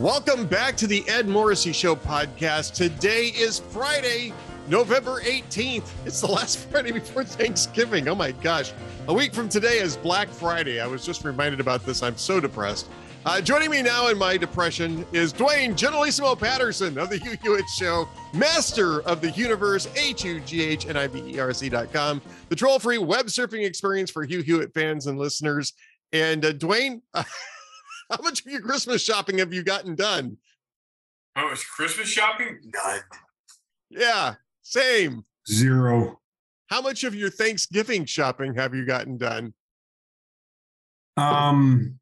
Welcome 0.00 0.46
back 0.46 0.76
to 0.78 0.86
the 0.86 1.06
Ed 1.10 1.28
Morrissey 1.28 1.72
Show 1.72 1.94
podcast. 1.94 2.72
Today 2.72 3.26
is 3.36 3.58
Friday, 3.58 4.32
November 4.66 5.20
18th. 5.20 5.90
It's 6.06 6.22
the 6.22 6.26
last 6.26 6.58
Friday 6.70 6.90
before 6.90 7.22
Thanksgiving. 7.22 8.08
Oh 8.08 8.14
my 8.14 8.32
gosh. 8.32 8.72
A 9.08 9.12
week 9.12 9.34
from 9.34 9.50
today 9.50 9.76
is 9.76 9.98
Black 9.98 10.30
Friday. 10.30 10.80
I 10.80 10.86
was 10.86 11.04
just 11.04 11.22
reminded 11.22 11.60
about 11.60 11.84
this. 11.84 12.02
I'm 12.02 12.16
so 12.16 12.40
depressed. 12.40 12.88
Uh, 13.26 13.42
joining 13.42 13.70
me 13.70 13.82
now 13.82 14.08
in 14.08 14.16
my 14.16 14.38
depression 14.38 15.04
is 15.12 15.34
Duane 15.34 15.76
Generalissimo 15.76 16.34
Patterson 16.34 16.96
of 16.96 17.10
the 17.10 17.18
Hugh 17.22 17.36
Hewitt 17.42 17.68
Show, 17.68 18.08
master 18.32 19.02
of 19.02 19.20
the 19.20 19.32
universe, 19.32 19.86
H-U-G-H-N-I-V-E-R-S-E.com, 19.96 22.22
the 22.48 22.56
troll-free 22.56 22.96
web 22.96 23.26
surfing 23.26 23.66
experience 23.66 24.10
for 24.10 24.24
Hugh 24.24 24.40
Hewitt 24.40 24.72
fans 24.72 25.08
and 25.08 25.18
listeners. 25.18 25.74
And 26.14 26.42
uh, 26.42 26.52
Duane, 26.52 27.02
uh, 27.12 27.24
how 28.18 28.22
much 28.22 28.44
of 28.44 28.50
your 28.50 28.60
Christmas 28.60 29.02
shopping 29.02 29.38
have 29.38 29.52
you 29.52 29.62
gotten 29.62 29.94
done? 29.94 30.36
Oh, 31.36 31.48
it's 31.52 31.64
Christmas 31.64 32.08
shopping? 32.08 32.58
None. 32.64 33.00
Yeah, 33.88 34.34
same. 34.62 35.24
Zero. 35.48 36.20
How 36.66 36.80
much 36.80 37.04
of 37.04 37.14
your 37.14 37.30
Thanksgiving 37.30 38.04
shopping 38.04 38.54
have 38.54 38.74
you 38.74 38.84
gotten 38.84 39.16
done? 39.16 39.54
Um, 41.16 41.98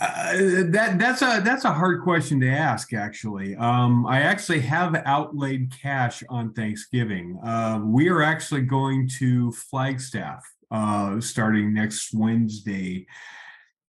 uh, 0.00 0.32
that 0.66 0.98
that's 0.98 1.22
a 1.22 1.40
that's 1.42 1.64
a 1.64 1.72
hard 1.72 2.02
question 2.02 2.38
to 2.40 2.48
ask. 2.48 2.92
Actually, 2.92 3.56
um, 3.56 4.06
I 4.06 4.20
actually 4.20 4.60
have 4.60 4.94
outlaid 5.06 5.72
cash 5.80 6.22
on 6.28 6.52
Thanksgiving. 6.52 7.38
Uh, 7.42 7.80
we 7.82 8.08
are 8.08 8.22
actually 8.22 8.62
going 8.62 9.08
to 9.18 9.52
Flagstaff 9.52 10.44
uh, 10.70 11.20
starting 11.20 11.72
next 11.72 12.12
Wednesday. 12.12 13.06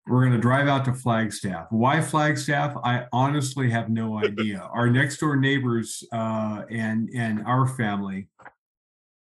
We're 0.09 0.21
going 0.21 0.33
to 0.33 0.41
drive 0.41 0.69
out 0.69 0.85
to 0.87 0.95
Flagstaff. 0.95 1.67
Why 1.71 2.01
Flagstaff? 2.01 2.77
I 2.83 3.07
honestly 3.13 3.71
have 3.71 3.91
no 3.91 4.19
idea. 4.19 4.61
our 4.73 4.89
next 4.89 5.19
door 5.19 5.37
neighbors 5.37 6.03
uh, 6.13 6.63
and 6.71 7.11
and 7.15 7.45
our 7.47 7.67
family. 7.67 8.29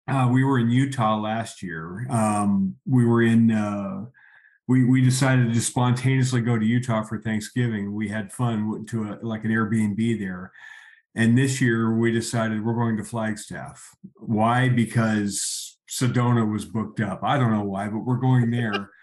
Uh, 0.08 0.28
we 0.32 0.42
were 0.42 0.58
in 0.58 0.70
Utah 0.70 1.16
last 1.16 1.62
year. 1.62 2.06
Um, 2.10 2.76
we 2.86 3.04
were 3.04 3.22
in 3.22 3.50
uh, 3.50 4.06
we 4.66 4.84
we 4.84 5.02
decided 5.02 5.52
to 5.52 5.60
spontaneously 5.60 6.40
go 6.40 6.58
to 6.58 6.64
Utah 6.64 7.02
for 7.02 7.20
Thanksgiving. 7.20 7.92
We 7.94 8.08
had 8.08 8.32
fun 8.32 8.86
to 8.86 9.04
a, 9.04 9.18
like 9.22 9.44
an 9.44 9.50
Airbnb 9.50 10.18
there. 10.18 10.52
And 11.14 11.36
this 11.36 11.60
year 11.60 11.92
we 11.92 12.12
decided 12.12 12.64
we're 12.64 12.74
going 12.74 12.96
to 12.96 13.04
Flagstaff. 13.04 13.96
Why? 14.14 14.68
Because 14.68 15.76
Sedona 15.88 16.50
was 16.50 16.64
booked 16.64 17.00
up. 17.00 17.20
I 17.24 17.36
don't 17.36 17.50
know 17.50 17.64
why, 17.64 17.88
but 17.88 18.04
we're 18.04 18.16
going 18.16 18.50
there. 18.50 18.90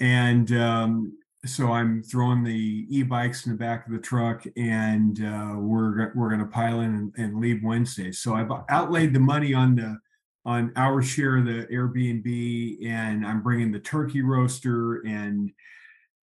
and 0.00 0.50
um, 0.52 1.18
so 1.46 1.72
I'm 1.72 2.02
throwing 2.02 2.42
the 2.44 2.86
e-bikes 2.88 3.46
in 3.46 3.52
the 3.52 3.58
back 3.58 3.86
of 3.86 3.92
the 3.92 3.98
truck, 3.98 4.44
and 4.56 5.22
uh, 5.24 5.54
we're 5.56 6.12
we're 6.14 6.28
going 6.28 6.40
to 6.40 6.46
pile 6.46 6.80
in 6.80 6.94
and, 6.94 7.12
and 7.16 7.40
leave 7.40 7.62
Wednesday. 7.62 8.12
So 8.12 8.34
I've 8.34 8.50
outlaid 8.68 9.14
the 9.14 9.20
money 9.20 9.54
on 9.54 9.76
the 9.76 9.98
on 10.44 10.72
our 10.76 11.02
share 11.02 11.38
of 11.38 11.46
the 11.46 11.66
Airbnb, 11.72 12.86
and 12.86 13.26
I'm 13.26 13.42
bringing 13.42 13.72
the 13.72 13.80
turkey 13.80 14.22
roaster 14.22 15.02
and 15.06 15.50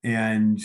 and 0.04 0.60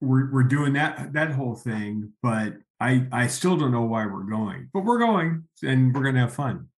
we're 0.00 0.30
we're 0.32 0.42
doing 0.42 0.72
that 0.74 1.12
that 1.12 1.32
whole 1.32 1.54
thing. 1.54 2.12
But 2.22 2.54
I 2.80 3.06
I 3.12 3.26
still 3.26 3.56
don't 3.56 3.72
know 3.72 3.82
why 3.82 4.06
we're 4.06 4.24
going, 4.24 4.68
but 4.72 4.84
we're 4.84 4.98
going, 4.98 5.44
and 5.62 5.94
we're 5.94 6.02
going 6.02 6.14
to 6.14 6.22
have 6.22 6.34
fun. 6.34 6.68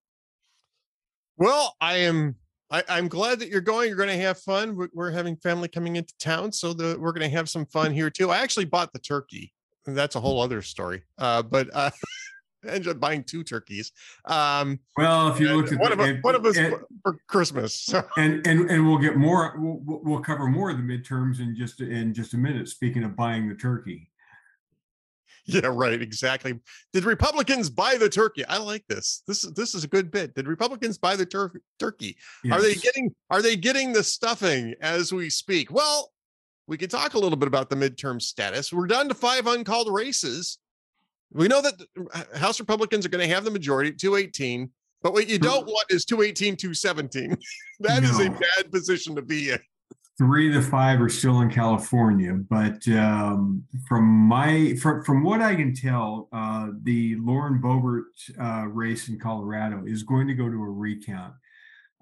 Well, 1.37 1.75
I 1.81 1.97
am. 1.99 2.37
I, 2.71 2.83
am 2.89 3.09
glad 3.09 3.39
that 3.41 3.49
you're 3.49 3.61
going. 3.61 3.89
You're 3.89 3.97
going 3.97 4.09
to 4.09 4.17
have 4.17 4.39
fun. 4.39 4.77
We're, 4.77 4.89
we're 4.93 5.11
having 5.11 5.37
family 5.37 5.69
coming 5.69 5.97
into 5.97 6.15
town, 6.19 6.53
so 6.53 6.73
the, 6.73 6.97
we're 6.99 7.13
going 7.13 7.29
to 7.31 7.37
have 7.37 7.49
some 7.49 7.67
fun 7.67 7.93
here 7.93 8.11
too. 8.11 8.31
I 8.31 8.39
actually 8.39 8.65
bought 8.65 8.93
the 8.93 8.99
turkey. 8.99 9.53
That's 9.87 10.17
a 10.17 10.21
whole 10.21 10.41
other 10.41 10.63
story. 10.63 11.03
Uh, 11.19 11.43
but 11.43 11.69
uh, 11.73 11.91
ended 12.69 12.89
up 12.89 13.01
buying 13.01 13.23
two 13.23 13.45
turkeys. 13.45 13.93
Um, 14.25 14.81
well, 14.97 15.29
if 15.29 15.41
you 15.41 15.55
look 15.55 15.71
at 15.73 15.79
one 15.79 15.97
the, 15.97 16.03
of 16.03 16.17
us, 16.17 16.23
one 16.23 16.35
of 16.35 16.47
us 16.47 16.57
and, 16.57 16.77
for 17.03 17.19
Christmas, 17.29 17.75
so. 17.75 18.03
and 18.17 18.47
and 18.47 18.71
and 18.71 18.87
we'll 18.87 18.99
get 18.99 19.17
more. 19.17 19.55
We'll, 19.59 20.01
we'll 20.03 20.21
cover 20.21 20.47
more 20.47 20.71
of 20.71 20.77
the 20.79 20.83
midterms 20.83 21.41
in 21.41 21.55
just 21.55 21.81
in 21.81 22.15
just 22.15 22.35
a 22.35 22.39
minute. 22.39 22.69
Speaking 22.69 23.05
of 23.05 23.15
buying 23.17 23.49
the 23.49 23.55
turkey. 23.55 24.11
Yeah, 25.47 25.67
right. 25.67 26.01
Exactly. 26.01 26.59
Did 26.93 27.05
Republicans 27.05 27.69
buy 27.69 27.97
the 27.97 28.09
turkey? 28.09 28.45
I 28.47 28.59
like 28.59 28.85
this. 28.89 29.23
This 29.27 29.45
is 29.45 29.53
this 29.53 29.75
is 29.75 29.85
a 29.85 29.89
good 29.89 30.11
bit. 30.11 30.35
Did 30.35 30.49
Republicans 30.49 30.97
buy 30.97 31.17
the 31.17 31.27
tur- 31.27 31.61
turkey? 31.79 32.17
Yes. 32.43 32.59
Are 32.59 32.63
they 32.63 32.75
getting 32.75 33.15
are 33.31 33.43
they 33.43 33.57
getting 33.57 33.93
the 33.93 34.03
stuffing 34.03 34.75
as 34.81 35.13
we 35.13 35.29
speak? 35.29 35.71
Well, 35.71 36.11
we 36.67 36.79
could 36.79 36.91
talk 36.91 37.15
a 37.15 37.19
little 37.19 37.37
bit 37.37 37.47
about 37.47 37.69
the 37.69 37.77
midterm 37.77 38.23
status. 38.23 38.73
We're 38.73 38.87
down 38.87 39.09
to 39.09 39.15
five 39.15 39.47
uncalled 39.47 39.93
races. 39.93 40.59
We 41.33 41.49
know 41.49 41.61
that 41.61 41.75
uh, 42.15 42.39
House 42.39 42.61
Republicans 42.61 43.05
are 43.05 43.11
going 43.11 43.27
to 43.27 43.35
have 43.35 43.45
the 43.45 43.51
majority, 43.51 43.93
218. 43.93 44.71
But 45.03 45.13
what 45.13 45.29
you 45.29 45.39
don't 45.39 45.67
want 45.67 45.87
is 45.91 46.07
218, 46.07 46.57
217. 46.57 47.37
That 47.81 48.05
no. 48.05 48.09
is 48.09 48.21
a 48.21 48.31
bad 48.31 48.71
position 48.71 49.17
to 49.17 49.23
be 49.23 49.51
in. 49.51 49.59
Three 50.17 50.53
to 50.53 50.63
five 50.63 51.01
are 51.01 51.09
still 51.09 51.41
in 51.41 51.51
California, 51.51 52.35
but 52.35 52.87
um, 52.89 53.65
from 53.89 54.05
my 54.05 54.77
from, 54.77 55.03
from 55.03 55.25
what 55.25 55.43
I 55.43 55.57
can 55.57 55.75
tell, 55.75 56.29
uh, 56.33 56.69
the 56.85 57.17
Lauren 57.17 57.61
Boebert 57.61 58.05
uh, 58.41 58.69
race 58.69 59.09
in 59.09 59.19
Colorado 59.19 59.83
is 59.87 60.05
going 60.05 60.29
to 60.29 60.35
go 60.35 60.49
to 60.49 60.55
a 60.55 60.71
recount. 60.71 61.35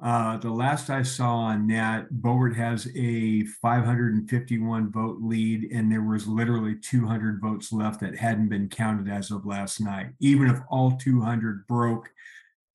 Uh, 0.03 0.37
the 0.37 0.51
last 0.51 0.91
I 0.91 1.03
saw 1.03 1.37
on 1.37 1.69
that, 1.69 2.13
Boebert 2.13 2.57
has 2.57 2.89
a 2.97 3.45
551 3.63 4.91
vote 4.91 5.19
lead, 5.23 5.71
and 5.73 5.91
there 5.91 6.03
was 6.03 6.27
literally 6.27 6.75
200 6.75 7.41
votes 7.41 7.73
left 7.73 8.01
that 8.01 8.19
hadn't 8.19 8.49
been 8.49 8.69
counted 8.69 9.11
as 9.11 9.31
of 9.31 9.47
last 9.47 9.81
night. 9.81 10.09
Even 10.19 10.49
if 10.49 10.59
all 10.69 10.97
200 10.97 11.67
broke 11.69 12.11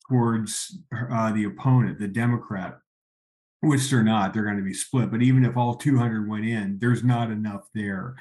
towards 0.09 0.79
uh, 1.11 1.31
the 1.33 1.43
opponent, 1.43 1.99
the 1.99 2.07
Democrat, 2.07 2.79
which 3.61 3.89
they're 3.89 4.03
not, 4.03 4.33
they're 4.33 4.43
going 4.43 4.57
to 4.57 4.63
be 4.63 4.73
split. 4.73 5.11
But 5.11 5.21
even 5.21 5.43
if 5.43 5.57
all 5.57 5.75
200 5.75 6.29
went 6.29 6.45
in, 6.45 6.77
there's 6.79 7.03
not 7.03 7.31
enough 7.31 7.67
there. 7.73 8.15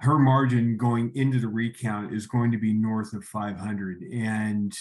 Her 0.00 0.18
margin 0.18 0.76
going 0.76 1.12
into 1.14 1.40
the 1.40 1.48
recount 1.48 2.14
is 2.14 2.26
going 2.26 2.52
to 2.52 2.58
be 2.58 2.72
north 2.72 3.12
of 3.12 3.24
500. 3.24 4.02
And 4.02 4.72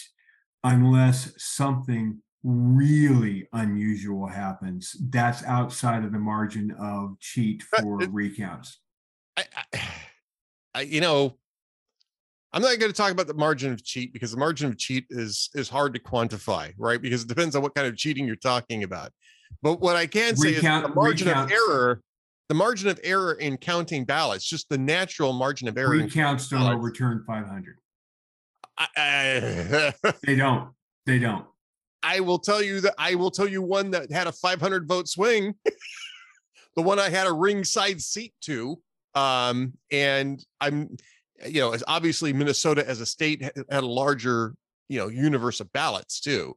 unless 0.63 1.33
something 1.38 2.21
really 2.43 3.47
unusual 3.53 4.27
happens, 4.27 4.95
that's 5.09 5.43
outside 5.43 6.03
of 6.03 6.11
the 6.11 6.19
margin 6.19 6.72
of 6.79 7.19
cheat 7.19 7.63
uh, 7.75 7.81
for 7.81 8.03
it, 8.03 8.11
recounts. 8.11 8.79
I, 9.37 9.45
I, 9.73 9.79
I, 10.75 10.81
you 10.81 10.99
know, 10.99 11.37
I'm 12.51 12.61
not 12.61 12.79
going 12.79 12.91
to 12.91 12.95
talk 12.95 13.11
about 13.11 13.27
the 13.27 13.33
margin 13.33 13.73
of 13.73 13.83
cheat 13.83 14.13
because 14.13 14.31
the 14.31 14.37
margin 14.37 14.69
of 14.69 14.77
cheat 14.77 15.05
is 15.09 15.49
is 15.55 15.67
hard 15.67 15.93
to 15.93 15.99
quantify, 15.99 16.73
right? 16.77 17.01
Because 17.01 17.23
it 17.23 17.27
depends 17.27 17.55
on 17.55 17.61
what 17.61 17.75
kind 17.75 17.87
of 17.87 17.97
cheating 17.97 18.25
you're 18.25 18.35
talking 18.35 18.83
about. 18.83 19.11
But 19.61 19.79
what 19.79 19.95
I 19.95 20.07
can 20.07 20.35
say 20.35 20.56
Recount, 20.56 20.85
is 20.85 20.89
the 20.89 20.95
margin 20.95 21.28
recounts. 21.28 21.51
of 21.51 21.57
error, 21.57 22.01
the 22.50 22.56
margin 22.56 22.89
of 22.89 23.00
error 23.03 23.33
in 23.33 23.57
counting 23.57 24.06
ballots, 24.06 24.45
just 24.45 24.69
the 24.69 24.78
natural 24.78 25.33
margin 25.33 25.67
of 25.67 25.78
error. 25.78 25.89
Recounts 25.89 26.50
don't 26.50 26.61
overturn 26.61 27.23
500. 27.25 27.78
they 30.23 30.35
don't. 30.35 30.69
They 31.05 31.19
don't. 31.19 31.45
I 32.03 32.19
will 32.19 32.39
tell 32.39 32.61
you 32.61 32.81
that 32.81 32.94
I 33.00 33.16
will 33.16 33.31
tell 33.31 33.47
you 33.47 33.61
one 33.61 33.91
that 33.91 34.11
had 34.11 34.28
a 34.28 34.31
500 34.31 34.88
vote 34.88 35.07
swing. 35.07 35.55
the 36.75 36.81
one 36.81 37.00
I 37.00 37.09
had 37.09 37.25
a 37.25 37.34
ringside 37.34 38.01
seat 38.01 38.34
to. 38.41 38.79
Um, 39.16 39.73
and 39.91 40.45
I'm, 40.59 40.97
you 41.47 41.61
know, 41.61 41.75
obviously 41.88 42.34
Minnesota 42.34 42.88
as 42.88 43.00
a 43.01 43.05
state 43.05 43.41
had 43.41 43.66
a 43.72 43.81
larger, 43.81 44.53
you 44.89 45.00
know, 45.00 45.08
universe 45.08 45.61
of 45.61 45.72
ballots 45.72 46.19
too. 46.19 46.55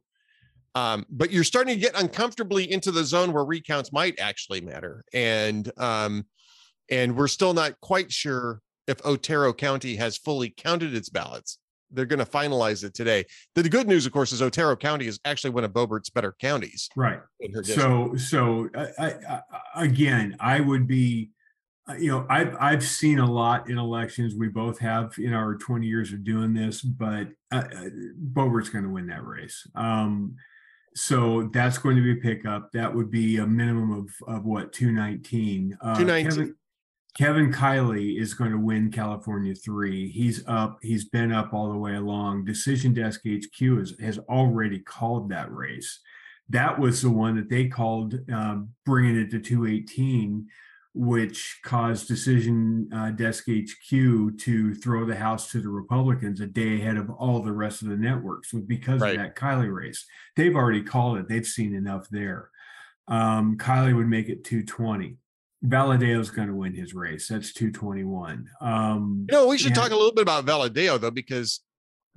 Um, 0.75 1.07
but 1.11 1.31
you're 1.31 1.45
starting 1.45 1.75
to 1.75 1.81
get 1.81 1.99
uncomfortably 2.01 2.71
into 2.71 2.93
the 2.93 3.05
zone 3.05 3.33
where 3.33 3.45
recounts 3.45 3.93
might 3.93 4.19
actually 4.21 4.61
matter. 4.61 5.05
And 5.13 5.71
um, 5.79 6.27
and 6.91 7.17
we're 7.17 7.29
still 7.29 7.55
not 7.55 7.81
quite 7.81 8.13
sure 8.13 8.61
if 8.87 9.05
Otero 9.05 9.53
County 9.53 9.97
has 9.97 10.17
fully 10.17 10.51
counted 10.51 10.95
its 10.95 11.09
ballots 11.09 11.59
they're 11.91 12.07
going 12.07 12.19
to 12.19 12.31
finalize 12.31 12.85
it 12.85 12.95
today. 12.95 13.25
The, 13.55 13.63
the, 13.63 13.69
good 13.69 13.89
news, 13.89 14.07
of 14.07 14.13
course, 14.13 14.33
is 14.33 14.43
Otero 14.43 14.77
County 14.77 15.07
is 15.07 15.19
actually 15.25 15.51
one 15.51 15.65
of 15.65 15.73
Boebert's 15.73 16.11
better 16.11 16.35
counties. 16.41 16.89
Right. 16.97 17.21
So, 17.63 18.15
so 18.17 18.69
I, 18.75 19.15
I, 19.31 19.41
again, 19.77 20.37
I 20.41 20.61
would 20.61 20.87
be, 20.87 21.31
uh, 21.89 21.95
you 21.95 22.11
know, 22.11 22.27
I've 22.29 22.55
I've 22.61 22.85
seen 22.85 23.19
a 23.19 23.31
lot 23.31 23.71
in 23.71 23.79
elections. 23.79 24.35
We 24.35 24.49
both 24.49 24.79
have 24.81 25.15
in 25.19 25.33
our 25.33 25.55
20 25.55 25.87
years 25.87 26.13
of 26.13 26.23
doing 26.23 26.53
this, 26.53 26.83
but 26.83 27.29
uh, 27.51 27.65
uh 27.75 27.89
Boebert's 28.33 28.69
going 28.69 28.85
to 28.85 28.91
win 28.91 29.07
that 29.07 29.25
race. 29.25 29.67
Um, 29.75 30.37
so 30.95 31.51
that's 31.53 31.79
going 31.79 31.97
to 31.97 32.03
be 32.03 32.13
a 32.13 32.23
pickup. 32.23 32.73
That 32.73 32.95
would 32.95 33.11
be 33.11 33.37
a 33.39 33.47
minimum 33.47 33.93
of 33.93 34.37
of 34.37 34.45
what 34.45 34.73
219. 34.73 35.79
Uh, 35.81 35.95
219. 35.97 36.31
Kevin, 36.31 36.55
Kevin 37.17 37.53
Kiley 37.53 38.21
is 38.21 38.35
going 38.35 38.53
to 38.53 38.59
win 38.59 38.91
California 38.91 39.55
three. 39.55 40.09
He's 40.11 40.47
up. 40.47 40.79
He's 40.83 41.09
been 41.09 41.33
up 41.33 41.53
all 41.53 41.73
the 41.73 41.79
way 41.79 41.95
along. 41.95 42.45
Decision 42.45 42.95
Desk 42.95 43.21
HQ 43.27 43.61
has, 43.79 43.95
has 44.01 44.19
already 44.29 44.79
called 44.79 45.31
that 45.31 45.53
race. 45.53 46.01
That 46.49 46.79
was 46.79 47.03
the 47.03 47.11
one 47.11 47.37
that 47.37 47.49
they 47.49 47.69
called 47.69 48.19
um, 48.33 48.71
bringing 48.87 49.17
it 49.17 49.31
to 49.33 49.41
218 49.41 50.47
which 50.95 51.61
caused 51.65 52.09
Decision 52.09 52.89
uh, 52.93 53.11
Desk 53.11 53.45
HQ 53.49 53.89
to 53.91 54.75
throw 54.75 55.05
the 55.05 55.17
House 55.17 55.51
to 55.53 55.61
the 55.61 55.69
Republicans 55.69 56.41
a 56.41 56.47
day 56.47 56.77
ahead 56.81 56.97
of 56.97 57.09
all 57.11 57.41
the 57.43 57.53
rest 57.53 57.83
of 57.83 57.89
the 57.89 57.97
networks. 57.97 58.53
Because 58.53 59.01
Right. 59.01 59.17
of 59.17 59.23
that 59.23 59.37
Kiley 59.37 59.73
race. 59.73 60.05
They've 60.37 60.57
already 60.57 60.83
called 60.83 61.19
it. 61.19 61.29
They've 61.29 61.47
seen 61.47 61.75
enough 61.75 62.09
there. 62.11 62.51
Um, 63.07 63.57
Kiley 63.59 63.95
would 63.95 64.09
make 64.09 64.29
it 64.29 64.45
220. 64.45 65.17
Valadao's 65.65 66.31
going 66.31 66.49
to 66.49 66.55
win 66.55 66.75
his 66.75 66.95
race. 66.95 67.29
That's 67.29 67.53
221. 67.53 68.47
Um, 68.61 69.27
You 69.29 69.37
know, 69.37 69.47
we 69.49 69.59
should 69.59 69.71
Yeah. 69.71 69.83
talk 69.83 69.91
a 69.91 69.97
little 69.97 70.13
bit 70.15 70.23
about 70.23 70.47
Valadao 70.47 71.01
though, 71.01 71.11
because 71.11 71.61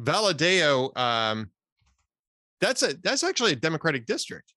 Valadao, 0.02 0.96
um, 0.98 1.50
that's 2.60 2.84
a 2.84 2.94
that's 3.04 3.24
actually 3.24 3.52
a 3.54 3.56
Democratic 3.56 4.06
district. 4.06 4.54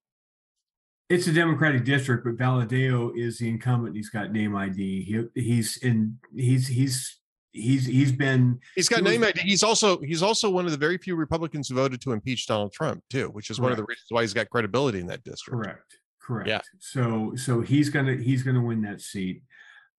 It's 1.11 1.27
a 1.27 1.33
Democratic 1.33 1.85
district, 1.85 2.25
but 2.25 2.37
Valadao 2.37 3.12
is 3.17 3.39
the 3.39 3.49
incumbent. 3.49 3.95
He's 3.95 4.09
got 4.09 4.33
name 4.33 4.56
ID. 4.56 5.03
He, 5.35 5.41
he's 5.41 5.77
in. 5.79 6.19
He's 6.35 6.67
he's 6.67 7.19
he's 7.53 7.85
he's 7.87 8.11
been 8.11 8.59
He's 8.75 8.89
got 8.89 8.97
He 8.99 9.03
was- 9.03 9.12
name 9.12 9.25
ID. 9.25 9.41
He's 9.41 9.62
also 9.62 10.01
he's 10.01 10.23
also 10.23 10.49
one 10.49 10.65
of 10.65 10.73
the 10.73 10.79
very 10.79 10.97
few 10.99 11.15
Republicans 11.15 11.69
who 11.69 11.75
voted 11.75 12.01
to 12.03 12.12
impeach 12.12 12.47
Donald 12.47 12.73
Trump 12.73 13.03
too, 13.11 13.29
which 13.29 13.51
is 13.51 13.61
one 13.61 13.71
of 13.71 13.77
the 13.77 13.85
reasons 13.85 14.06
why 14.09 14.23
he's 14.23 14.33
got 14.33 14.49
credibility 14.51 14.99
in 15.01 15.06
that 15.09 15.23
district. 15.25 15.62
correct. 15.62 15.99
Correct. 16.23 16.49
Yeah. 16.49 16.61
So 16.81 17.35
so 17.37 17.61
he's 17.61 17.91
gonna 17.91 18.17
he's 18.17 18.43
gonna 18.43 18.62
win 18.65 18.81
that 18.83 19.00
seat. 19.03 19.43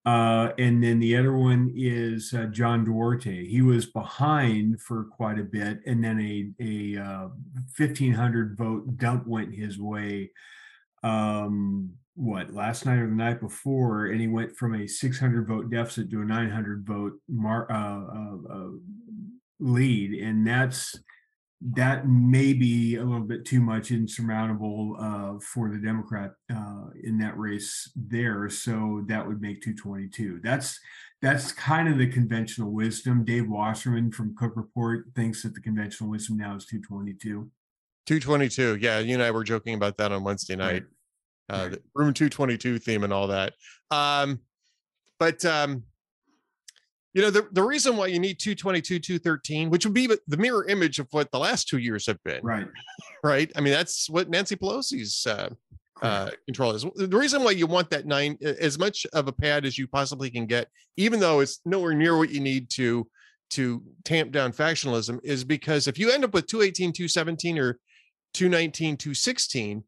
Uh, 0.08 0.51
and 0.60 0.84
then 0.84 1.00
the 1.00 1.16
other 1.18 1.34
one 1.36 1.72
is 1.75 2.31
uh, 2.34 2.46
John 2.46 2.84
Duarte. 2.86 3.46
He 3.48 3.62
was 3.63 3.88
behind 3.88 4.80
for 4.81 5.06
quite 5.06 5.40
a 5.40 5.44
bit, 5.44 5.80
and 5.86 6.04
then 6.04 6.19
a 6.19 6.96
a 6.98 7.01
uh, 7.01 7.28
fifteen 7.74 8.13
hundred 8.13 8.58
vote 8.58 8.98
dump 8.98 9.28
went 9.28 9.54
his 9.54 9.80
way. 9.80 10.31
Um, 11.03 11.92
what 12.15 12.53
last 12.53 12.86
night 12.86 13.00
or 13.00 13.09
the 13.09 13.15
night 13.15 13.42
before, 13.42 14.07
and 14.07 14.21
he 14.21 14.27
went 14.27 14.56
from 14.56 14.75
a 14.75 14.88
six 14.88 15.19
hundred 15.19 15.47
vote 15.47 15.69
deficit 15.69 16.09
to 16.12 16.21
a 16.21 16.25
nine 16.25 16.50
hundred 16.50 16.86
vote 16.86 17.13
mar- 17.27 17.69
uh, 17.69 18.06
uh, 18.06 18.53
uh, 18.53 18.69
lead, 19.59 20.13
and 20.13 20.47
that's 20.47 20.97
that 21.74 22.07
may 22.07 22.53
be 22.53 22.95
a 22.95 23.03
little 23.03 23.25
bit 23.25 23.45
too 23.45 23.62
much 23.62 23.92
insurmountable 23.92 24.95
uh, 25.00 25.39
for 25.39 25.69
the 25.69 25.77
Democrat 25.77 26.31
uh, 26.53 26.86
in 27.03 27.18
that 27.18 27.38
race 27.38 27.89
there. 27.95 28.50
So 28.50 29.03
that 29.07 29.25
would 29.25 29.41
make 29.41 29.62
222. 29.62 30.41
That's 30.44 30.80
that's 31.21 31.51
kind 31.51 31.88
of 31.88 31.98
the 31.98 32.07
conventional 32.07 32.71
wisdom. 32.71 33.25
Dave 33.25 33.50
Wasserman 33.50 34.12
from 34.12 34.36
Cook 34.36 34.53
Report 34.56 35.06
thinks 35.15 35.44
that 35.44 35.56
the 35.56 35.62
conventional 35.62 36.09
wisdom 36.09 36.38
now 36.38 36.56
is 36.56 36.65
222. 36.65 37.50
222. 38.06 38.78
Yeah, 38.81 39.00
you 39.00 39.13
and 39.13 39.24
I 39.24 39.31
were 39.31 39.44
joking 39.44 39.74
about 39.75 39.98
that 39.98 40.12
on 40.12 40.24
Wednesday 40.24 40.56
night. 40.56 40.84
Uh, 41.52 41.57
right. 41.69 41.72
the 41.72 41.81
room 41.94 42.13
222 42.13 42.80
theme 42.80 43.04
and 43.04 43.13
all 43.13 43.28
that. 43.28 43.54
Um, 43.92 44.40
but 45.19 45.44
um, 45.46 45.84
you 47.13 47.22
know, 47.22 47.30
the, 47.30 47.48
the 47.52 47.63
reason 47.63 47.96
why 47.98 48.07
you 48.07 48.19
need 48.19 48.40
222, 48.40 49.00
213, 49.00 49.69
which 49.69 49.86
would 49.86 49.94
be 49.94 50.07
the 50.28 50.38
mirror 50.38 50.66
image 50.68 51.00
of 51.00 51.07
what 51.12 51.31
the 51.31 51.40
last 51.40 51.68
two 51.69 51.78
years 51.78 52.06
have 52.07 52.22
been, 52.24 52.44
Right. 52.44 52.68
right? 53.24 53.52
I 53.56 53.62
mean, 53.62 53.74
that's 53.74 54.10
what 54.10 54.30
Nancy 54.30 54.56
Pelosi's 54.56 55.25
uh, 55.25 55.50
uh, 56.01 56.31
control 56.46 56.72
is. 56.72 56.84
The 56.96 57.08
reason 57.18 57.44
why 57.44 57.51
you 57.51 57.68
want 57.68 57.90
that 57.92 58.06
nine, 58.06 58.38
as 58.42 58.78
much 58.78 59.06
of 59.13 59.28
a 59.30 59.31
pad 59.31 59.66
as 59.66 59.78
you 59.78 59.88
possibly 59.88 60.30
can 60.30 60.46
get, 60.46 60.68
even 60.98 61.19
though 61.22 61.40
it's 61.40 61.62
nowhere 61.63 61.94
near 61.94 62.18
what 62.18 62.31
you 62.31 62.40
need 62.42 62.69
to 62.72 63.08
to 63.51 63.81
tamp 64.04 64.31
down 64.31 64.51
factionalism, 64.51 65.19
is 65.24 65.44
because 65.44 65.88
if 65.88 65.98
you 66.00 66.10
end 66.12 66.25
up 66.25 66.34
with 66.34 66.48
218, 66.48 66.92
217, 66.92 67.60
or 67.60 67.80
219, 68.36 68.98
216, 68.98 69.84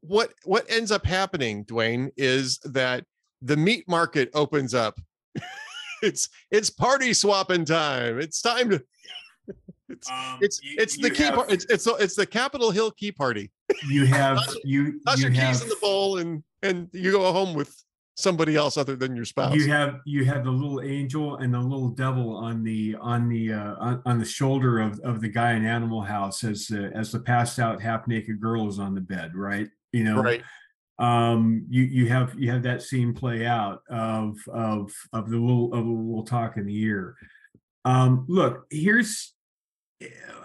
what 0.00 0.32
what 0.44 0.64
ends 0.70 0.90
up 0.92 1.04
happening, 1.04 1.64
Duane, 1.64 2.10
is 2.16 2.58
that 2.64 3.04
the 3.42 3.56
meat 3.56 3.84
market 3.88 4.30
opens 4.34 4.74
up. 4.74 4.98
it's 6.02 6.28
it's 6.50 6.70
party 6.70 7.12
swapping 7.14 7.64
time. 7.64 8.18
It's 8.20 8.40
time 8.40 8.70
to. 8.70 8.82
It's 9.90 10.08
Um, 10.10 10.38
it's 10.40 10.62
you- 10.62 10.76
it's 10.78 10.96
the 10.96 11.10
key 11.10 11.24
have- 11.24 11.34
part. 11.34 11.52
It's 11.52 11.66
it's 11.66 11.86
it's 11.86 12.14
the 12.16 12.24
Capitol 12.24 12.70
Hill 12.70 12.90
Key 12.92 13.12
Party. 13.12 13.50
You 13.86 14.06
have 14.18 14.38
you 14.64 14.82
you 14.84 15.00
your 15.18 15.30
have 15.30 15.52
keys 15.52 15.62
in 15.62 15.68
the 15.68 15.76
bowl 15.80 16.18
and 16.18 16.42
and 16.62 16.88
you 16.94 17.12
go 17.12 17.30
home 17.30 17.52
with 17.52 17.70
somebody 18.16 18.54
else 18.56 18.76
other 18.76 18.96
than 18.96 19.16
your 19.16 19.24
spouse. 19.24 19.54
you 19.54 19.70
have 19.70 20.00
you 20.04 20.24
have 20.24 20.44
the 20.44 20.50
little 20.50 20.80
angel 20.80 21.36
and 21.36 21.52
the 21.52 21.58
little 21.58 21.88
devil 21.88 22.36
on 22.36 22.62
the 22.62 22.94
on 23.00 23.28
the 23.28 23.52
uh, 23.52 23.74
on, 23.78 24.02
on 24.06 24.18
the 24.18 24.24
shoulder 24.24 24.80
of 24.80 25.00
of 25.00 25.20
the 25.20 25.28
guy 25.28 25.52
in 25.52 25.64
Animal 25.64 26.00
House 26.00 26.44
as 26.44 26.66
the 26.66 26.90
as 26.94 27.12
the 27.12 27.20
passed 27.20 27.58
out 27.58 27.82
half 27.82 28.06
naked 28.06 28.40
girl 28.40 28.68
is 28.68 28.78
on 28.78 28.94
the 28.94 29.00
bed, 29.00 29.34
right? 29.34 29.68
You 29.92 30.04
know, 30.04 30.22
right. 30.22 30.42
um 30.98 31.66
you 31.68 31.82
you 31.82 32.08
have 32.08 32.34
you 32.38 32.50
have 32.50 32.62
that 32.62 32.82
scene 32.82 33.14
play 33.14 33.46
out 33.46 33.82
of 33.90 34.36
of 34.48 34.92
of 35.12 35.28
the 35.28 35.36
little 35.36 35.72
of 35.74 35.84
the 35.84 35.90
little 35.90 36.24
talk 36.24 36.56
in 36.56 36.66
the 36.66 36.80
ear 36.82 37.16
um 37.84 38.24
look 38.28 38.66
here's 38.70 39.34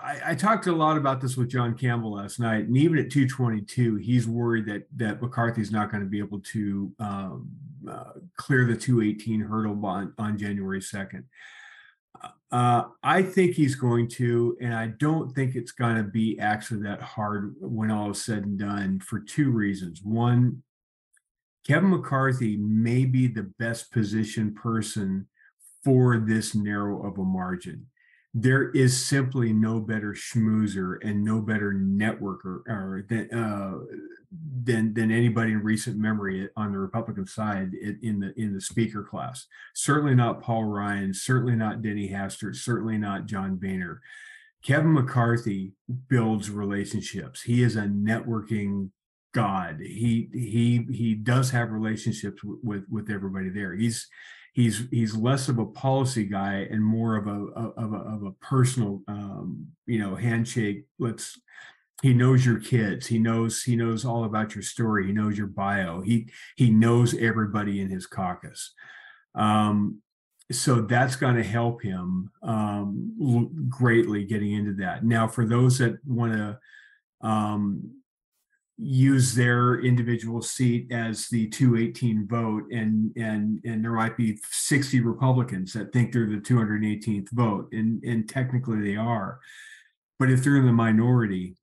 I, 0.01 0.31
I 0.31 0.35
talked 0.35 0.67
a 0.67 0.71
lot 0.71 0.97
about 0.97 1.21
this 1.21 1.37
with 1.37 1.49
John 1.49 1.77
Campbell 1.77 2.13
last 2.13 2.39
night, 2.39 2.65
and 2.65 2.77
even 2.77 2.97
at 2.97 3.11
222, 3.11 3.95
he's 3.97 4.27
worried 4.27 4.65
that 4.67 4.87
that 4.95 5.21
McCarthy's 5.21 5.71
not 5.71 5.91
going 5.91 6.03
to 6.03 6.09
be 6.09 6.19
able 6.19 6.39
to 6.39 6.91
um, 6.99 7.49
uh, 7.87 8.11
clear 8.35 8.65
the 8.65 8.75
218 8.75 9.41
hurdle 9.41 9.85
on, 9.85 10.13
on 10.17 10.37
January 10.37 10.79
2nd. 10.79 11.23
Uh, 12.51 12.85
I 13.03 13.21
think 13.21 13.53
he's 13.53 13.75
going 13.75 14.07
to, 14.09 14.57
and 14.59 14.73
I 14.73 14.87
don't 14.87 15.33
think 15.35 15.55
it's 15.55 15.71
going 15.71 15.97
to 15.97 16.03
be 16.03 16.39
actually 16.39 16.81
that 16.81 17.01
hard 17.01 17.55
when 17.59 17.91
all 17.91 18.11
is 18.11 18.23
said 18.23 18.43
and 18.43 18.57
done 18.57 18.99
for 18.99 19.19
two 19.19 19.51
reasons. 19.51 20.01
One, 20.03 20.63
Kevin 21.67 21.91
McCarthy 21.91 22.57
may 22.57 23.05
be 23.05 23.27
the 23.27 23.51
best 23.59 23.91
positioned 23.91 24.55
person 24.55 25.27
for 25.83 26.17
this 26.17 26.55
narrow 26.55 27.05
of 27.05 27.19
a 27.19 27.23
margin. 27.23 27.85
There 28.33 28.69
is 28.69 29.03
simply 29.03 29.53
no 29.53 29.79
better 29.79 30.13
schmoozer 30.13 30.97
and 31.03 31.23
no 31.23 31.41
better 31.41 31.73
networker 31.73 32.61
or 32.67 33.05
than, 33.09 33.31
uh, 33.33 33.79
than 34.63 34.93
than 34.93 35.09
anybody 35.11 35.51
in 35.51 35.63
recent 35.63 35.97
memory 35.97 36.47
on 36.55 36.71
the 36.71 36.77
Republican 36.77 37.25
side 37.25 37.73
in, 37.73 38.19
the 38.19 38.39
in 38.39 38.53
the 38.53 38.61
speaker 38.61 39.03
class. 39.03 39.47
Certainly 39.73 40.15
not 40.15 40.41
Paul 40.41 40.65
Ryan. 40.65 41.13
Certainly 41.13 41.55
not 41.55 41.81
Denny 41.81 42.09
Hastert. 42.09 42.55
Certainly 42.55 42.99
not 42.99 43.25
John 43.25 43.55
Boehner. 43.55 44.01
Kevin 44.63 44.93
McCarthy 44.93 45.73
builds 46.07 46.51
relationships. 46.51 47.41
He 47.41 47.63
is 47.63 47.75
a 47.75 47.83
networking 47.83 48.91
god. 49.33 49.79
He 49.79 50.29
he 50.33 50.85
he 50.91 51.15
does 51.15 51.51
have 51.51 51.71
relationships 51.71 52.43
with 52.43 52.59
with, 52.63 52.83
with 52.89 53.09
everybody 53.09 53.49
there. 53.49 53.73
He's 53.73 54.07
he's 54.53 54.87
he's 54.91 55.15
less 55.15 55.49
of 55.49 55.59
a 55.59 55.65
policy 55.65 56.25
guy 56.25 56.67
and 56.69 56.83
more 56.83 57.15
of 57.15 57.27
a 57.27 57.51
of 57.53 57.93
a, 57.93 57.97
of 57.97 58.23
a 58.23 58.31
personal 58.41 59.01
um, 59.07 59.67
you 59.85 59.99
know 59.99 60.15
handshake. 60.15 60.85
Let's 60.97 61.39
he 62.01 62.13
knows 62.13 62.45
your 62.45 62.59
kids. 62.59 63.07
He 63.07 63.19
knows 63.19 63.63
he 63.63 63.75
knows 63.75 64.05
all 64.05 64.23
about 64.23 64.55
your 64.55 64.61
story. 64.61 65.07
He 65.07 65.13
knows 65.13 65.37
your 65.37 65.47
bio. 65.47 66.01
He 66.01 66.29
he 66.55 66.69
knows 66.69 67.13
everybody 67.13 67.81
in 67.81 67.89
his 67.89 68.07
caucus. 68.07 68.73
Um, 69.35 70.01
so 70.51 70.81
that's 70.81 71.15
going 71.15 71.35
to 71.35 71.43
help 71.43 71.81
him 71.83 72.31
um, 72.41 73.67
greatly 73.69 74.25
getting 74.25 74.53
into 74.53 74.73
that. 74.75 75.03
Now, 75.05 75.27
for 75.27 75.45
those 75.45 75.77
that 75.77 75.99
want 76.05 76.33
to 76.33 76.59
um, 77.21 77.98
use 78.81 79.35
their 79.35 79.79
individual 79.81 80.41
seat 80.41 80.91
as 80.91 81.27
the 81.27 81.47
218 81.49 82.27
vote, 82.27 82.63
and 82.71 83.11
and 83.17 83.59
and 83.65 83.83
there 83.83 83.91
might 83.93 84.15
be 84.17 84.39
60 84.51 85.01
Republicans 85.01 85.73
that 85.73 85.91
think 85.91 86.13
they're 86.13 86.25
the 86.29 86.37
218th 86.37 87.29
vote, 87.31 87.67
and 87.71 88.03
and 88.03 88.29
technically 88.29 88.81
they 88.81 88.95
are. 88.95 89.39
But 90.17 90.31
if 90.31 90.43
they're 90.43 90.57
in 90.57 90.65
the 90.65 90.71
minority, 90.71 91.57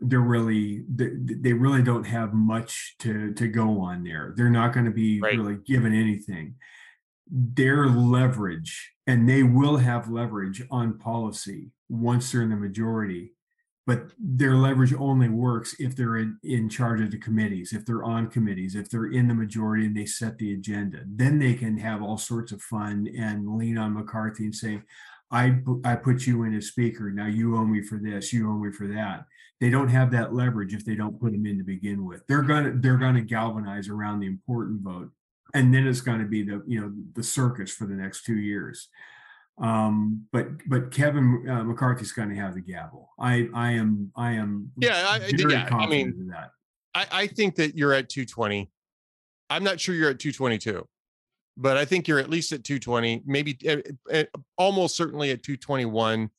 they're 0.00 0.20
really 0.20 0.84
they, 0.92 1.10
they 1.14 1.52
really 1.52 1.82
don't 1.82 2.04
have 2.06 2.34
much 2.34 2.96
to 3.00 3.32
to 3.34 3.48
go 3.48 3.80
on 3.80 4.02
there. 4.04 4.34
They're 4.36 4.50
not 4.50 4.72
going 4.72 4.86
to 4.86 4.92
be 4.92 5.20
Right. 5.20 5.38
really 5.38 5.58
given 5.64 5.94
anything 5.94 6.56
their 7.28 7.88
leverage, 7.88 8.92
and 9.06 9.28
they 9.28 9.42
will 9.42 9.78
have 9.78 10.08
leverage 10.08 10.62
on 10.70 10.98
policy 10.98 11.70
once 11.88 12.30
they're 12.32 12.42
in 12.42 12.50
the 12.50 12.56
majority. 12.56 13.32
But 13.86 14.10
their 14.18 14.56
leverage 14.56 14.92
only 14.94 15.28
works 15.28 15.76
if 15.78 15.94
they're 15.94 16.16
in, 16.16 16.38
in 16.42 16.68
charge 16.68 17.00
of 17.00 17.12
the 17.12 17.18
committees, 17.18 17.72
if 17.72 17.86
they're 17.86 18.02
on 18.02 18.28
committees, 18.28 18.74
if 18.74 18.90
they're 18.90 19.12
in 19.12 19.28
the 19.28 19.34
majority 19.34 19.86
and 19.86 19.96
they 19.96 20.06
set 20.06 20.38
the 20.38 20.54
agenda. 20.54 21.02
Then 21.06 21.38
they 21.38 21.54
can 21.54 21.78
have 21.78 22.02
all 22.02 22.18
sorts 22.18 22.50
of 22.50 22.60
fun 22.62 23.08
and 23.16 23.56
lean 23.56 23.78
on 23.78 23.94
McCarthy 23.94 24.44
and 24.44 24.54
say, 24.54 24.82
I, 25.30 25.58
I 25.84 25.94
put 25.94 26.26
you 26.26 26.42
in 26.42 26.54
as 26.54 26.66
speaker. 26.66 27.10
Now 27.12 27.26
you 27.26 27.56
owe 27.56 27.64
me 27.64 27.82
for 27.82 27.98
this, 27.98 28.32
you 28.32 28.50
owe 28.50 28.58
me 28.58 28.72
for 28.72 28.88
that. 28.88 29.24
They 29.60 29.70
don't 29.70 29.88
have 29.88 30.10
that 30.10 30.34
leverage 30.34 30.74
if 30.74 30.84
they 30.84 30.96
don't 30.96 31.20
put 31.20 31.32
them 31.32 31.46
in 31.46 31.58
to 31.58 31.64
begin 31.64 32.04
with. 32.04 32.26
They're 32.26 32.42
gonna 32.42 32.72
they're 32.76 32.98
gonna 32.98 33.22
galvanize 33.22 33.88
around 33.88 34.20
the 34.20 34.26
important 34.26 34.82
vote 34.82 35.10
and 35.54 35.72
then 35.72 35.86
it's 35.86 36.00
to 36.00 36.24
be 36.24 36.42
the 36.42 36.62
you 36.66 36.80
know 36.80 36.92
the 37.14 37.22
circus 37.22 37.72
for 37.72 37.86
the 37.86 37.94
next 37.94 38.24
two 38.24 38.38
years 38.38 38.88
um 39.58 40.26
but 40.32 40.48
but 40.68 40.90
kevin 40.90 41.44
uh, 41.48 41.62
mccarthy's 41.64 42.12
going 42.12 42.28
to 42.28 42.34
have 42.34 42.54
the 42.54 42.60
gavel 42.60 43.08
i 43.18 43.48
i 43.54 43.70
am 43.72 44.12
i 44.16 44.32
am 44.32 44.70
Yeah, 44.76 45.06
I- 45.08 45.30
yeah, 45.34 45.68
I 45.72 45.86
mean, 45.86 46.08
in 46.08 46.28
that 46.28 46.50
I, 46.94 47.06
I 47.12 47.26
think 47.26 47.56
that 47.56 47.76
you're 47.76 47.92
at 47.92 48.08
220. 48.08 48.70
I'm 49.50 49.62
not 49.62 49.78
sure 49.78 49.94
you're 49.94 50.08
at 50.08 50.18
222, 50.18 50.88
but 51.58 51.76
I 51.76 51.84
think 51.84 52.08
you're 52.08 52.18
at 52.18 52.30
least 52.30 52.52
at 52.52 52.64
220, 52.64 53.22
maybe 53.26 53.58
uh, 54.10 54.24
almost 54.56 54.96
certainly 54.96 55.30
at 55.30 55.42
221. 55.42 56.30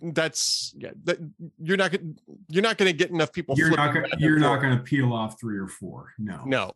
That's 0.00 0.74
yeah, 0.78 0.92
that, 1.04 1.18
you're 1.62 1.76
not 1.76 1.92
gonna 1.92 2.14
you're 2.48 2.62
not 2.62 2.78
going 2.78 2.90
to 2.90 2.96
get 2.96 3.10
enough 3.10 3.32
people. 3.34 3.54
You're 3.58 3.76
not 3.76 3.92
gonna, 3.92 4.08
you're 4.18 4.38
not 4.38 4.62
going 4.62 4.74
to 4.74 4.82
peel 4.82 5.12
off 5.12 5.38
three 5.38 5.58
or 5.58 5.68
four. 5.68 6.14
No. 6.18 6.42
No, 6.46 6.72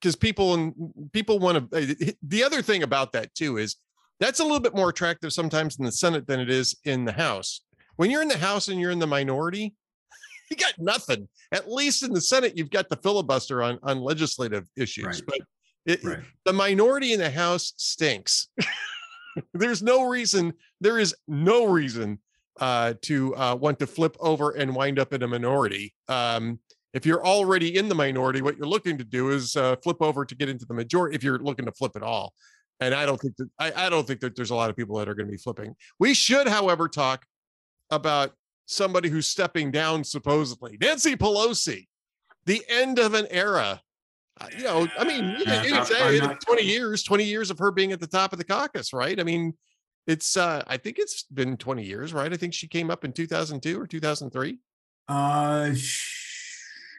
because 0.00 0.14
people 0.14 0.54
and 0.54 1.10
people 1.12 1.40
want 1.40 1.68
to. 1.72 2.14
The 2.22 2.44
other 2.44 2.62
thing 2.62 2.84
about 2.84 3.10
that 3.12 3.34
too 3.34 3.56
is 3.56 3.74
that's 4.20 4.40
a 4.40 4.42
little 4.44 4.60
bit 4.60 4.74
more 4.74 4.88
attractive 4.88 5.32
sometimes 5.32 5.78
in 5.78 5.84
the 5.84 5.92
Senate 5.92 6.26
than 6.26 6.40
it 6.40 6.50
is 6.50 6.76
in 6.84 7.04
the 7.04 7.12
House. 7.12 7.62
When 7.96 8.10
you're 8.10 8.22
in 8.22 8.28
the 8.28 8.38
House 8.38 8.68
and 8.68 8.80
you're 8.80 8.90
in 8.90 8.98
the 8.98 9.06
minority, 9.06 9.74
you 10.50 10.56
got 10.56 10.74
nothing. 10.78 11.28
At 11.52 11.70
least 11.70 12.02
in 12.02 12.12
the 12.12 12.20
Senate, 12.20 12.56
you've 12.56 12.70
got 12.70 12.88
the 12.88 12.96
filibuster 12.96 13.62
on 13.62 13.78
on 13.82 14.00
legislative 14.00 14.66
issues, 14.76 15.04
Right. 15.06 15.22
but 15.26 15.38
it, 15.86 16.04
Right. 16.04 16.18
the 16.44 16.52
minority 16.52 17.12
in 17.12 17.20
the 17.20 17.30
House 17.30 17.72
stinks. 17.76 18.48
There's 19.54 19.82
no 19.82 20.04
reason. 20.08 20.54
There 20.80 20.98
is 20.98 21.14
no 21.28 21.66
reason 21.66 22.18
uh, 22.60 22.94
to 23.02 23.36
uh, 23.36 23.54
want 23.54 23.78
to 23.80 23.86
flip 23.86 24.16
over 24.18 24.52
and 24.52 24.74
wind 24.74 24.98
up 24.98 25.12
in 25.12 25.22
a 25.22 25.28
minority. 25.28 25.92
Um, 26.08 26.58
if 26.94 27.04
you're 27.04 27.24
already 27.24 27.76
in 27.76 27.90
the 27.90 27.94
minority, 27.94 28.40
what 28.40 28.56
you're 28.56 28.66
looking 28.66 28.96
to 28.96 29.04
do 29.04 29.28
is 29.30 29.54
uh, 29.56 29.76
flip 29.82 29.98
over 30.00 30.24
to 30.24 30.34
get 30.34 30.48
into 30.48 30.64
the 30.64 30.72
majority. 30.72 31.14
If 31.14 31.22
you're 31.22 31.38
looking 31.38 31.66
to 31.66 31.72
flip 31.72 31.92
at 31.96 32.02
all, 32.02 32.32
and 32.80 32.94
I 32.94 33.06
don't 33.06 33.20
think 33.20 33.36
that 33.36 33.48
I, 33.58 33.86
I 33.86 33.88
don't 33.88 34.06
think 34.06 34.20
that 34.20 34.36
there's 34.36 34.50
a 34.50 34.54
lot 34.54 34.70
of 34.70 34.76
people 34.76 34.96
that 34.98 35.08
are 35.08 35.14
going 35.14 35.26
to 35.26 35.30
be 35.32 35.38
flipping. 35.38 35.74
We 35.98 36.14
should, 36.14 36.48
however, 36.48 36.88
talk 36.88 37.24
about 37.90 38.32
somebody 38.66 39.08
who's 39.08 39.26
stepping 39.26 39.70
down 39.70 40.04
supposedly. 40.04 40.76
Nancy 40.80 41.16
Pelosi, 41.16 41.86
the 42.44 42.62
end 42.68 42.98
of 42.98 43.14
an 43.14 43.26
era. 43.30 43.80
Uh, 44.38 44.48
you 44.56 44.64
know, 44.64 44.88
I 44.98 45.04
mean, 45.04 45.36
you 45.38 45.44
can 45.44 45.86
say 45.86 46.18
not- 46.18 46.40
20 46.40 46.62
years, 46.62 47.02
20 47.02 47.24
years 47.24 47.50
of 47.50 47.58
her 47.58 47.70
being 47.70 47.92
at 47.92 48.00
the 48.00 48.06
top 48.06 48.32
of 48.32 48.38
the 48.38 48.44
caucus, 48.44 48.92
right? 48.92 49.18
I 49.18 49.22
mean, 49.22 49.54
it's 50.06 50.36
uh 50.36 50.62
I 50.66 50.76
think 50.76 50.98
it's 50.98 51.24
been 51.24 51.56
20 51.56 51.82
years, 51.82 52.12
right? 52.12 52.32
I 52.32 52.36
think 52.36 52.54
she 52.54 52.68
came 52.68 52.90
up 52.90 53.04
in 53.04 53.12
2002 53.12 53.80
or 53.80 53.86
2003. 53.86 54.58
Uh, 55.08 55.72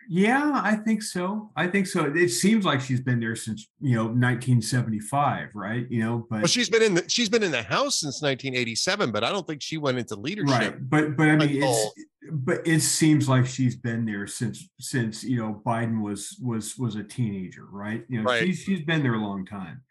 yeah, 0.10 0.62
I 0.64 0.76
think 0.76 1.04
so. 1.04 1.52
I 1.56 1.68
think 1.68 1.88
so. 1.88 2.06
It 2.06 2.30
seems 2.30 2.66
like 2.66 2.82
she's 2.82 3.02
been 3.02 3.20
there 3.20 3.36
since 3.36 3.68
you 3.80 3.96
know 3.96 4.06
1975, 4.06 5.50
right? 5.54 5.86
You 5.90 6.00
know, 6.04 6.28
but 6.30 6.38
Well, 6.40 6.48
she's 6.48 6.70
been 6.70 6.82
in 6.84 6.94
the 6.96 7.06
she's 7.10 7.30
been 7.30 7.44
in 7.44 7.52
the 7.52 7.64
house 7.64 8.00
since 8.00 8.22
1987, 8.22 9.12
but 9.12 9.24
I 9.24 9.30
don't 9.32 9.46
think 9.46 9.62
she 9.62 9.78
went 9.78 9.98
into 9.98 10.16
leadership. 10.16 10.50
right. 10.50 10.90
But 10.90 11.18
but 11.18 11.28
I 11.30 11.36
mean, 11.36 11.62
it's 11.64 11.92
but 12.32 12.68
it 12.68 12.82
seems 12.82 13.30
like 13.30 13.46
she's 13.46 13.76
been 13.76 14.06
there 14.06 14.28
since 14.28 14.70
since 14.80 15.24
you 15.24 15.38
know 15.38 15.62
Biden 15.66 16.02
was 16.02 16.38
was 16.42 16.78
was 16.78 16.96
a 16.96 17.04
teenager, 17.04 17.66
right? 17.72 18.04
You 18.10 18.20
know, 18.20 18.26
Right. 18.26 18.44
she's 18.44 18.60
she's 18.60 18.82
been 18.82 19.04
there 19.04 19.14
a 19.16 19.22
long 19.22 19.46
time. 19.46 19.82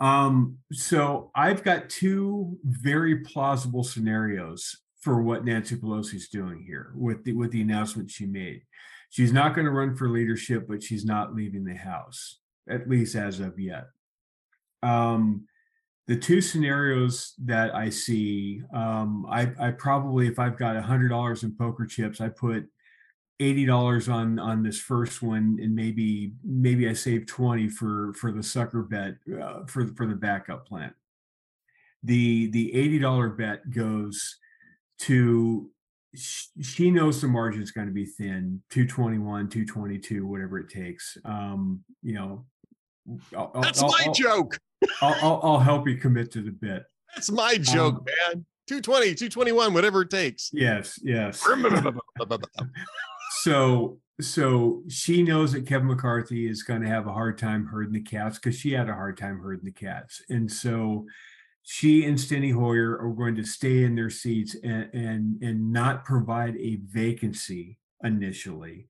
Um, 0.00 0.58
so 0.72 1.30
I've 1.34 1.62
got 1.62 1.88
two 1.88 2.58
very 2.64 3.20
plausible 3.20 3.84
scenarios 3.84 4.76
for 5.00 5.22
what 5.22 5.44
Nancy 5.44 5.76
Pelosi's 5.76 6.28
doing 6.28 6.62
here 6.66 6.92
with 6.96 7.24
the 7.24 7.32
with 7.32 7.52
the 7.52 7.60
announcement 7.60 8.10
she 8.10 8.26
made. 8.26 8.62
She's 9.10 9.32
not 9.32 9.54
going 9.54 9.66
to 9.66 9.70
run 9.70 9.96
for 9.96 10.08
leadership, 10.08 10.66
but 10.68 10.82
she's 10.82 11.04
not 11.04 11.34
leaving 11.34 11.64
the 11.64 11.74
House, 11.74 12.40
at 12.68 12.88
least 12.88 13.14
as 13.14 13.40
of 13.40 13.58
yet. 13.58 13.86
Um, 14.82 15.46
the 16.06 16.16
two 16.16 16.40
scenarios 16.40 17.34
that 17.44 17.74
I 17.74 17.88
see, 17.88 18.62
um, 18.74 19.24
I, 19.30 19.52
I 19.58 19.70
probably, 19.70 20.26
if 20.26 20.38
I've 20.38 20.58
got 20.58 20.76
a 20.76 20.82
hundred 20.82 21.08
dollars 21.08 21.42
in 21.44 21.56
poker 21.56 21.86
chips, 21.86 22.20
I 22.20 22.28
put 22.28 22.66
eighty 23.40 23.64
dollars 23.64 24.08
on 24.08 24.38
on 24.38 24.62
this 24.62 24.78
first 24.78 25.22
one, 25.22 25.58
and 25.62 25.74
maybe 25.74 26.32
maybe 26.44 26.88
I 26.88 26.92
save 26.92 27.26
twenty 27.26 27.68
for 27.68 28.12
for 28.14 28.32
the 28.32 28.42
sucker 28.42 28.82
bet 28.82 29.14
uh, 29.42 29.64
for 29.66 29.84
the- 29.84 29.94
for 29.94 30.06
the 30.06 30.14
backup 30.14 30.66
plan. 30.68 30.92
The 32.02 32.50
the 32.50 32.74
eighty 32.74 32.98
dollar 32.98 33.30
bet 33.30 33.70
goes 33.70 34.36
to 35.00 35.70
she 36.16 36.90
knows 36.90 37.20
the 37.20 37.28
margin's 37.28 37.70
going 37.72 37.86
to 37.86 37.92
be 37.92 38.04
thin 38.06 38.62
221 38.70 39.48
222 39.48 40.26
whatever 40.26 40.58
it 40.58 40.68
takes 40.68 41.16
um 41.24 41.82
you 42.02 42.14
know 42.14 42.44
I'll- 43.36 43.52
That's 43.60 43.82
I'll- 43.82 43.90
my 43.90 44.04
I'll- 44.06 44.14
joke. 44.14 44.58
I'll, 45.02 45.14
I'll, 45.22 45.40
I'll 45.42 45.58
help 45.60 45.86
you 45.88 45.96
commit 45.96 46.30
to 46.32 46.42
the 46.42 46.50
bit. 46.50 46.84
That's 47.14 47.30
my 47.30 47.56
joke, 47.56 47.96
Um, 47.96 48.04
man. 48.34 48.46
220, 48.66 49.14
221, 49.14 49.72
whatever 49.74 50.02
it 50.02 50.10
takes. 50.10 50.50
Yes, 50.52 50.98
yes. 51.02 51.42
so, 53.42 53.98
so 54.20 54.82
she 54.88 55.22
knows 55.22 55.52
that 55.52 55.66
Kevin 55.66 55.88
McCarthy 55.88 56.48
is 56.48 56.62
going 56.62 56.82
to 56.82 56.88
have 56.88 57.06
a 57.06 57.12
hard 57.12 57.38
time 57.38 57.66
herding 57.66 57.92
the 57.92 58.00
cats 58.00 58.38
because 58.38 58.58
she 58.58 58.72
had 58.72 58.88
a 58.88 58.94
hard 58.94 59.16
time 59.18 59.40
herding 59.40 59.64
the 59.64 59.72
cats, 59.72 60.22
and 60.28 60.50
so 60.50 61.06
she 61.64 62.04
and 62.04 62.18
Steny 62.18 62.52
Hoyer 62.52 62.98
are 62.98 63.12
going 63.12 63.34
to 63.36 63.44
stay 63.44 63.84
in 63.84 63.94
their 63.94 64.10
seats 64.10 64.54
and 64.62 64.88
and 64.92 65.42
and 65.42 65.72
not 65.72 66.04
provide 66.04 66.56
a 66.56 66.76
vacancy 66.84 67.78
initially, 68.02 68.88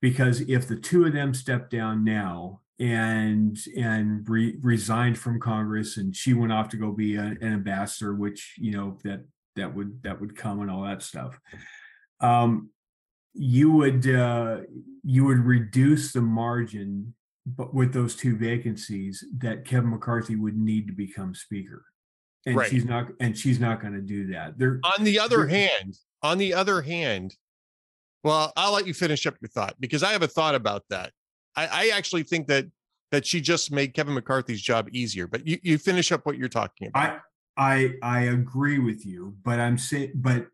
because 0.00 0.42
if 0.42 0.68
the 0.68 0.76
two 0.76 1.06
of 1.06 1.14
them 1.14 1.32
step 1.34 1.70
down 1.70 2.04
now 2.04 2.60
and 2.78 3.58
and 3.76 4.28
re- 4.28 4.58
resigned 4.60 5.18
from 5.18 5.40
Congress 5.40 5.96
and 5.96 6.14
she 6.14 6.34
went 6.34 6.52
off 6.52 6.68
to 6.68 6.76
go 6.76 6.92
be 6.92 7.16
a- 7.16 7.22
an 7.22 7.38
ambassador, 7.42 8.14
which 8.14 8.54
you 8.58 8.70
know 8.70 8.98
that 9.02 9.24
that 9.56 9.74
would 9.74 10.02
that 10.02 10.20
would 10.20 10.36
come 10.36 10.60
and 10.60 10.70
all 10.70 10.82
that 10.84 11.02
stuff. 11.02 11.38
Um, 12.20 12.70
you 13.32 13.70
would 13.72 14.06
uh, 14.08 14.58
you 15.02 15.24
would 15.24 15.38
reduce 15.38 16.12
the 16.12 16.20
margin, 16.20 17.14
but 17.46 17.72
with 17.72 17.94
those 17.94 18.14
two 18.14 18.36
vacancies, 18.36 19.24
that 19.38 19.64
Kevin 19.64 19.90
McCarthy 19.90 20.36
would 20.36 20.58
need 20.58 20.86
to 20.88 20.92
become 20.92 21.34
speaker, 21.34 21.84
and 22.46 22.56
Right. 22.56 22.70
she's 22.70 22.84
not 22.84 23.08
and 23.20 23.36
she's 23.36 23.60
not 23.60 23.80
going 23.80 23.92
to 23.94 24.00
do 24.00 24.28
that. 24.28 24.58
There, 24.58 24.80
on 24.98 25.04
the 25.04 25.18
other 25.18 25.46
hand, 25.46 25.98
on 26.22 26.38
the 26.38 26.54
other 26.54 26.82
hand, 26.82 27.36
well, 28.24 28.52
I'll 28.56 28.72
let 28.72 28.86
you 28.86 28.94
finish 28.94 29.26
up 29.26 29.36
your 29.40 29.48
thought 29.48 29.76
because 29.80 30.02
I 30.02 30.12
have 30.12 30.22
a 30.22 30.28
thought 30.28 30.54
about 30.54 30.84
that. 30.90 31.12
I, 31.56 31.66
I 31.66 31.88
actually 31.96 32.22
think 32.22 32.46
that 32.48 32.66
that 33.10 33.26
she 33.26 33.40
just 33.40 33.72
made 33.72 33.92
Kevin 33.94 34.14
McCarthy's 34.14 34.62
job 34.62 34.88
easier. 34.92 35.26
But 35.26 35.46
you, 35.46 35.58
you 35.62 35.78
finish 35.78 36.12
up 36.12 36.24
what 36.24 36.38
you're 36.38 36.48
talking 36.48 36.88
about. 36.88 37.20
I 37.56 37.94
I 38.02 38.18
I 38.18 38.20
agree 38.22 38.78
with 38.78 39.04
you, 39.04 39.36
but 39.42 39.58
I'm 39.58 39.76
saying, 39.78 40.12
but 40.14 40.46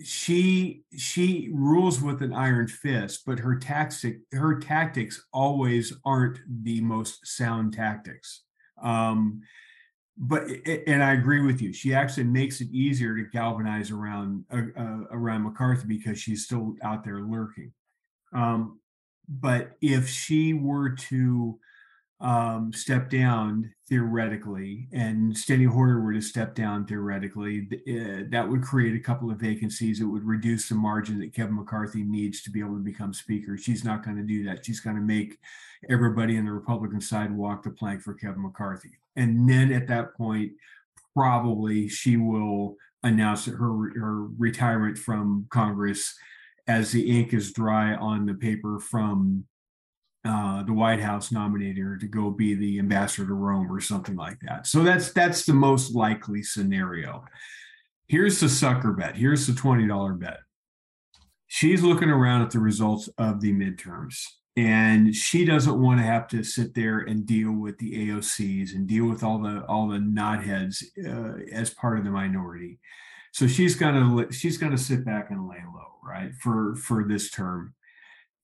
she 0.00 0.84
she 0.96 1.50
rules 1.52 2.00
with 2.00 2.22
an 2.22 2.32
iron 2.32 2.68
fist, 2.68 3.22
but 3.26 3.40
her 3.40 3.56
tactic 3.56 4.20
her 4.32 4.58
tactics 4.60 5.26
always 5.32 5.92
aren't 6.04 6.38
the 6.62 6.80
most 6.80 7.26
sound 7.26 7.72
tactics. 7.74 8.44
Um, 8.80 9.40
but 10.18 10.48
and 10.86 11.02
I 11.02 11.12
agree 11.12 11.40
with 11.40 11.62
you. 11.62 11.72
She 11.72 11.94
actually 11.94 12.24
makes 12.24 12.60
it 12.60 12.68
easier 12.70 13.14
to 13.16 13.22
galvanize 13.22 13.92
around 13.92 14.44
uh, 14.50 14.62
uh, 14.76 15.04
around 15.12 15.44
McCarthy 15.44 15.86
because 15.86 16.18
she's 16.18 16.44
still 16.44 16.74
out 16.82 17.04
there 17.04 17.20
lurking. 17.20 17.72
Um, 18.32 18.80
but 19.28 19.76
if 19.80 20.08
she 20.08 20.54
were 20.54 20.90
to 20.90 21.58
um, 22.20 22.72
step 22.72 23.10
down 23.10 23.72
theoretically, 23.88 24.88
and 24.92 25.32
Steny 25.34 25.68
Hoyer 25.68 26.00
were 26.00 26.14
to 26.14 26.20
step 26.20 26.54
down 26.54 26.84
theoretically, 26.84 27.66
th- 27.66 27.82
uh, 27.82 28.24
that 28.30 28.48
would 28.48 28.62
create 28.62 28.96
a 28.96 29.04
couple 29.04 29.30
of 29.30 29.38
vacancies. 29.38 30.00
It 30.00 30.04
would 30.04 30.24
reduce 30.24 30.68
the 30.68 30.74
margin 30.74 31.20
that 31.20 31.32
Kevin 31.32 31.54
McCarthy 31.54 32.02
needs 32.02 32.42
to 32.42 32.50
be 32.50 32.58
able 32.58 32.74
to 32.74 32.82
become 32.82 33.14
speaker. 33.14 33.56
She's 33.56 33.84
not 33.84 34.04
going 34.04 34.16
to 34.16 34.24
do 34.24 34.44
that. 34.44 34.66
She's 34.66 34.80
going 34.80 34.96
to 34.96 35.02
make 35.02 35.38
everybody 35.88 36.36
on 36.38 36.44
the 36.44 36.52
Republican 36.52 37.00
side 37.00 37.30
walk 37.30 37.62
the 37.62 37.70
plank 37.70 38.02
for 38.02 38.14
Kevin 38.14 38.42
McCarthy. 38.42 38.98
And 39.18 39.48
then 39.48 39.72
at 39.72 39.88
that 39.88 40.14
point, 40.16 40.52
probably 41.14 41.88
she 41.88 42.16
will 42.16 42.76
announce 43.02 43.46
her, 43.46 43.56
her 43.56 44.26
retirement 44.38 44.96
from 44.98 45.46
Congress 45.50 46.14
as 46.66 46.92
the 46.92 47.18
ink 47.18 47.32
is 47.32 47.52
dry 47.52 47.94
on 47.94 48.26
the 48.26 48.34
paper 48.34 48.78
from 48.78 49.44
uh, 50.24 50.62
the 50.64 50.72
White 50.72 51.00
House 51.00 51.32
nominating 51.32 51.82
her 51.82 51.96
to 51.96 52.06
go 52.06 52.30
be 52.30 52.54
the 52.54 52.78
ambassador 52.78 53.26
to 53.28 53.34
Rome 53.34 53.70
or 53.70 53.80
something 53.80 54.16
like 54.16 54.38
that. 54.42 54.66
So 54.66 54.82
that's 54.82 55.12
that's 55.12 55.46
the 55.46 55.54
most 55.54 55.94
likely 55.94 56.42
scenario. 56.42 57.24
Here's 58.08 58.40
the 58.40 58.48
sucker 58.48 58.92
bet. 58.92 59.16
Here's 59.16 59.46
the 59.46 59.54
twenty 59.54 59.86
dollar 59.86 60.12
bet. 60.12 60.40
She's 61.46 61.82
looking 61.82 62.10
around 62.10 62.42
at 62.42 62.50
the 62.50 62.58
results 62.58 63.08
of 63.16 63.40
the 63.40 63.52
midterms, 63.52 64.22
and 64.58 65.14
she 65.14 65.44
doesn't 65.44 65.80
want 65.80 66.00
to 66.00 66.04
have 66.04 66.26
to 66.28 66.42
sit 66.42 66.74
there 66.74 67.00
and 67.00 67.24
deal 67.24 67.52
with 67.52 67.78
the 67.78 68.08
AOCs 68.08 68.74
and 68.74 68.86
deal 68.86 69.06
with 69.06 69.22
all 69.22 69.38
the 69.40 69.64
all 69.66 69.88
the 69.88 69.98
knotheads 69.98 70.82
uh, 71.06 71.38
as 71.52 71.70
part 71.70 71.98
of 71.98 72.04
the 72.04 72.10
minority. 72.10 72.78
So 73.32 73.46
she's 73.46 73.74
gonna 73.76 74.32
she's 74.32 74.58
gonna 74.58 74.78
sit 74.78 75.04
back 75.04 75.30
and 75.30 75.48
lay 75.48 75.62
low, 75.74 75.98
right, 76.02 76.32
for 76.42 76.74
for 76.76 77.04
this 77.06 77.30
term 77.30 77.74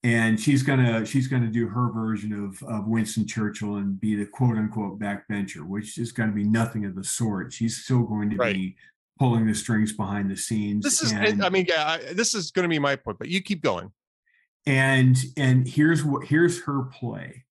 and 0.03 0.39
she's 0.39 0.61
gonna 0.61 1.03
she's 1.05 1.27
gonna 1.27 1.47
do 1.47 1.67
her 1.67 1.91
version 1.91 2.31
of 2.31 2.61
of 2.63 2.87
Winston 2.87 3.25
Churchill 3.27 3.77
and 3.77 3.99
be 3.99 4.15
the 4.15 4.25
quote 4.25 4.55
unquote 4.57 4.99
backbencher, 4.99 5.67
which 5.67 5.97
is 5.97 6.11
going 6.11 6.29
to 6.29 6.35
be 6.35 6.43
nothing 6.43 6.85
of 6.85 6.95
the 6.95 7.03
sort. 7.03 7.51
She's 7.51 7.83
still 7.83 8.03
going 8.03 8.29
to 8.29 8.37
Right. 8.37 8.55
be 8.55 8.75
pulling 9.17 9.47
the 9.47 9.55
strings 9.55 9.93
behind 9.93 10.29
the 10.29 10.37
scenes. 10.37 10.83
this 10.83 11.01
is, 11.01 11.11
and, 11.11 11.43
I 11.43 11.49
mean, 11.49 11.65
yeah, 11.67 11.87
I, 11.87 12.13
this 12.13 12.33
is 12.35 12.51
going 12.51 12.63
to 12.63 12.69
be 12.69 12.79
my 12.79 12.95
point, 12.95 13.17
but 13.17 13.29
you 13.29 13.41
keep 13.41 13.63
going. 13.63 13.91
And 14.65 15.17
and 15.37 15.67
here's 15.67 16.03
what 16.03 16.25
here's 16.25 16.63
her 16.63 16.83
play. 16.83 17.45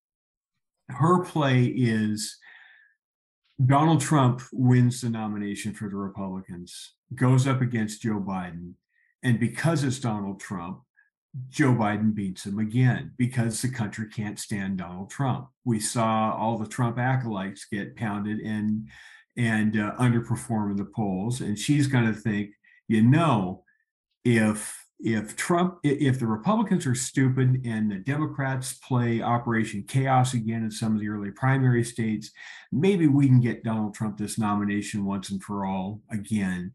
her 0.88 1.25
play 1.25 1.64
is 1.64 2.38
Donald 3.64 4.00
Trump 4.00 4.42
wins 4.52 5.00
the 5.00 5.11
nomination 5.11 5.73
for 5.75 5.88
the 5.88 5.97
Republicans, 5.97 6.94
goes 7.14 7.47
up 7.47 7.61
against 7.61 8.02
Joe 8.02 8.21
Biden, 8.21 8.73
and 9.23 9.38
because 9.38 9.85
it's 9.85 10.00
Donald 10.00 10.40
Trump, 10.40 10.80
Joe 11.49 11.73
Biden 11.73 12.14
beats 12.14 12.47
him 12.47 12.59
again 12.59 13.12
because 13.16 13.62
the 13.62 13.68
country 13.68 14.09
can't 14.09 14.38
stand 14.38 14.78
Donald 14.78 15.11
Trump. 15.11 15.49
We 15.64 15.80
saw 15.80 16.37
all 16.37 16.59
the 16.59 16.66
Trump 16.66 16.99
acolytes 16.99 17.66
get 17.71 17.97
pounded 17.97 18.40
and 18.40 18.88
and 19.37 19.76
uh, 19.76 19.94
underperform 19.99 20.73
in 20.73 20.76
the 20.76 20.85
polls, 20.85 21.40
and 21.40 21.59
she's 21.59 21.88
going 21.88 22.06
to 22.06 22.12
think, 22.12 22.50
you 22.87 23.02
know, 23.02 23.64
if 24.25 24.84
if 25.01 25.37
Trump, 25.37 25.79
if 25.83 26.19
the 26.19 26.27
Republicans 26.27 26.87
are 26.87 26.95
stupid 26.95 27.63
and 27.65 27.91
the 27.91 27.97
Democrats 27.99 28.75
play 28.75 29.21
Operation 29.21 29.85
Chaos 29.87 30.35
again 30.35 30.63
in 30.65 30.71
some 30.71 30.95
of 30.95 31.01
the 31.01 31.09
early 31.09 31.31
primary 31.31 31.85
states, 31.85 32.31
maybe 32.73 33.07
we 33.07 33.27
can 33.27 33.41
get 33.41 33.65
Donald 33.65 33.95
Trump 33.95 34.17
this 34.17 34.39
nomination 34.39 35.05
once 35.05 35.31
and 35.31 35.43
for 35.43 35.67
all 35.67 36.01
again 36.11 36.73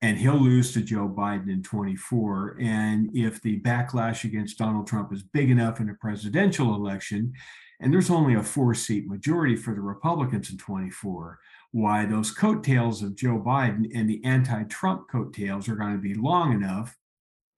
and 0.00 0.16
he'll 0.16 0.38
lose 0.38 0.72
to 0.72 0.80
Joe 0.80 1.08
Biden 1.08 1.50
in 1.50 1.62
24. 1.62 2.56
And 2.60 3.10
if 3.14 3.42
the 3.42 3.60
backlash 3.60 4.24
against 4.24 4.58
Donald 4.58 4.86
Trump 4.86 5.12
is 5.12 5.22
big 5.22 5.50
enough 5.50 5.80
in 5.80 5.90
a 5.90 5.94
presidential 5.94 6.74
election, 6.74 7.32
and 7.80 7.92
there's 7.92 8.10
only 8.10 8.34
a 8.34 8.42
four 8.42 8.74
seat 8.74 9.08
majority 9.08 9.56
for 9.56 9.74
the 9.74 9.80
Republicans 9.80 10.50
in 10.50 10.58
24, 10.58 11.38
why 11.72 12.06
those 12.06 12.30
coattails 12.30 13.02
of 13.02 13.16
Joe 13.16 13.42
Biden 13.44 13.90
and 13.94 14.08
the 14.08 14.24
anti 14.24 14.64
Trump 14.64 15.08
coattails 15.10 15.68
are 15.68 15.76
going 15.76 15.92
to 15.92 15.98
be 15.98 16.14
long 16.14 16.52
enough 16.52 16.96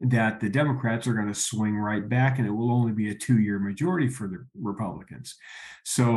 that 0.00 0.40
the 0.40 0.48
Democrats 0.48 1.06
are 1.06 1.12
going 1.12 1.28
to 1.28 1.34
swing 1.34 1.76
right 1.76 2.08
back 2.08 2.38
and 2.38 2.46
it 2.46 2.52
will 2.52 2.72
only 2.72 2.92
be 2.92 3.10
a 3.10 3.14
two 3.14 3.38
year 3.38 3.58
majority 3.58 4.08
for 4.08 4.28
the 4.28 4.44
Republicans. 4.58 5.36
So, 5.84 6.12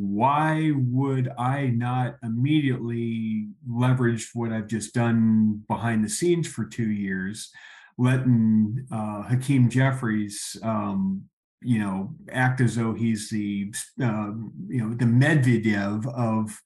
why 0.00 0.72
would 0.74 1.30
I 1.38 1.66
not 1.66 2.16
immediately 2.22 3.48
leverage 3.68 4.30
what 4.32 4.52
I've 4.52 4.68
just 4.68 4.94
done 4.94 5.62
behind 5.68 6.04
the 6.04 6.08
scenes 6.08 6.48
for 6.48 6.64
two 6.64 6.90
years, 6.90 7.50
letting 7.98 8.86
uh, 8.90 9.22
Hakeem 9.22 9.68
Jeffries? 9.68 10.56
Um, 10.62 11.24
you 11.60 11.78
know, 11.78 12.14
act 12.30 12.60
as 12.60 12.76
though 12.76 12.92
he's 12.92 13.30
the, 13.30 13.72
uh, 14.02 14.32
you 14.68 14.82
know, 14.82 14.94
the 14.94 15.06
Medvedev 15.06 16.06
of 16.14 16.60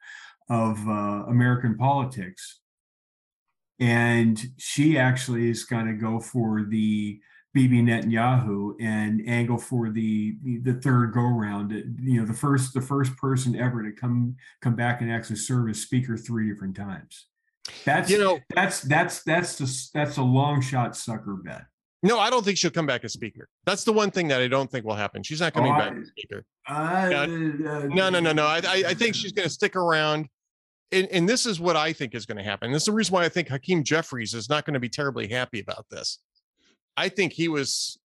of 0.51 0.79
uh, 0.89 1.25
American 1.29 1.77
politics, 1.77 2.61
and 3.81 4.41
she 4.57 4.99
actually 4.99 5.51
is 5.51 5.65
going 5.65 5.87
to 5.87 5.93
go 5.93 6.21
for 6.21 6.65
the 6.69 7.21
Bibi 7.55 7.83
Netanyahu 7.83 8.75
and 8.81 9.23
angle 9.27 9.59
for 9.59 9.91
the 9.91 10.37
the 10.63 10.75
third 10.75 11.13
go 11.13 11.23
round. 11.23 11.73
You 12.01 12.21
know, 12.21 12.27
the 12.27 12.35
first 12.35 12.75
the 12.75 12.81
first 12.81 13.17
person 13.17 13.57
ever 13.57 13.83
to 13.83 13.93
come 13.93 14.37
come 14.61 14.77
back 14.77 15.01
and 15.01 15.11
actually 15.11 15.37
serve 15.37 15.69
as 15.71 15.81
speaker 15.81 16.17
three 16.17 16.51
different 16.51 16.77
times. 16.77 17.27
That's 17.85 18.11
you 18.11 18.19
know 18.19 18.41
that's 18.55 18.83
that's 18.83 19.23
that's 19.23 19.57
the 19.57 19.91
that's 19.99 20.19
a 20.19 20.23
long 20.23 20.61
shot 20.61 20.97
sucker 20.97 21.35
bet. 21.35 21.63
No, 22.03 22.19
I 22.21 22.31
don't 22.31 22.45
think 22.45 22.59
she'll 22.59 22.71
come 22.71 22.87
back 22.87 23.03
as 23.03 23.13
speaker. 23.13 23.49
That's 23.67 23.83
the 23.83 23.93
one 23.93 24.13
thing 24.13 24.29
that 24.29 24.41
I 24.41 24.47
don't 24.47 24.71
think 24.71 24.85
will 24.85 24.95
happen. 24.95 25.23
She's 25.25 25.41
not 25.41 25.53
coming 25.53 25.73
oh, 25.73 25.79
back 25.79 25.93
I, 25.95 25.97
as 25.97 26.09
speaker. 26.09 26.45
Uh, 26.69 27.27
no, 27.89 28.09
no, 28.09 28.21
no, 28.21 28.33
no. 28.33 28.47
I, 28.47 28.61
I 28.87 28.95
think 28.95 29.17
she's 29.17 29.33
going 29.33 29.49
to 29.49 29.53
stick 29.53 29.75
around 29.75 30.29
and, 30.93 31.07
and 31.09 31.29
this 31.29 31.47
is 31.47 31.61
what 31.61 31.77
I 31.77 31.93
think 31.93 32.15
is 32.15 32.27
going 32.27 32.39
to 32.39 32.45
happen. 32.45 32.73
This 32.73 32.83
is 32.83 32.87
the 32.87 32.93
reason 32.93 33.13
why 33.13 33.25
I 33.25 33.29
think 33.29 33.49
Hakeem 33.49 33.85
Jeffries 33.85 34.35
is 34.35 34.49
not 34.49 34.65
going 34.65 34.75
to 34.75 34.81
be 34.81 34.89
terribly 34.89 35.29
happy 35.29 35.61
about 35.61 35.87
this. 35.91 36.19
I 36.97 37.09
think 37.09 37.33
he 37.33 37.49
was 37.49 37.99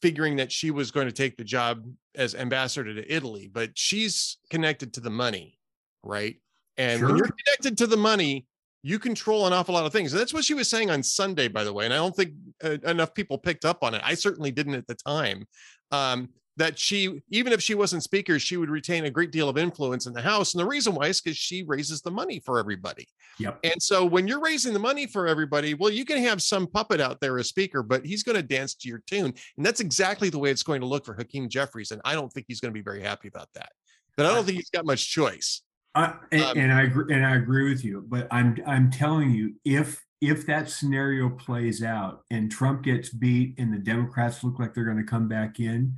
figuring 0.00 0.36
that 0.36 0.50
she 0.50 0.70
was 0.70 0.90
going 0.90 1.06
to 1.06 1.12
take 1.12 1.36
the 1.36 1.44
job 1.44 1.84
as 2.14 2.34
ambassador 2.34 2.94
to 2.94 3.12
Italy, 3.12 3.50
but 3.52 3.70
she's 3.74 4.38
connected 4.50 4.94
to 4.94 5.00
the 5.00 5.10
money, 5.10 5.58
right? 6.02 6.36
And 6.78 6.98
sure. 6.98 7.08
when 7.08 7.16
you're 7.18 7.26
connected 7.26 7.76
to 7.78 7.86
the 7.86 7.96
money, 7.96 8.46
you 8.82 8.98
control 8.98 9.46
an 9.46 9.52
awful 9.52 9.74
lot 9.74 9.84
of 9.84 9.92
things. 9.92 10.12
And 10.12 10.20
that's 10.20 10.32
what 10.32 10.44
she 10.44 10.54
was 10.54 10.68
saying 10.70 10.90
on 10.90 11.02
Sunday, 11.02 11.48
by 11.48 11.64
the 11.64 11.72
way. 11.72 11.84
And 11.84 11.92
I 11.92 11.98
don't 11.98 12.16
think 12.16 12.32
uh, 12.64 12.78
enough 12.86 13.12
people 13.12 13.36
picked 13.36 13.66
up 13.66 13.82
on 13.82 13.94
it. 13.94 14.00
I 14.02 14.14
certainly 14.14 14.50
didn't 14.50 14.74
at 14.74 14.86
the 14.86 14.94
time. 14.94 15.46
Um, 15.90 16.30
that 16.56 16.78
she, 16.78 17.22
even 17.30 17.52
if 17.52 17.62
she 17.62 17.74
wasn't 17.74 18.02
speaker, 18.02 18.38
she 18.38 18.56
would 18.56 18.70
retain 18.70 19.04
a 19.04 19.10
great 19.10 19.30
deal 19.30 19.48
of 19.48 19.56
influence 19.56 20.06
in 20.06 20.12
the 20.12 20.20
House. 20.20 20.52
And 20.52 20.60
the 20.60 20.66
reason 20.66 20.94
why 20.94 21.06
is 21.06 21.20
because 21.20 21.36
she 21.36 21.62
raises 21.62 22.02
the 22.02 22.10
money 22.10 22.40
for 22.44 22.58
everybody. 22.58 23.06
Yep. 23.38 23.60
And 23.64 23.82
so 23.82 24.04
when 24.04 24.28
you're 24.28 24.40
raising 24.40 24.72
the 24.72 24.78
money 24.78 25.06
for 25.06 25.26
everybody, 25.26 25.74
well, 25.74 25.90
you 25.90 26.04
can 26.04 26.18
have 26.18 26.42
some 26.42 26.66
puppet 26.66 27.00
out 27.00 27.20
there 27.20 27.38
as 27.38 27.48
speaker, 27.48 27.82
but 27.82 28.04
he's 28.04 28.22
going 28.22 28.36
to 28.36 28.42
dance 28.42 28.74
to 28.74 28.88
your 28.88 29.02
tune. 29.06 29.32
And 29.56 29.64
that's 29.64 29.80
exactly 29.80 30.28
the 30.28 30.38
way 30.38 30.50
it's 30.50 30.62
going 30.62 30.80
to 30.80 30.86
look 30.86 31.06
for 31.06 31.14
Hakeem 31.14 31.48
Jeffries. 31.48 31.92
And 31.92 32.00
I 32.04 32.14
don't 32.14 32.32
think 32.32 32.46
he's 32.48 32.60
going 32.60 32.72
to 32.72 32.78
be 32.78 32.84
very 32.84 33.02
happy 33.02 33.28
about 33.28 33.48
that. 33.54 33.70
But 34.16 34.26
I 34.26 34.34
don't 34.34 34.44
think 34.44 34.58
he's 34.58 34.70
got 34.70 34.84
much 34.84 35.10
choice. 35.10 35.62
Uh, 35.94 36.12
and, 36.30 36.42
um, 36.42 36.58
and 36.58 36.72
I 36.72 36.82
agree, 36.82 37.14
and 37.14 37.24
I 37.24 37.36
agree 37.36 37.68
with 37.68 37.84
you. 37.84 38.04
But 38.06 38.28
I'm 38.30 38.56
I'm 38.66 38.90
telling 38.90 39.30
you, 39.30 39.54
if 39.64 40.00
if 40.20 40.46
that 40.46 40.68
scenario 40.68 41.30
plays 41.30 41.82
out 41.82 42.22
and 42.30 42.50
Trump 42.50 42.82
gets 42.82 43.08
beat 43.08 43.54
and 43.58 43.72
the 43.72 43.78
Democrats 43.78 44.44
look 44.44 44.58
like 44.58 44.74
they're 44.74 44.84
going 44.84 44.98
to 44.98 45.02
come 45.02 45.26
back 45.26 45.58
in, 45.58 45.96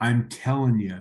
I'm 0.00 0.28
telling 0.28 0.78
you, 0.78 1.00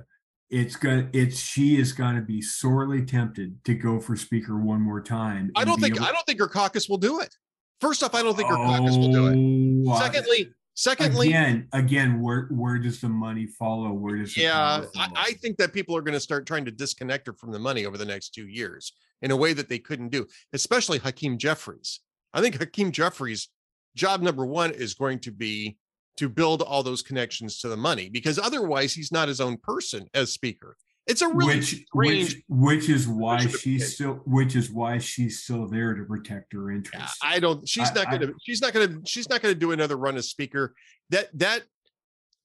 it's 0.50 0.76
gonna 0.76 1.10
it's 1.12 1.40
she 1.40 1.78
is 1.78 1.92
gonna 1.92 2.22
be 2.22 2.42
sorely 2.42 3.04
tempted 3.04 3.64
to 3.66 3.74
go 3.74 4.00
for 4.00 4.16
speaker 4.16 4.58
one 4.60 4.82
more 4.82 5.02
time. 5.02 5.52
I 5.56 5.66
don't 5.66 5.80
think 5.80 5.96
able- 5.96 6.06
I 6.06 6.12
don't 6.12 6.26
think 6.26 6.40
her 6.40 6.48
caucus 6.48 6.88
will 6.88 6.98
do 6.98 7.20
it. 7.20 7.36
First 7.82 8.04
off, 8.04 8.16
I 8.16 8.22
don't 8.22 8.36
think 8.36 8.50
her 8.50 8.58
oh, 8.58 8.66
caucus 8.66 8.96
will 8.96 9.12
do 9.12 9.28
it. 9.28 9.90
Oh, 9.90 10.00
secondly, 10.00 10.50
secondly, 10.76 11.28
again, 11.28 11.68
again, 11.74 12.22
where 12.22 12.48
where 12.52 12.78
does 12.78 13.02
the 13.02 13.10
money 13.10 13.48
follow? 13.48 13.92
Where 13.92 14.18
does 14.18 14.38
yeah? 14.38 14.86
I, 14.96 15.10
I 15.16 15.32
think 15.34 15.58
that 15.58 15.74
people 15.74 15.98
are 15.98 16.02
going 16.02 16.14
to 16.14 16.20
start 16.20 16.46
trying 16.46 16.66
to 16.66 16.72
disconnect 16.72 17.28
her 17.28 17.34
from 17.34 17.52
the 17.52 17.60
money 17.60 17.86
over 17.86 17.98
the 17.98 18.06
next 18.06 18.30
two 18.30 18.48
years 18.48 18.94
in 19.22 19.32
a 19.32 19.36
way 19.36 19.54
that 19.54 19.68
they 19.68 19.80
couldn't 19.80 20.10
do, 20.10 20.26
especially 20.54 21.00
Hakeem 21.00 21.38
Jeffries. 21.38 22.00
I 22.34 22.42
think 22.42 22.56
Hakeem 22.56 22.92
Jeffries' 22.92 23.50
job 23.96 24.22
number 24.22 24.46
one 24.46 24.72
is 24.72 24.94
going 24.94 25.20
to 25.20 25.32
be 25.32 25.78
to 26.18 26.30
build 26.30 26.62
all 26.62 26.84
those 26.84 27.02
connections 27.02 27.60
to 27.60 27.68
the 27.68 27.78
money 27.78 28.10
because 28.10 28.40
otherwise 28.40 28.94
he's 28.94 29.12
not 29.12 29.28
his 29.28 29.42
own 29.42 29.58
person 29.58 30.08
as 30.14 30.32
speaker. 30.32 30.78
It's 31.08 31.22
a 31.22 31.28
really 31.28 31.58
which, 31.58 31.86
strange, 31.86 32.36
which, 32.48 32.48
which 32.48 32.90
is 32.90 33.08
why 33.08 33.46
she's 33.46 33.94
still, 33.94 34.22
which 34.26 34.56
is 34.56 34.72
why 34.72 34.98
she's 34.98 35.44
still 35.44 35.68
there 35.68 35.94
to 35.94 36.04
protect 36.04 36.52
her 36.54 36.72
interests. 36.72 37.20
I 37.22 37.40
don't. 37.40 37.68
She's 37.70 37.92
I, 37.92 37.94
not 37.94 38.06
going 38.10 38.22
to. 38.22 38.34
She's 38.42 38.60
not 38.60 38.74
going 38.74 38.90
to. 38.90 39.02
She's 39.06 39.30
not 39.30 39.42
going 39.42 39.54
to 39.54 39.60
do 39.60 39.72
another 39.72 39.98
run 39.98 40.18
as 40.18 40.30
speaker. 40.30 40.74
That 41.12 41.30
that 41.38 41.62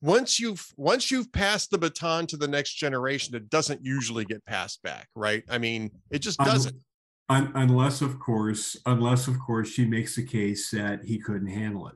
once 0.03 0.39
you've 0.39 0.67
once 0.77 1.11
you've 1.11 1.33
passed 1.33 1.71
the 1.71 1.79
baton 1.79 2.27
to 2.27 2.37
the 2.37 2.49
next 2.49 2.75
generation, 2.75 3.35
it 3.35 3.49
doesn't 3.49 3.85
usually 3.85 4.27
get 4.27 4.45
passed 4.45 4.83
back, 4.83 5.09
right? 5.15 5.43
I 5.49 5.57
mean, 5.57 5.91
it 6.11 6.19
just 6.19 6.39
doesn't. 6.39 6.77
Un, 7.31 7.53
unless, 7.55 8.03
of 8.03 8.19
course, 8.19 8.77
unless 8.87 9.29
of 9.29 9.39
course 9.39 9.69
she 9.69 9.85
makes 9.85 10.17
the 10.17 10.25
case 10.25 10.71
that 10.71 11.05
he 11.05 11.19
couldn't 11.19 11.49
handle 11.49 11.89
it. 11.89 11.95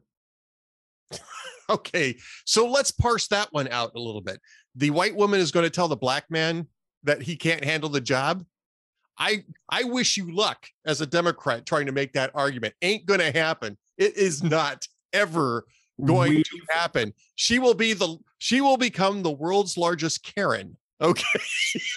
okay, 1.70 2.16
so 2.44 2.66
let's 2.66 2.90
parse 2.90 3.28
that 3.28 3.48
one 3.52 3.68
out 3.68 3.92
a 3.94 4.00
little 4.00 4.20
bit. 4.20 4.40
The 4.76 4.90
white 4.90 5.14
woman 5.14 5.40
is 5.40 5.52
going 5.52 5.64
to 5.64 5.70
tell 5.70 5.88
the 5.88 5.96
black 5.96 6.30
man 6.30 6.66
that 7.04 7.22
he 7.22 7.36
can't 7.36 7.64
handle 7.64 7.88
the 7.88 8.00
job. 8.00 8.44
I 9.18 9.44
I 9.68 9.84
wish 9.84 10.16
you 10.16 10.34
luck 10.34 10.66
as 10.84 11.00
a 11.00 11.06
Democrat 11.06 11.66
trying 11.66 11.86
to 11.86 11.92
make 11.92 12.12
that 12.14 12.32
argument. 12.34 12.74
Ain't 12.82 13.06
going 13.06 13.20
to 13.20 13.30
happen. 13.30 13.76
It 13.96 14.16
is 14.16 14.42
not 14.42 14.88
ever 15.12 15.64
going 16.04 16.34
we, 16.34 16.42
to 16.42 16.60
happen. 16.70 17.12
She 17.36 17.58
will 17.58 17.74
be 17.74 17.92
the 17.92 18.16
she 18.38 18.60
will 18.60 18.76
become 18.76 19.22
the 19.22 19.30
world's 19.30 19.76
largest 19.76 20.24
Karen. 20.34 20.76
Okay, 21.00 21.40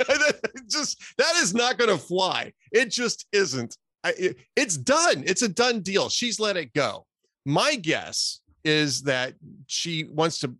just 0.69 1.01
that 1.17 1.35
is 1.37 1.53
not 1.53 1.77
going 1.77 1.89
to 1.89 1.97
fly. 1.97 2.53
It 2.71 2.91
just 2.91 3.25
isn't. 3.31 3.77
I, 4.03 4.13
it, 4.17 4.37
it's 4.55 4.77
done. 4.77 5.23
It's 5.25 5.41
a 5.41 5.49
done 5.49 5.81
deal. 5.81 6.09
She's 6.09 6.39
let 6.39 6.57
it 6.57 6.73
go. 6.73 7.05
My 7.45 7.75
guess 7.75 8.41
is 8.63 9.03
that 9.03 9.33
she 9.67 10.05
wants 10.05 10.39
to 10.39 10.53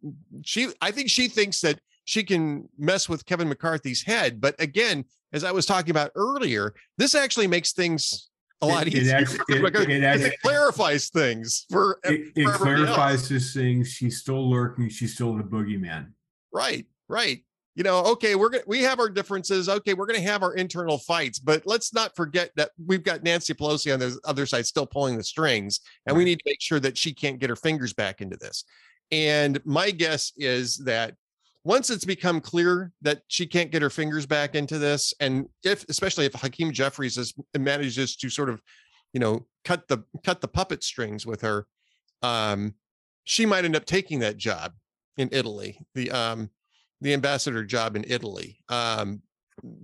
she 0.44 0.70
I 0.82 0.92
think 0.92 1.10
she 1.10 1.28
thinks 1.28 1.62
that 1.62 1.80
she 2.06 2.24
can 2.24 2.70
mess 2.78 3.10
with 3.10 3.26
Kevin 3.26 3.50
McCarthy's 3.50 4.02
head. 4.02 4.40
But 4.40 4.56
again, 4.60 5.06
as 5.34 5.44
I 5.44 5.52
was 5.52 5.66
talking 5.66 5.92
about 5.92 6.12
earlier, 6.16 6.74
this 6.98 7.16
actually 7.16 7.48
makes 7.48 7.74
things 7.74 8.30
a 8.62 8.66
lot 8.66 8.88
it, 8.88 8.96
easier. 8.96 9.18
It, 9.50 9.66
actually, 9.66 9.96
it, 9.96 10.04
it, 10.04 10.04
actually, 10.04 10.38
clarifies 10.42 11.10
things 11.10 11.66
for 11.70 12.00
it, 12.04 12.32
it 12.36 12.48
clarifies 12.48 13.32
else. 13.32 13.54
thing. 13.54 13.84
She's 13.84 14.20
still 14.20 14.50
lurking. 14.50 14.90
She's 14.90 15.14
still 15.14 15.36
the 15.36 15.44
boogeyman. 15.44 16.12
Right, 16.52 16.86
right 17.10 17.44
you 17.78 17.84
know, 17.84 18.04
okay, 18.06 18.34
we're 18.34 18.50
gonna 18.50 18.63
we 18.66 18.82
have 18.82 19.00
our 19.00 19.08
differences. 19.08 19.70
Okay, 19.70 19.94
we're 19.94 20.08
gonna 20.08 20.20
have 20.20 20.42
our 20.42 20.56
internal 20.56 20.98
fights, 20.98 21.38
but 21.38 21.62
let's 21.68 21.94
not 21.94 22.16
forget 22.16 22.50
that 22.56 22.72
we've 22.84 23.04
got 23.04 23.22
Nancy 23.22 23.54
Pelosi 23.54 23.94
on 23.94 24.00
the 24.00 24.20
other 24.26 24.48
side 24.48 24.66
still 24.66 24.88
pulling 24.88 25.16
the 25.16 25.24
strings, 25.24 25.82
and 26.08 26.18
we 26.18 26.26
need 26.26 26.40
to 26.40 26.44
make 26.48 26.60
sure 26.60 26.80
that 26.80 26.98
she 26.98 27.13
can't 27.13 27.38
get 27.38 27.52
her 27.52 27.56
fingers 27.56 27.94
back 27.94 28.20
into 28.20 28.36
this. 28.36 28.63
And 29.12 29.63
my 29.63 29.92
guess 29.92 30.34
is 30.38 30.78
that 30.86 31.13
once 31.66 31.92
it's 31.92 32.04
become 32.04 32.42
clear 32.42 32.92
that 33.04 33.22
she 33.28 33.46
can't 33.46 33.70
get 33.70 33.84
her 33.84 33.92
fingers 33.92 34.26
back 34.26 34.56
into 34.56 34.80
this, 34.80 35.13
and 35.20 35.46
if 35.63 35.88
especially 35.88 36.26
if 36.26 36.34
Hakeem 36.34 36.72
Jeffries 36.72 37.16
is, 37.16 37.32
manages 37.56 38.16
to 38.16 38.30
sort 38.32 38.50
of, 38.50 38.60
you 39.13 39.20
know, 39.20 39.46
cut 39.66 39.88
the 39.88 40.00
cut 40.26 40.42
the 40.42 40.48
puppet 40.48 40.84
strings 40.84 41.28
with 41.28 41.42
her, 41.42 41.68
um, 42.24 42.74
she 43.24 43.46
might 43.46 43.66
end 43.66 43.76
up 43.76 43.86
taking 43.86 44.18
that 44.22 44.38
job 44.38 44.74
in 45.18 45.30
Italy. 45.32 45.80
The 45.94 46.10
um, 46.10 46.50
the 47.02 47.14
ambassador 47.14 47.64
job 47.64 47.96
in 47.96 48.06
Italy 48.08 48.60
um, 48.70 49.22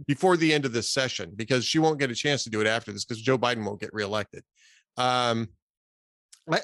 before 0.08 0.38
the 0.38 0.54
end 0.54 0.65
of 0.65 0.73
this 0.73 0.89
session 0.89 1.32
because 1.36 1.65
she 1.65 1.80
won't 1.80 1.99
get 1.99 2.12
a 2.12 2.15
chance 2.15 2.43
to 2.43 2.49
do 2.49 2.62
it 2.62 2.67
after 2.67 2.91
this 2.91 3.06
because 3.06 3.21
Joe 3.21 3.38
Biden 3.38 3.65
won't 3.65 3.80
get 3.80 3.93
reelected. 3.93 4.43
Um, 4.97 5.49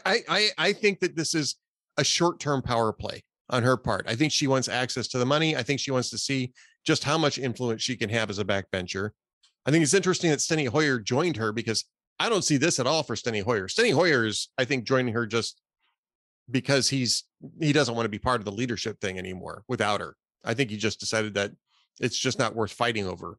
I, 0.06 0.20
I 0.28 0.50
I 0.58 0.74
think 0.74 1.00
that 1.00 1.16
this 1.16 1.34
is 1.34 1.56
a 1.98 2.04
short-term 2.04 2.62
power 2.62 2.92
play 2.92 3.24
on 3.50 3.64
her 3.64 3.78
part. 3.78 4.06
I 4.08 4.16
think 4.16 4.32
she 4.32 4.48
wants 4.48 4.68
access 4.68 5.08
to 5.10 5.18
the 5.18 5.26
money. 5.26 5.56
I 5.56 5.64
think 5.64 5.80
she 5.80 5.92
wants 5.92 6.10
to 6.12 6.18
see 6.18 6.54
just 6.86 7.04
how 7.04 7.18
much 7.18 7.38
influence 7.38 7.82
she 7.82 7.96
can 7.96 8.10
have 8.10 8.30
as 8.30 8.40
a 8.40 8.46
backbencher. 8.46 9.12
I 9.66 9.72
think 9.72 9.84
it's 9.84 9.94
interesting 9.94 10.30
that 10.32 10.40
Steny 10.40 10.68
Hoyer 10.68 11.00
joined 11.00 11.38
her 11.38 11.52
because 11.52 11.86
I 12.20 12.30
don't 12.30 12.44
see 12.44 12.58
this 12.58 12.80
at 12.80 12.88
all 12.88 13.04
for 13.04 13.16
Steny 13.16 13.44
Hoyer. 13.44 13.68
Steny 13.68 13.94
Hoyer 13.94 14.26
is, 14.26 14.50
I 14.58 14.66
think, 14.66 14.86
joining 14.86 15.14
her 15.14 15.26
just 15.26 15.62
because 16.52 16.90
he's 16.90 17.24
he 17.62 17.72
doesn't 17.72 17.96
want 17.96 18.06
to 18.06 18.10
be 18.10 18.20
part 18.20 18.42
of 18.42 18.46
the 18.46 18.52
leadership 18.52 19.00
thing 19.00 19.18
anymore 19.18 19.64
without 19.68 20.02
her. 20.02 20.16
I 20.44 20.54
think 20.54 20.70
he 20.70 20.78
just 20.78 21.00
decided 21.00 21.34
that 21.36 21.52
it's 22.00 22.18
just 22.18 22.40
not 22.40 22.56
worth 22.56 22.72
fighting 22.72 23.08
over, 23.08 23.38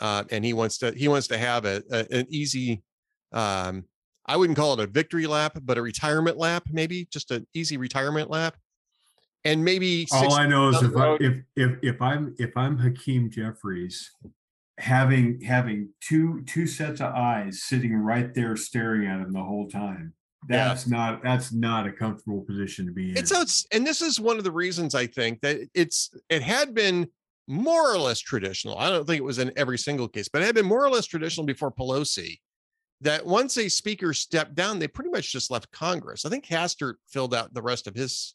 uh, 0.00 0.24
and 0.30 0.44
he 0.44 0.52
wants 0.52 0.78
to 0.78 0.92
he 0.92 1.08
wants 1.08 1.28
to 1.28 1.38
have 1.38 1.64
a, 1.64 1.82
a 1.90 2.06
an 2.10 2.26
easy. 2.28 2.82
Um, 3.32 3.84
I 4.26 4.36
wouldn't 4.36 4.56
call 4.56 4.74
it 4.74 4.80
a 4.80 4.86
victory 4.86 5.26
lap, 5.26 5.58
but 5.62 5.78
a 5.78 5.82
retirement 5.82 6.36
lap, 6.36 6.64
maybe 6.70 7.06
just 7.10 7.30
an 7.30 7.46
easy 7.54 7.76
retirement 7.76 8.30
lap, 8.30 8.56
and 9.44 9.64
maybe. 9.64 10.06
All 10.12 10.34
I 10.34 10.46
know 10.46 10.68
is 10.68 10.82
if, 10.82 10.96
I, 10.96 11.16
if 11.20 11.42
if 11.56 11.78
if 11.82 12.02
I'm 12.02 12.34
if 12.38 12.56
I'm 12.56 12.78
Hakeem 12.78 13.30
Jeffries, 13.30 14.10
having 14.78 15.40
having 15.42 15.90
two 16.00 16.42
two 16.46 16.66
sets 16.66 17.00
of 17.00 17.14
eyes 17.14 17.62
sitting 17.62 17.94
right 17.94 18.34
there 18.34 18.56
staring 18.56 19.06
at 19.06 19.20
him 19.20 19.32
the 19.32 19.42
whole 19.42 19.68
time 19.68 20.14
that's 20.48 20.86
yeah. 20.86 20.96
not 20.96 21.22
that's 21.22 21.52
not 21.52 21.86
a 21.86 21.92
comfortable 21.92 22.40
position 22.42 22.86
to 22.86 22.92
be 22.92 23.10
in. 23.10 23.16
It's 23.16 23.32
outs- 23.32 23.66
and 23.72 23.86
this 23.86 24.00
is 24.00 24.18
one 24.18 24.38
of 24.38 24.44
the 24.44 24.52
reasons 24.52 24.94
I 24.94 25.06
think 25.06 25.40
that 25.42 25.58
it's 25.74 26.10
it 26.28 26.42
had 26.42 26.74
been 26.74 27.08
more 27.46 27.92
or 27.92 27.98
less 27.98 28.20
traditional. 28.20 28.78
I 28.78 28.90
don't 28.90 29.06
think 29.06 29.18
it 29.18 29.24
was 29.24 29.38
in 29.38 29.52
every 29.56 29.78
single 29.78 30.08
case, 30.08 30.28
but 30.28 30.42
it 30.42 30.46
had 30.46 30.54
been 30.54 30.66
more 30.66 30.84
or 30.84 30.90
less 30.90 31.06
traditional 31.06 31.44
before 31.44 31.72
Pelosi. 31.72 32.38
That 33.02 33.24
once 33.24 33.56
a 33.56 33.68
speaker 33.68 34.12
stepped 34.12 34.54
down, 34.54 34.78
they 34.78 34.86
pretty 34.86 35.08
much 35.08 35.32
just 35.32 35.50
left 35.50 35.72
Congress. 35.72 36.26
I 36.26 36.28
think 36.28 36.46
Hastert 36.46 36.96
filled 37.08 37.34
out 37.34 37.54
the 37.54 37.62
rest 37.62 37.86
of 37.86 37.94
his 37.94 38.34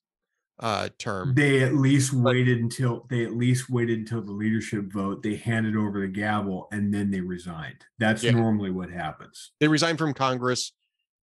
uh 0.59 0.89
term. 0.97 1.33
They 1.35 1.63
at 1.63 1.75
least 1.75 2.13
but, 2.13 2.33
waited 2.33 2.59
until 2.59 3.05
they 3.09 3.25
at 3.25 3.35
least 3.35 3.69
waited 3.69 3.99
until 3.99 4.21
the 4.21 4.31
leadership 4.31 4.85
vote. 4.91 5.21
They 5.21 5.35
handed 5.35 5.75
over 5.75 5.99
the 6.01 6.07
gavel 6.07 6.67
and 6.71 6.93
then 6.93 7.11
they 7.11 7.21
resigned. 7.21 7.83
That's 7.99 8.23
yeah. 8.23 8.31
normally 8.31 8.71
what 8.71 8.89
happens. 8.89 9.51
They 9.59 9.67
resigned 9.67 9.97
from 9.97 10.13
Congress 10.13 10.71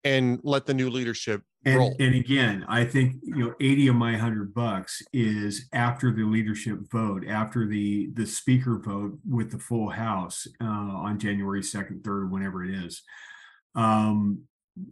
and 0.03 0.39
let 0.43 0.65
the 0.65 0.73
new 0.73 0.89
leadership 0.89 1.43
and, 1.65 1.77
roll. 1.77 1.95
And 1.99 2.15
again, 2.15 2.65
I 2.67 2.85
think 2.85 3.17
you 3.23 3.35
know, 3.35 3.53
80 3.59 3.89
of 3.89 3.95
my 3.95 4.17
hundred 4.17 4.53
bucks 4.53 5.01
is 5.13 5.67
after 5.73 6.11
the 6.11 6.23
leadership 6.23 6.79
vote, 6.91 7.27
after 7.27 7.67
the 7.67 8.09
the 8.13 8.25
speaker 8.25 8.79
vote 8.79 9.19
with 9.27 9.51
the 9.51 9.59
full 9.59 9.89
house 9.89 10.47
uh, 10.61 10.65
on 10.65 11.19
January 11.19 11.61
2nd, 11.61 12.01
3rd, 12.01 12.31
whenever 12.31 12.63
it 12.63 12.73
is. 12.73 13.03
Um, 13.75 14.43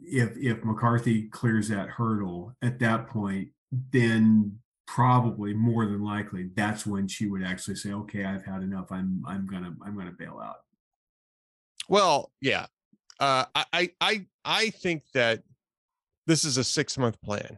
if 0.04 0.38
if 0.38 0.64
McCarthy 0.64 1.24
clears 1.30 1.70
that 1.70 1.90
hurdle 1.90 2.56
at 2.62 2.80
that 2.80 3.08
point, 3.08 3.50
then 3.92 4.60
probably 4.88 5.54
more 5.54 5.86
than 5.86 6.04
likely 6.04 6.50
that's 6.56 6.86
when 6.86 7.08
she 7.08 7.28
would 7.28 7.44
actually 7.44 7.76
say, 7.76 7.92
okay, 7.92 8.26
I've 8.26 8.46
had 8.46 8.62
enough. 8.62 8.92
I'm 8.92 9.24
I'm 9.28 9.48
gonna 9.48 9.74
I'm 9.84 9.98
gonna 9.98 10.16
bail 10.18 10.40
out. 10.44 10.58
Well, 11.88 12.32
yeah, 12.42 12.68
uh, 13.20 13.46
I 13.74 13.92
I 14.00 14.26
I 14.46 14.70
think 14.70 15.04
that 15.14 15.44
this 16.28 16.46
is 16.46 16.58
a 16.58 16.64
six 16.64 16.98
month 16.98 17.22
plan. 17.22 17.58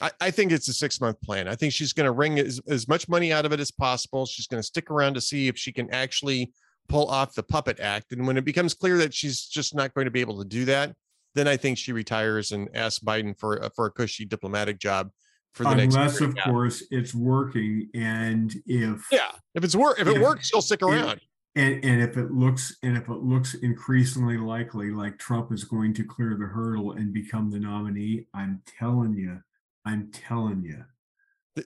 I, 0.00 0.10
I 0.20 0.30
think 0.30 0.52
it's 0.52 0.68
a 0.68 0.72
six 0.72 1.00
month 1.00 1.20
plan. 1.20 1.48
I 1.48 1.54
think 1.54 1.72
she's 1.72 1.92
going 1.92 2.06
to 2.06 2.12
wring 2.12 2.38
as, 2.38 2.60
as 2.68 2.88
much 2.88 3.08
money 3.08 3.32
out 3.32 3.44
of 3.44 3.52
it 3.52 3.60
as 3.60 3.70
possible. 3.70 4.26
She's 4.26 4.46
going 4.46 4.60
to 4.60 4.66
stick 4.66 4.90
around 4.90 5.14
to 5.14 5.20
see 5.20 5.48
if 5.48 5.56
she 5.56 5.72
can 5.72 5.90
actually 5.90 6.52
pull 6.88 7.08
off 7.08 7.34
the 7.34 7.42
puppet 7.42 7.80
act. 7.80 8.12
And 8.12 8.26
when 8.26 8.36
it 8.36 8.44
becomes 8.44 8.74
clear 8.74 8.98
that 8.98 9.14
she's 9.14 9.46
just 9.46 9.74
not 9.74 9.94
going 9.94 10.06
to 10.06 10.10
be 10.10 10.20
able 10.20 10.38
to 10.38 10.48
do 10.48 10.64
that, 10.66 10.94
then 11.34 11.48
I 11.48 11.56
think 11.56 11.78
she 11.78 11.92
retires 11.92 12.52
and 12.52 12.68
asks 12.74 13.02
Biden 13.02 13.38
for 13.38 13.70
for 13.74 13.86
a 13.86 13.90
cushy 13.90 14.24
diplomatic 14.24 14.78
job 14.78 15.10
for 15.54 15.64
the 15.64 15.70
Unless, 15.70 15.94
next. 15.94 16.20
Unless, 16.20 16.38
of 16.38 16.44
course, 16.44 16.82
it's 16.90 17.14
working, 17.14 17.88
and 17.94 18.54
if 18.66 19.06
yeah, 19.10 19.32
if 19.54 19.64
it's 19.64 19.76
work, 19.76 19.98
if 19.98 20.08
it 20.08 20.20
works, 20.20 20.48
she'll 20.48 20.62
stick 20.62 20.82
around. 20.82 21.20
And, 21.54 21.84
and 21.84 22.00
if 22.00 22.16
it 22.16 22.30
looks 22.30 22.76
and 22.82 22.96
if 22.96 23.08
it 23.08 23.22
looks 23.22 23.54
increasingly 23.54 24.38
likely 24.38 24.90
like 24.90 25.18
Trump 25.18 25.52
is 25.52 25.64
going 25.64 25.92
to 25.94 26.04
clear 26.04 26.34
the 26.38 26.46
hurdle 26.46 26.92
and 26.92 27.12
become 27.12 27.50
the 27.50 27.58
nominee, 27.58 28.26
I'm 28.32 28.62
telling 28.78 29.14
you, 29.14 29.38
I'm 29.84 30.10
telling 30.12 30.62
you, 30.64 30.82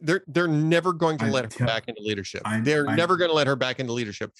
they're 0.03 0.22
they're 0.27 0.49
never 0.49 0.92
going 0.92 1.18
to 1.18 1.27
I'm 1.27 1.33
let 1.33 1.53
her 1.53 1.66
back 1.66 1.85
into 1.87 2.03
leadership. 2.03 2.42
I'm, 2.44 2.64
they're 2.64 2.88
I'm, 2.88 2.96
never 2.96 3.16
going 3.16 3.31
to 3.31 3.35
let 3.35 3.46
her 3.46 3.57
back 3.57 3.79
into 3.79 3.92
leadership. 3.92 4.33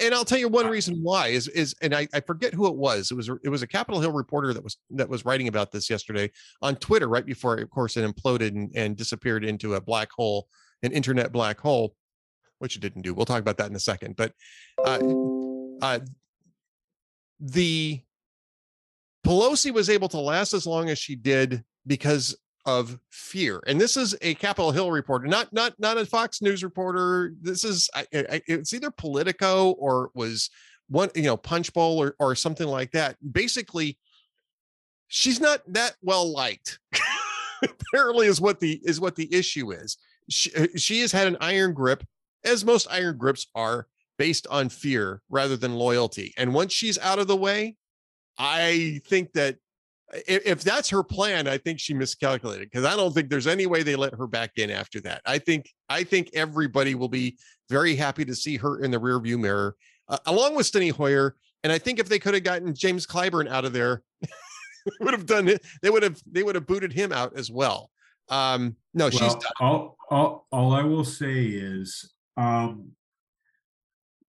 And 0.00 0.14
I'll 0.14 0.24
tell 0.24 0.38
you 0.38 0.48
one 0.48 0.66
reason 0.66 1.00
why 1.02 1.28
is 1.28 1.48
is 1.48 1.74
and 1.80 1.94
I, 1.94 2.06
I 2.12 2.20
forget 2.20 2.52
who 2.52 2.66
it 2.66 2.76
was. 2.76 3.10
It 3.10 3.14
was 3.14 3.30
it 3.42 3.48
was 3.48 3.62
a 3.62 3.66
Capitol 3.66 4.00
Hill 4.00 4.12
reporter 4.12 4.52
that 4.52 4.62
was 4.62 4.76
that 4.90 5.08
was 5.08 5.24
writing 5.24 5.48
about 5.48 5.72
this 5.72 5.88
yesterday 5.88 6.30
on 6.60 6.76
Twitter 6.76 7.08
right 7.08 7.24
before 7.24 7.56
of 7.56 7.70
course 7.70 7.96
it 7.96 8.04
imploded 8.04 8.48
and, 8.48 8.70
and 8.76 8.96
disappeared 8.96 9.44
into 9.44 9.74
a 9.74 9.80
black 9.80 10.10
hole, 10.12 10.48
an 10.82 10.92
internet 10.92 11.32
black 11.32 11.58
hole 11.58 11.96
which 12.62 12.76
it 12.76 12.80
didn't 12.80 13.02
do. 13.02 13.12
We'll 13.12 13.26
talk 13.26 13.40
about 13.40 13.56
that 13.56 13.68
in 13.68 13.74
a 13.74 13.80
second. 13.80 14.14
But 14.14 14.32
uh, 14.86 15.00
uh, 15.82 15.98
the 17.40 18.00
Pelosi 19.26 19.72
was 19.72 19.90
able 19.90 20.08
to 20.10 20.20
last 20.20 20.54
as 20.54 20.64
long 20.64 20.88
as 20.88 20.96
she 20.96 21.16
did 21.16 21.64
because 21.88 22.38
of 22.64 23.00
fear. 23.10 23.60
And 23.66 23.80
this 23.80 23.96
is 23.96 24.14
a 24.22 24.34
Capitol 24.36 24.70
Hill 24.70 24.92
reporter, 24.92 25.26
not 25.26 25.52
not 25.52 25.74
not 25.80 25.98
a 25.98 26.06
Fox 26.06 26.40
News 26.40 26.62
reporter. 26.62 27.34
This 27.42 27.64
is 27.64 27.90
I, 27.96 28.06
I, 28.14 28.42
it's 28.46 28.72
either 28.72 28.92
Politico 28.92 29.72
or 29.72 30.12
was 30.14 30.48
one 30.88 31.10
you 31.16 31.22
know 31.22 31.36
Punchbowl 31.36 32.00
or 32.00 32.14
or 32.20 32.36
something 32.36 32.68
like 32.68 32.92
that. 32.92 33.16
Basically, 33.32 33.98
she's 35.08 35.40
not 35.40 35.62
that 35.66 35.96
well 36.00 36.32
liked. 36.32 36.78
Apparently, 37.64 38.28
is 38.28 38.40
what 38.40 38.60
the 38.60 38.80
is 38.84 39.00
what 39.00 39.16
the 39.16 39.34
issue 39.34 39.72
is. 39.72 39.96
She, 40.30 40.54
uh, 40.54 40.68
she 40.76 41.00
has 41.00 41.10
had 41.10 41.26
an 41.26 41.36
iron 41.40 41.72
grip 41.72 42.04
as 42.44 42.64
most 42.64 42.86
iron 42.90 43.16
grips 43.16 43.46
are 43.54 43.86
based 44.18 44.46
on 44.48 44.68
fear 44.68 45.22
rather 45.30 45.56
than 45.56 45.74
loyalty. 45.74 46.32
And 46.36 46.54
once 46.54 46.72
she's 46.72 46.98
out 46.98 47.18
of 47.18 47.26
the 47.26 47.36
way, 47.36 47.76
I 48.38 49.00
think 49.06 49.32
that 49.32 49.56
if, 50.26 50.46
if 50.46 50.62
that's 50.62 50.90
her 50.90 51.02
plan, 51.02 51.48
I 51.48 51.58
think 51.58 51.80
she 51.80 51.94
miscalculated 51.94 52.68
because 52.70 52.84
I 52.84 52.96
don't 52.96 53.14
think 53.14 53.30
there's 53.30 53.46
any 53.46 53.66
way 53.66 53.82
they 53.82 53.96
let 53.96 54.14
her 54.14 54.26
back 54.26 54.52
in 54.56 54.70
after 54.70 55.00
that. 55.00 55.22
I 55.24 55.38
think 55.38 55.70
I 55.88 56.04
think 56.04 56.30
everybody 56.34 56.94
will 56.94 57.08
be 57.08 57.38
very 57.70 57.96
happy 57.96 58.24
to 58.26 58.34
see 58.34 58.56
her 58.58 58.80
in 58.80 58.90
the 58.90 59.00
rearview 59.00 59.38
mirror, 59.38 59.74
uh, 60.08 60.18
along 60.26 60.54
with 60.54 60.70
Steny 60.70 60.92
Hoyer. 60.92 61.36
And 61.64 61.72
I 61.72 61.78
think 61.78 61.98
if 61.98 62.08
they 62.08 62.18
could 62.18 62.34
have 62.34 62.42
gotten 62.42 62.74
James 62.74 63.06
Clyburn 63.06 63.48
out 63.48 63.64
of 63.64 63.72
there, 63.72 64.02
would 65.00 65.14
have 65.14 65.26
done 65.26 65.48
it. 65.48 65.64
They 65.80 65.90
would 65.90 66.02
have 66.02 66.20
they 66.30 66.42
would 66.42 66.56
have 66.56 66.66
booted 66.66 66.92
him 66.92 67.12
out 67.12 67.36
as 67.36 67.50
well. 67.50 67.90
Um, 68.28 68.76
no, 68.94 69.04
well, 69.04 69.10
she's 69.10 69.34
done. 69.34 69.52
All, 69.60 69.96
all, 70.10 70.46
all 70.52 70.74
I 70.74 70.82
will 70.82 71.04
say 71.04 71.44
is 71.44 72.12
um, 72.36 72.92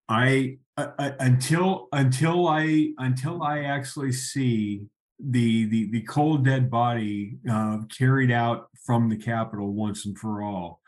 I, 0.08 0.58
I, 0.76 1.14
until 1.20 1.88
until 1.92 2.48
I 2.48 2.90
until 2.98 3.42
I 3.42 3.60
actually 3.60 4.12
see 4.12 4.86
the 5.18 5.66
the 5.66 5.90
the 5.90 6.02
cold 6.02 6.44
dead 6.44 6.70
body 6.70 7.38
uh, 7.50 7.78
carried 7.96 8.30
out 8.30 8.68
from 8.84 9.08
the 9.08 9.16
Capitol 9.16 9.72
once 9.72 10.04
and 10.06 10.18
for 10.18 10.42
all. 10.42 10.80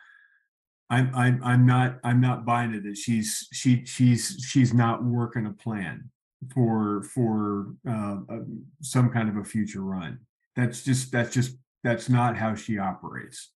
I'm 0.91 1.11
I'm 1.15 1.41
I'm 1.43 1.67
not 1.67 1.99
I'm 2.05 2.21
not 2.21 2.45
buying 2.45 2.75
it 2.75 2.85
that 2.85 2.97
she's 2.97 3.49
she 3.53 3.85
she's 3.85 4.45
she's 4.49 4.75
not 4.75 5.03
working 5.05 5.47
a 5.47 5.53
plan 5.53 6.11
for 6.55 7.03
for 7.15 7.75
uh, 7.89 8.19
uh, 8.29 8.39
some 8.83 9.11
kind 9.11 9.29
of 9.29 9.37
a 9.37 9.45
future 9.45 9.83
run. 9.83 10.21
That's 10.55 10.85
just 10.85 11.11
that's 11.11 11.33
just 11.33 11.57
that's 11.83 12.09
not 12.09 12.37
how 12.37 12.55
she 12.55 12.79
operates. 12.79 13.51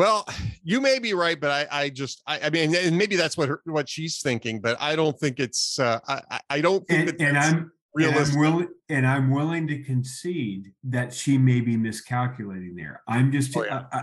Well, 0.00 0.26
you 0.64 0.80
may 0.80 0.98
be 0.98 1.12
right, 1.12 1.38
but 1.38 1.50
I, 1.50 1.82
I 1.82 1.88
just, 1.90 2.22
I, 2.26 2.40
I 2.44 2.48
mean, 2.48 2.74
and 2.74 2.96
maybe 2.96 3.16
that's 3.16 3.36
what 3.36 3.50
her, 3.50 3.60
what 3.66 3.86
she's 3.86 4.22
thinking, 4.22 4.58
but 4.58 4.80
I 4.80 4.96
don't 4.96 5.14
think 5.20 5.38
it's, 5.38 5.78
uh, 5.78 6.00
I, 6.08 6.40
I 6.48 6.60
don't 6.62 6.88
think 6.88 7.10
and, 7.10 7.18
that 7.18 7.20
and 7.20 7.36
I'm, 7.36 7.72
realistic. 7.94 8.34
And 8.34 8.46
I'm, 8.46 8.52
willing, 8.52 8.68
and 8.88 9.06
I'm 9.06 9.30
willing 9.30 9.68
to 9.68 9.82
concede 9.82 10.72
that 10.84 11.12
she 11.12 11.36
may 11.36 11.60
be 11.60 11.76
miscalculating 11.76 12.76
there. 12.76 13.02
I'm 13.06 13.30
just, 13.30 13.54
oh, 13.54 13.62
yeah. 13.66 13.82
I, 13.92 13.98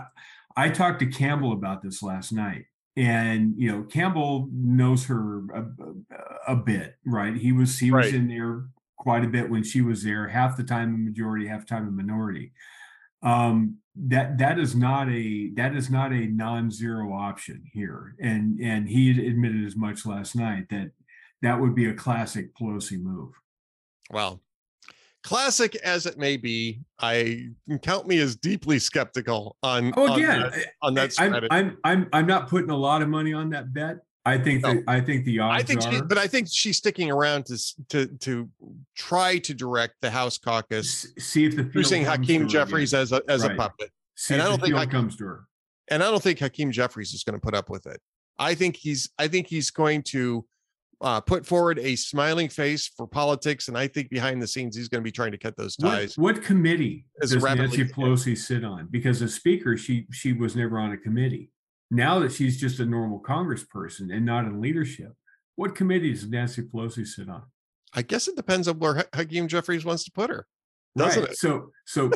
I, 0.56 0.66
I 0.66 0.68
talked 0.68 1.00
to 1.00 1.06
Campbell 1.06 1.50
about 1.50 1.82
this 1.82 2.00
last 2.00 2.30
night, 2.30 2.66
and 2.96 3.54
you 3.56 3.68
know, 3.68 3.82
Campbell 3.82 4.48
knows 4.52 5.06
her 5.06 5.38
a, 5.52 5.62
a, 5.62 6.52
a 6.52 6.56
bit, 6.56 6.94
right? 7.04 7.36
He 7.36 7.50
was 7.50 7.76
he 7.76 7.90
right. 7.90 8.04
was 8.04 8.14
in 8.14 8.28
there 8.28 8.66
quite 8.98 9.24
a 9.24 9.28
bit 9.28 9.50
when 9.50 9.64
she 9.64 9.80
was 9.80 10.04
there, 10.04 10.28
half 10.28 10.56
the 10.56 10.62
time 10.62 10.94
a 10.94 10.98
majority, 10.98 11.48
half 11.48 11.62
the 11.62 11.74
time 11.74 11.88
a 11.88 11.90
minority 11.90 12.52
um, 13.22 13.76
that 13.96 14.38
that 14.38 14.58
is 14.58 14.74
not 14.74 15.08
a 15.08 15.50
that 15.56 15.74
is 15.74 15.90
not 15.90 16.12
a 16.12 16.26
non-zero 16.26 17.12
option 17.12 17.62
here 17.72 18.14
and 18.20 18.60
and 18.60 18.88
he 18.88 19.10
admitted 19.10 19.64
as 19.64 19.74
much 19.74 20.06
last 20.06 20.36
night 20.36 20.66
that 20.70 20.90
that 21.42 21.60
would 21.60 21.74
be 21.74 21.86
a 21.86 21.94
classic 21.94 22.54
pelosi 22.54 23.00
move 23.00 23.32
well 24.10 24.40
classic 25.22 25.76
as 25.76 26.06
it 26.06 26.18
may 26.18 26.36
be, 26.36 26.80
I 26.98 27.50
count 27.82 28.06
me 28.06 28.18
as 28.18 28.36
deeply 28.36 28.78
skeptical 28.78 29.56
on. 29.62 29.92
Oh, 29.96 30.10
on 30.10 30.18
again, 30.18 30.40
that, 30.40 30.66
on 30.82 30.94
that 30.94 31.14
I'm. 31.18 31.34
I'm 31.50 31.78
I'm 31.84 32.08
I'm 32.12 32.26
not 32.26 32.48
putting 32.48 32.70
a 32.70 32.76
lot 32.76 33.02
of 33.02 33.08
money 33.08 33.32
on 33.32 33.50
that 33.50 33.72
bet. 33.72 33.98
I 34.28 34.38
think 34.38 34.62
No. 34.62 34.74
that 34.74 34.84
I 34.86 35.00
think 35.00 35.24
the 35.24 35.38
odds 35.40 35.62
I 35.62 35.66
think, 35.66 35.82
she, 35.82 35.96
are 35.98 36.04
but 36.04 36.18
I 36.18 36.26
think 36.26 36.48
she's 36.50 36.76
sticking 36.76 37.10
around 37.10 37.46
to 37.46 37.56
to 37.90 38.06
to 38.18 38.48
try 38.96 39.38
to 39.38 39.54
direct 39.54 39.94
the 40.02 40.10
House 40.10 40.38
caucus 40.38 41.06
see 41.18 41.44
if 41.46 41.56
the 41.56 41.70
using 41.74 42.04
Hakeem 42.04 42.46
Jeffries 42.48 42.92
as 42.94 43.12
a 43.12 43.22
as 43.28 43.44
a 43.44 43.54
puppet. 43.54 43.90
See 44.16 44.34
and 44.34 44.40
if 44.42 44.46
I 44.46 44.50
don't 44.50 44.60
think 44.60 44.74
Hakeem- 44.74 44.90
comes 44.90 45.16
to 45.16 45.24
her. 45.24 45.44
and 45.88 46.02
I 46.02 46.10
don't 46.10 46.22
think 46.22 46.38
Hakeem 46.40 46.70
Jeffries 46.72 47.12
is 47.14 47.22
going 47.24 47.38
to 47.38 47.40
put 47.40 47.54
up 47.54 47.70
with 47.70 47.86
it. 47.86 48.00
I 48.38 48.54
think 48.54 48.76
he's 48.76 49.10
I 49.18 49.28
think 49.28 49.46
he's 49.46 49.70
going 49.70 50.02
to 50.14 50.44
uh, 51.00 51.20
put 51.20 51.46
forward 51.46 51.78
a 51.78 51.94
smiling 51.94 52.48
face 52.48 52.88
for 52.88 53.06
politics, 53.06 53.68
and 53.68 53.78
I 53.78 53.86
think 53.86 54.10
behind 54.10 54.42
the 54.42 54.48
scenes 54.48 54.76
he's 54.76 54.88
going 54.88 55.00
to 55.00 55.04
be 55.04 55.12
trying 55.12 55.30
to 55.30 55.38
cut 55.38 55.56
those 55.56 55.76
ties. 55.76 56.18
what 56.18 56.42
committee 56.42 57.06
as 57.22 57.30
does 57.30 57.42
Nancy 57.44 57.62
as 57.62 57.76
you 57.78 57.84
can. 57.84 57.94
Pelosi 57.94 58.36
sit 58.36 58.64
on? 58.64 58.88
Because 58.90 59.22
as 59.22 59.32
Speaker, 59.34 59.76
she 59.76 60.06
she 60.12 60.32
was 60.32 60.56
never 60.56 60.78
on 60.78 60.90
a 60.92 60.96
committee. 60.96 61.50
Now 61.90 62.18
that 62.20 62.32
she's 62.32 62.60
just 62.60 62.80
a 62.80 62.86
normal 62.86 63.20
Congressperson 63.20 64.12
and 64.14 64.26
not 64.26 64.44
in 64.44 64.60
leadership, 64.60 65.12
what 65.56 65.74
committee 65.74 66.12
does 66.12 66.28
Nancy 66.28 66.62
Pelosi 66.62 67.06
sit 67.06 67.28
on? 67.28 67.44
I 67.94 68.02
guess 68.02 68.28
it 68.28 68.36
depends 68.36 68.68
on 68.68 68.78
where 68.78 68.96
Ha- 68.96 69.04
Hakeem 69.14 69.48
Jeffries 69.48 69.84
wants 69.84 70.04
to 70.04 70.10
put 70.12 70.28
her. 70.28 70.46
Doesn't 70.96 71.22
right. 71.22 71.30
it? 71.32 71.38
So 71.38 71.70
so 71.86 72.10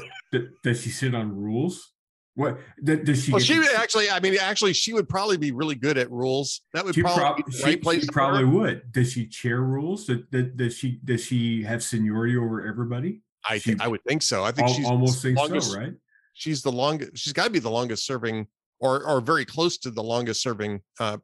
does 0.62 0.82
she 0.82 0.90
sit 0.90 1.14
on 1.14 1.34
rules? 1.34 1.92
What 2.34 2.58
does 2.82 3.24
she? 3.24 3.30
Well, 3.32 3.40
she 3.40 3.54
to- 3.54 3.60
would 3.60 3.74
actually, 3.76 4.10
I 4.10 4.20
mean, 4.20 4.36
actually, 4.40 4.72
she 4.74 4.92
would 4.92 5.08
probably 5.08 5.36
be 5.36 5.52
really 5.52 5.74
good 5.74 5.96
at 5.98 6.10
rules. 6.10 6.62
That 6.74 6.84
would 6.84 6.94
She, 6.94 7.02
probably 7.02 7.42
prob- 7.42 7.46
be 7.46 7.52
she, 7.52 7.64
right 7.64 7.82
place 7.82 8.02
she 8.02 8.08
probably 8.08 8.44
would. 8.44 8.90
Does 8.92 9.12
she 9.12 9.26
chair 9.26 9.60
rules? 9.60 10.06
Does, 10.06 10.18
does, 10.30 10.46
does 10.56 10.76
she 10.76 10.98
does 11.04 11.24
she 11.24 11.62
have 11.62 11.82
seniority 11.82 12.36
over 12.36 12.66
everybody? 12.66 13.22
I 13.48 13.58
she- 13.58 13.70
think 13.70 13.82
I 13.82 13.88
would 13.88 14.02
think 14.04 14.22
so. 14.22 14.44
I 14.44 14.52
think 14.52 14.68
Al- 14.68 14.74
she's 14.74 14.86
almost 14.86 15.22
think 15.22 15.38
longest, 15.38 15.72
so, 15.72 15.78
right? 15.78 15.92
She's 16.34 16.62
the 16.62 16.72
longest. 16.72 17.16
She's 17.16 17.32
got 17.34 17.44
to 17.44 17.50
be 17.50 17.58
the 17.58 17.70
longest 17.70 18.06
serving, 18.06 18.46
or 18.82 19.04
or 19.06 19.20
very 19.20 19.44
close 19.44 19.78
to 19.78 19.90
the 19.90 20.02
longest 20.02 20.42
serving 20.42 20.82
uh, 21.00 21.16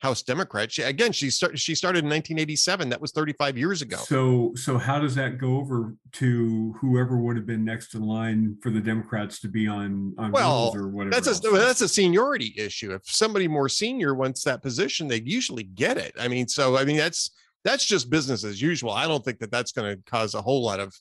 House 0.00 0.22
Democrat. 0.22 0.70
She, 0.70 0.82
again, 0.82 1.10
she 1.10 1.30
started. 1.30 1.58
She 1.58 1.74
started 1.74 2.00
in 2.00 2.10
1987. 2.10 2.90
That 2.90 3.00
was 3.00 3.12
35 3.12 3.56
years 3.56 3.80
ago. 3.80 3.96
So 3.96 4.52
so 4.54 4.76
how 4.76 5.00
does 5.00 5.14
that 5.14 5.38
go 5.38 5.56
over 5.56 5.94
to 6.12 6.74
whoever 6.80 7.16
would 7.16 7.36
have 7.36 7.46
been 7.46 7.64
next 7.64 7.94
in 7.94 8.02
line 8.02 8.56
for 8.62 8.70
the 8.70 8.80
Democrats 8.80 9.40
to 9.40 9.48
be 9.48 9.66
on 9.66 10.14
on 10.18 10.32
Well, 10.32 10.72
or 10.74 10.88
whatever? 10.88 11.14
That's 11.14 11.26
a 11.26 11.48
else? 11.48 11.58
that's 11.58 11.80
a 11.80 11.88
seniority 11.88 12.54
issue. 12.58 12.92
If 12.92 13.02
somebody 13.06 13.48
more 13.48 13.70
senior 13.70 14.14
wants 14.14 14.44
that 14.44 14.62
position, 14.62 15.08
they 15.08 15.22
usually 15.22 15.64
get 15.64 15.96
it. 15.96 16.14
I 16.20 16.28
mean, 16.28 16.46
so 16.46 16.76
I 16.76 16.84
mean 16.84 16.98
that's 16.98 17.30
that's 17.64 17.86
just 17.86 18.10
business 18.10 18.44
as 18.44 18.60
usual. 18.60 18.92
I 18.92 19.08
don't 19.08 19.24
think 19.24 19.38
that 19.38 19.50
that's 19.50 19.72
going 19.72 19.96
to 19.96 20.02
cause 20.04 20.34
a 20.34 20.42
whole 20.42 20.62
lot 20.62 20.78
of 20.78 20.94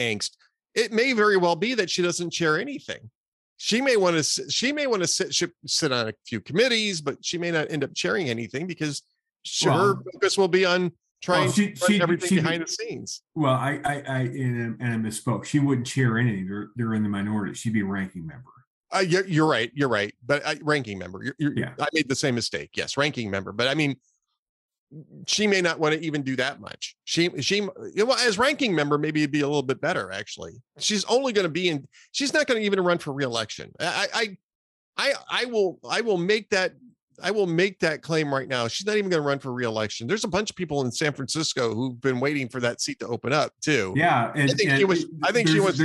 angst. 0.00 0.32
It 0.74 0.92
may 0.92 1.12
very 1.12 1.36
well 1.36 1.54
be 1.54 1.74
that 1.74 1.88
she 1.88 2.02
doesn't 2.02 2.30
chair 2.30 2.58
anything. 2.58 3.10
She 3.56 3.80
may 3.80 3.96
want 3.96 4.16
to 4.22 4.50
she 4.50 4.72
may 4.72 4.86
want 4.86 5.02
to 5.02 5.06
sit 5.06 5.32
sit- 5.32 5.52
sit 5.66 5.92
on 5.92 6.08
a 6.08 6.12
few 6.26 6.40
committees, 6.40 7.00
but 7.00 7.24
she 7.24 7.38
may 7.38 7.50
not 7.50 7.70
end 7.70 7.84
up 7.84 7.94
chairing 7.94 8.28
anything 8.28 8.66
because 8.66 9.02
she, 9.42 9.68
her 9.68 9.96
focus 10.12 10.36
will 10.36 10.48
be 10.48 10.64
on 10.64 10.90
trying 11.22 11.50
she- 11.52 11.72
to 11.72 11.86
she- 11.86 12.02
everything 12.02 12.28
she- 12.28 12.34
behind 12.36 12.62
the 12.62 12.66
scenes. 12.68 13.22
Well, 13.34 13.54
I 13.54 13.80
I, 13.84 13.94
I 14.06 14.18
and, 14.20 14.76
and 14.80 15.06
I 15.06 15.08
misspoke. 15.08 15.44
She 15.44 15.58
wouldn't 15.60 15.86
chair 15.86 16.18
anything. 16.18 16.46
They're 16.48 16.68
they're 16.76 16.94
in 16.94 17.02
the 17.02 17.08
minority. 17.08 17.54
She'd 17.54 17.72
be 17.72 17.80
a 17.80 17.86
ranking 17.86 18.26
member. 18.26 18.50
Uh, 18.94 19.00
you're, 19.00 19.26
you're 19.26 19.46
right. 19.46 19.72
You're 19.74 19.88
right. 19.88 20.14
But 20.24 20.44
uh, 20.44 20.54
ranking 20.62 20.98
member. 20.98 21.20
You're, 21.24 21.34
you're, 21.38 21.52
Yeah. 21.56 21.72
I 21.80 21.86
made 21.92 22.08
the 22.08 22.14
same 22.14 22.34
mistake. 22.36 22.70
Yes, 22.76 22.96
ranking 22.96 23.28
member. 23.28 23.50
But 23.50 23.66
I 23.66 23.74
mean, 23.74 23.96
she 25.26 25.46
may 25.46 25.60
not 25.60 25.78
want 25.78 25.94
to 25.94 26.04
even 26.04 26.22
do 26.22 26.36
that 26.36 26.60
much. 26.60 26.96
She 27.04 27.30
she 27.40 27.60
well, 27.96 28.12
as 28.12 28.38
ranking 28.38 28.74
member, 28.74 28.98
maybe 28.98 29.22
it'd 29.22 29.30
be 29.30 29.40
a 29.40 29.46
little 29.46 29.62
bit 29.62 29.80
better. 29.80 30.10
Actually, 30.12 30.52
she's 30.78 31.04
only 31.06 31.32
going 31.32 31.44
to 31.44 31.50
be 31.50 31.68
in. 31.68 31.86
She's 32.12 32.32
not 32.32 32.46
going 32.46 32.60
to 32.60 32.66
even 32.66 32.80
run 32.80 32.98
for 32.98 33.12
reelection. 33.12 33.72
I 33.80 34.08
I 34.14 34.36
I 34.96 35.14
I 35.30 35.44
will 35.46 35.78
I 35.88 36.00
will 36.00 36.18
make 36.18 36.50
that. 36.50 36.72
I 37.22 37.30
will 37.30 37.46
make 37.46 37.78
that 37.80 38.02
claim 38.02 38.34
right 38.34 38.48
now. 38.48 38.66
She's 38.66 38.86
not 38.86 38.96
even 38.96 39.08
going 39.08 39.22
to 39.22 39.26
run 39.26 39.38
for 39.38 39.52
reelection. 39.52 40.08
There's 40.08 40.24
a 40.24 40.28
bunch 40.28 40.50
of 40.50 40.56
people 40.56 40.80
in 40.80 40.90
San 40.90 41.12
Francisco 41.12 41.72
who've 41.72 42.00
been 42.00 42.18
waiting 42.18 42.48
for 42.48 42.58
that 42.60 42.80
seat 42.80 42.98
to 43.00 43.06
open 43.06 43.32
up 43.32 43.52
too. 43.60 43.92
Yeah, 43.96 44.32
and 44.34 44.50
I 44.50 44.54
think 44.54 44.70
and 44.70 44.78
she 44.78 44.84
was. 44.84 45.06
I 45.22 45.30
think 45.30 45.48
she 45.48 45.60
was. 45.60 45.78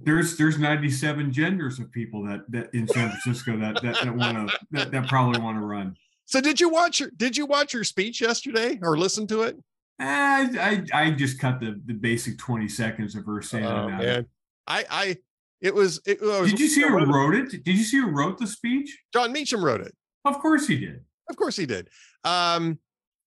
There's 0.00 0.36
there's 0.36 0.58
97 0.58 1.32
genders 1.32 1.78
of 1.78 1.90
people 1.90 2.24
that 2.26 2.50
that 2.50 2.72
in 2.72 2.86
San 2.86 3.10
Francisco 3.10 3.56
that 3.58 3.82
that, 3.82 3.96
that 4.02 4.14
want 4.14 4.48
to 4.48 4.58
that, 4.70 4.90
that 4.92 5.08
probably 5.08 5.40
want 5.40 5.58
to 5.58 5.64
run. 5.64 5.96
So 6.28 6.42
did 6.42 6.60
you 6.60 6.68
watch 6.68 6.98
her? 6.98 7.10
Did 7.16 7.38
you 7.38 7.46
watch 7.46 7.72
her 7.72 7.84
speech 7.84 8.20
yesterday 8.20 8.78
or 8.82 8.98
listen 8.98 9.26
to 9.28 9.42
it? 9.42 9.56
I, 9.98 10.84
I 10.92 11.02
I 11.06 11.10
just 11.12 11.38
cut 11.38 11.58
the 11.58 11.80
the 11.86 11.94
basic 11.94 12.36
20 12.36 12.68
seconds 12.68 13.14
of 13.16 13.24
her 13.24 13.40
saying 13.40 13.64
Oh, 13.64 13.88
man. 13.88 14.26
I, 14.66 14.84
I, 14.90 15.16
it 15.62 15.74
was, 15.74 16.02
it 16.06 16.20
was. 16.20 16.50
Did 16.50 16.60
you 16.60 16.68
see 16.68 16.82
who 16.82 16.92
one 16.92 17.02
of 17.02 17.08
the- 17.08 17.14
wrote 17.14 17.34
it? 17.34 17.50
Did 17.64 17.66
you 17.78 17.82
see 17.82 17.96
who 17.96 18.08
wrote 18.10 18.36
the 18.38 18.46
speech? 18.46 18.94
Jon 19.14 19.32
Meacham 19.32 19.64
wrote 19.64 19.80
it. 19.80 19.94
Of 20.26 20.38
course 20.38 20.66
he 20.66 20.78
did. 20.78 21.00
Of 21.30 21.36
course 21.36 21.56
he 21.56 21.64
did. 21.64 21.88
Um, 22.24 22.78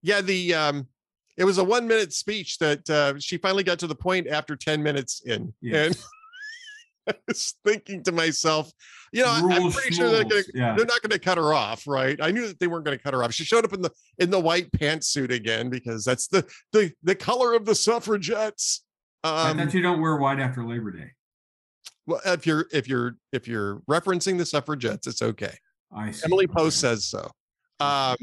yeah, 0.03 0.21
the, 0.21 0.53
um, 0.53 0.87
it 1.37 1.43
was 1.43 1.57
a 1.57 1.63
one 1.63 1.87
minute 1.87 2.13
speech 2.13 2.59
that 2.59 2.87
uh, 2.87 3.15
she 3.19 3.37
finally 3.37 3.63
got 3.63 3.79
to 3.79 3.87
the 3.87 3.95
point 3.95 4.27
after 4.27 4.55
10 4.55 4.83
minutes 4.83 5.23
in. 5.25 5.51
Yes. 5.59 5.87
And 5.87 5.97
I 7.09 7.13
was 7.27 7.55
thinking 7.65 8.03
to 8.03 8.11
myself, 8.11 8.71
you 9.11 9.23
know, 9.23 9.29
I- 9.29 9.39
I'm 9.39 9.45
Rules, 9.63 9.75
pretty 9.75 9.95
sure 9.95 10.09
they're, 10.09 10.23
gonna, 10.23 10.41
yeah. 10.53 10.75
they're 10.75 10.85
not 10.85 11.01
going 11.01 11.11
to 11.11 11.19
cut 11.19 11.37
her 11.37 11.53
off, 11.53 11.87
right? 11.87 12.19
I 12.21 12.31
knew 12.31 12.47
that 12.47 12.59
they 12.59 12.67
weren't 12.67 12.85
going 12.85 12.97
to 12.97 13.03
cut 13.03 13.13
her 13.13 13.23
off. 13.23 13.33
She 13.33 13.43
showed 13.43 13.65
up 13.65 13.73
in 13.73 13.81
the 13.81 13.91
in 14.19 14.29
the 14.29 14.39
white 14.39 14.71
pantsuit 14.71 15.31
again 15.31 15.69
because 15.69 16.05
that's 16.05 16.27
the 16.27 16.45
the 16.71 16.91
the 17.03 17.15
color 17.15 17.53
of 17.53 17.65
the 17.65 17.75
suffragettes. 17.75 18.83
I 19.23 19.49
Um, 19.51 19.57
thought 19.57 19.73
you 19.73 19.81
don't 19.81 20.01
wear 20.01 20.17
white 20.17 20.39
after 20.39 20.63
Labor 20.65 20.91
Day. 20.91 21.11
well, 22.07 22.21
if 22.25 22.45
you're 22.45 22.65
if 22.71 22.87
you're 22.87 23.15
if 23.31 23.47
you're 23.47 23.81
referencing 23.89 24.37
the 24.37 24.45
suffragettes, 24.45 25.07
it's 25.07 25.21
okay. 25.21 25.55
I 25.95 26.11
see. 26.11 26.23
Emily. 26.25 26.47
Post 26.47 26.79
says 26.79 27.05
so. 27.05 27.29
Um, 27.79 28.15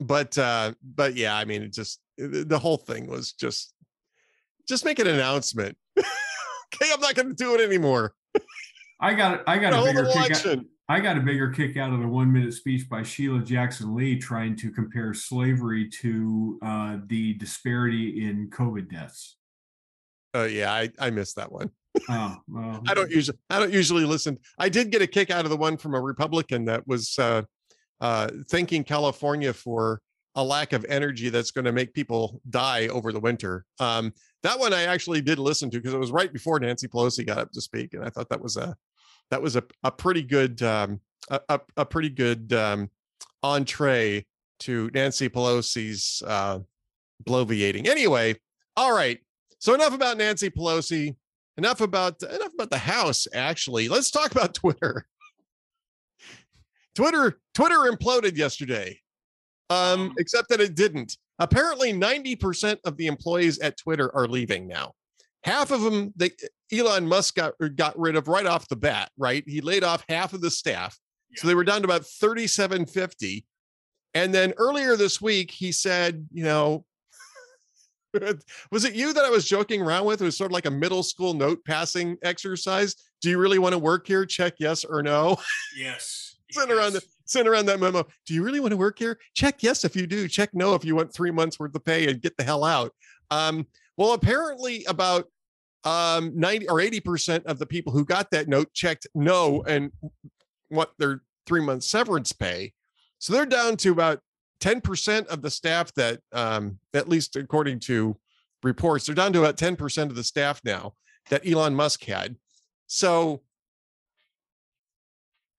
but 0.00 0.36
uh, 0.38 0.72
but 0.82 1.14
yeah, 1.14 1.36
I 1.36 1.44
mean, 1.44 1.62
it 1.62 1.72
just 1.72 2.00
the 2.18 2.44
the 2.44 2.58
whole 2.58 2.76
thing 2.78 3.06
was 3.06 3.32
just 3.32 3.72
just 4.68 4.84
make 4.84 4.98
an 4.98 5.06
announcement. 5.06 5.76
Okay, 6.82 6.90
I'm 6.92 7.00
not 7.00 7.14
going 7.14 7.28
to 7.28 7.34
do 7.34 7.54
it 7.54 7.60
anymore. 7.60 8.14
I 9.00 9.14
got 9.14 9.42
I 9.46 9.58
got 9.58 9.72
a 9.72 9.84
bigger 9.84 10.06
kick. 10.06 10.46
Out. 10.46 10.64
I 10.88 11.00
got 11.00 11.16
a 11.16 11.20
bigger 11.20 11.50
kick 11.50 11.76
out 11.76 11.92
of 11.92 12.00
the 12.00 12.06
one 12.06 12.32
minute 12.32 12.54
speech 12.54 12.88
by 12.88 13.02
Sheila 13.02 13.40
Jackson 13.40 13.94
Lee 13.94 14.18
trying 14.18 14.56
to 14.56 14.70
compare 14.70 15.12
slavery 15.14 15.88
to 16.00 16.58
uh, 16.62 16.98
the 17.06 17.34
disparity 17.34 18.26
in 18.26 18.48
COVID 18.50 18.90
deaths. 18.90 19.36
Oh 20.32 20.44
yeah, 20.44 20.72
I 20.72 20.90
I 20.98 21.10
missed 21.10 21.36
that 21.36 21.50
one. 21.50 21.70
Oh, 22.08 22.36
well, 22.48 22.82
I 22.88 22.94
don't 22.94 23.10
usually 23.10 23.38
I 23.50 23.58
don't 23.58 23.72
usually 23.72 24.04
listen. 24.04 24.38
I 24.58 24.68
did 24.68 24.90
get 24.90 25.02
a 25.02 25.06
kick 25.06 25.30
out 25.30 25.44
of 25.44 25.50
the 25.50 25.56
one 25.56 25.76
from 25.76 25.94
a 25.94 26.00
Republican 26.00 26.66
that 26.66 26.86
was 26.86 27.18
uh, 27.18 27.42
uh, 28.00 28.28
thanking 28.48 28.84
California 28.84 29.52
for 29.52 30.00
a 30.36 30.44
lack 30.44 30.72
of 30.72 30.84
energy 30.88 31.28
that's 31.30 31.50
going 31.50 31.64
to 31.64 31.72
make 31.72 31.94
people 31.94 32.40
die 32.50 32.88
over 32.88 33.12
the 33.12 33.20
winter. 33.20 33.64
Um, 33.80 34.12
that 34.42 34.58
one 34.58 34.72
I 34.72 34.82
actually 34.82 35.20
did 35.20 35.38
listen 35.38 35.70
to 35.70 35.78
because 35.78 35.94
it 35.94 35.98
was 35.98 36.12
right 36.12 36.32
before 36.32 36.60
Nancy 36.60 36.86
Pelosi 36.86 37.26
got 37.26 37.38
up 37.38 37.52
to 37.52 37.60
speak, 37.60 37.94
and 37.94 38.04
I 38.04 38.10
thought 38.10 38.28
that 38.28 38.42
was 38.42 38.56
a 38.56 38.76
that 39.30 39.42
was 39.42 39.56
a, 39.56 39.64
a 39.82 39.90
pretty 39.90 40.22
good 40.22 40.62
um, 40.62 41.00
a, 41.30 41.60
a, 41.76 41.84
pretty 41.84 42.10
good 42.10 42.52
um, 42.52 42.88
entree 43.42 44.24
to 44.60 44.88
Nancy 44.94 45.28
Pelosi's 45.28 46.22
uh, 46.24 46.60
bloviating. 47.24 47.88
Anyway, 47.88 48.36
all 48.76 48.94
right. 48.94 49.18
So 49.58 49.74
enough 49.74 49.94
about 49.94 50.18
Nancy 50.18 50.50
Pelosi 50.50 51.16
enough 51.56 51.80
about 51.80 52.22
enough 52.22 52.52
about 52.54 52.70
the 52.70 52.78
house 52.78 53.26
actually 53.32 53.88
let's 53.88 54.10
talk 54.10 54.30
about 54.30 54.54
twitter 54.54 55.06
twitter 56.94 57.40
twitter 57.54 57.90
imploded 57.90 58.36
yesterday 58.36 58.98
um 59.70 60.12
except 60.18 60.48
that 60.48 60.60
it 60.60 60.74
didn't 60.74 61.16
apparently 61.38 61.92
90% 61.92 62.78
of 62.84 62.96
the 62.96 63.06
employees 63.06 63.58
at 63.58 63.76
twitter 63.76 64.14
are 64.14 64.28
leaving 64.28 64.66
now 64.66 64.92
half 65.44 65.70
of 65.70 65.82
them 65.82 66.12
they 66.16 66.30
elon 66.72 67.06
musk 67.06 67.36
got, 67.36 67.54
got 67.76 67.98
rid 67.98 68.16
of 68.16 68.28
right 68.28 68.46
off 68.46 68.68
the 68.68 68.76
bat 68.76 69.10
right 69.18 69.44
he 69.46 69.60
laid 69.60 69.84
off 69.84 70.04
half 70.08 70.32
of 70.32 70.40
the 70.40 70.50
staff 70.50 70.98
so 71.34 71.46
they 71.46 71.54
were 71.54 71.64
down 71.64 71.82
to 71.82 71.86
about 71.86 72.06
3750 72.06 73.44
and 74.14 74.32
then 74.32 74.54
earlier 74.56 74.96
this 74.96 75.20
week 75.20 75.50
he 75.50 75.72
said 75.72 76.26
you 76.32 76.44
know 76.44 76.84
was 78.70 78.84
it 78.84 78.94
you 78.94 79.12
that 79.12 79.24
I 79.24 79.30
was 79.30 79.44
joking 79.46 79.82
around 79.82 80.04
with? 80.04 80.20
It 80.20 80.24
was 80.24 80.36
sort 80.36 80.50
of 80.50 80.54
like 80.54 80.66
a 80.66 80.70
middle 80.70 81.02
school 81.02 81.34
note 81.34 81.64
passing 81.64 82.16
exercise. 82.22 82.94
Do 83.20 83.30
you 83.30 83.38
really 83.38 83.58
want 83.58 83.72
to 83.72 83.78
work 83.78 84.06
here? 84.06 84.26
Check 84.26 84.54
yes 84.58 84.84
or 84.84 85.02
no. 85.02 85.36
Yes. 85.76 86.36
Sitting 86.50 86.76
around 86.76 86.92
the 86.92 87.02
sitting 87.26 87.48
around 87.48 87.66
that 87.66 87.80
memo. 87.80 88.06
Do 88.26 88.34
you 88.34 88.42
really 88.42 88.60
want 88.60 88.70
to 88.70 88.76
work 88.76 88.98
here? 88.98 89.18
Check 89.34 89.62
yes 89.62 89.84
if 89.84 89.94
you 89.94 90.06
do. 90.06 90.28
Check 90.28 90.50
no 90.54 90.74
if 90.74 90.84
you 90.84 90.96
want 90.96 91.12
three 91.12 91.30
months 91.30 91.58
worth 91.58 91.74
of 91.74 91.84
pay 91.84 92.08
and 92.08 92.20
get 92.20 92.36
the 92.36 92.44
hell 92.44 92.64
out. 92.64 92.92
Um, 93.30 93.66
well, 93.96 94.12
apparently 94.12 94.84
about 94.86 95.26
um 95.84 96.32
90 96.34 96.68
or 96.68 96.80
80% 96.80 97.44
of 97.44 97.58
the 97.58 97.66
people 97.66 97.92
who 97.92 98.04
got 98.04 98.30
that 98.32 98.48
note 98.48 98.72
checked 98.72 99.06
no 99.14 99.62
and 99.68 99.92
what 100.68 100.90
their 100.98 101.22
three 101.46 101.60
month 101.60 101.84
severance 101.84 102.32
pay. 102.32 102.72
So 103.18 103.32
they're 103.32 103.46
down 103.46 103.76
to 103.78 103.92
about 103.92 104.20
10% 104.60 105.26
of 105.28 105.42
the 105.42 105.50
staff 105.50 105.92
that 105.94 106.20
um 106.32 106.78
at 106.92 107.08
least 107.08 107.36
according 107.36 107.80
to 107.80 108.16
reports. 108.62 109.06
They're 109.06 109.14
down 109.14 109.32
to 109.34 109.40
about 109.40 109.56
10% 109.56 110.02
of 110.04 110.16
the 110.16 110.24
staff 110.24 110.60
now 110.64 110.94
that 111.30 111.46
Elon 111.46 111.74
Musk 111.74 112.04
had. 112.04 112.36
So 112.88 113.42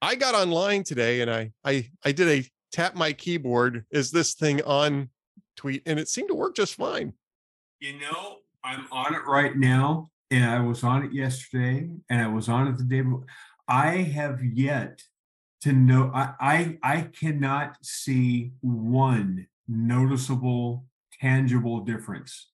I 0.02 0.16
got 0.16 0.36
online 0.36 0.84
today 0.84 1.22
and 1.22 1.32
I 1.32 1.52
I 1.64 1.90
I 2.06 2.12
did 2.12 2.28
a 2.28 2.48
tap 2.72 2.96
my 2.96 3.14
keyboard 3.14 3.86
is 3.92 4.12
this 4.12 4.34
thing 4.34 4.62
on 4.64 5.10
tweet 5.56 5.82
and 5.86 6.00
it 6.00 6.08
seemed 6.08 6.30
to 6.30 6.36
work 6.36 6.56
just 6.56 6.76
fine. 6.76 7.14
You 7.80 8.00
know, 8.00 8.38
I'm 8.64 8.86
on 8.92 9.16
it 9.16 9.26
right 9.26 9.56
now 9.56 10.10
and 10.30 10.46
I 10.46 10.60
was 10.60 10.84
on 10.84 11.04
it 11.04 11.14
yesterday 11.14 11.90
and 12.10 12.22
I 12.22 12.28
was 12.28 12.50
on 12.50 12.68
it 12.68 12.78
the 12.78 12.84
day 12.84 13.02
before. 13.02 13.26
I 13.68 13.98
have 13.98 14.44
yet 14.44 15.02
to 15.62 15.74
know 15.74 16.12
I 16.14 16.34
I, 16.40 16.78
I 16.84 17.02
cannot 17.02 17.78
see 17.82 18.52
one 18.62 19.48
noticeable 19.68 20.86
tangible 21.20 21.80
difference 21.80 22.52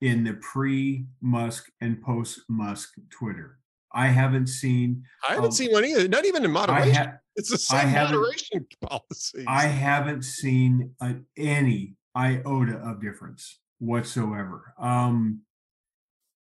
in 0.00 0.24
the 0.24 0.34
pre 0.34 1.06
Musk 1.20 1.70
and 1.80 2.00
post 2.02 2.40
Musk 2.48 2.94
Twitter. 3.10 3.58
I 3.94 4.08
haven't 4.08 4.48
seen. 4.48 5.04
I 5.26 5.34
haven't 5.34 5.46
um, 5.46 5.52
seen 5.52 5.70
one 5.70 5.84
either. 5.84 6.08
Not 6.08 6.26
even 6.26 6.44
in 6.44 6.50
moderation. 6.50 6.94
Ha- 6.94 7.18
it's 7.36 7.50
the 7.50 7.58
same 7.58 7.92
moderation 7.92 8.66
policy. 8.80 9.44
I 9.46 9.66
haven't 9.66 10.22
seen 10.22 10.94
a, 11.00 11.14
any 11.36 11.94
iota 12.14 12.76
of 12.78 13.00
difference 13.00 13.60
whatsoever. 13.78 14.74
Um, 14.78 15.42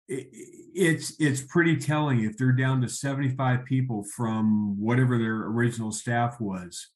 it, 0.07 0.27
it's 0.73 1.13
it's 1.19 1.41
pretty 1.41 1.77
telling 1.77 2.23
if 2.23 2.38
they're 2.38 2.51
down 2.51 2.81
to 2.81 2.88
75 2.89 3.65
people 3.65 4.03
from 4.15 4.79
whatever 4.79 5.17
their 5.17 5.45
original 5.47 5.91
staff 5.91 6.39
was. 6.39 6.89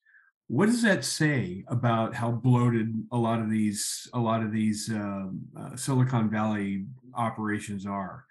What 0.47 0.67
does 0.67 0.83
that 0.83 1.03
say 1.03 1.63
about 1.67 2.13
how 2.13 2.29
bloated 2.29 2.93
a 3.11 3.17
lot 3.17 3.39
of 3.39 3.49
these 3.49 4.07
a 4.13 4.19
lot 4.19 4.43
of 4.43 4.51
these 4.51 4.91
uh, 4.91 5.25
uh, 5.59 5.75
Silicon 5.75 6.29
Valley 6.29 6.85
operations 7.15 7.87
are? 7.87 8.25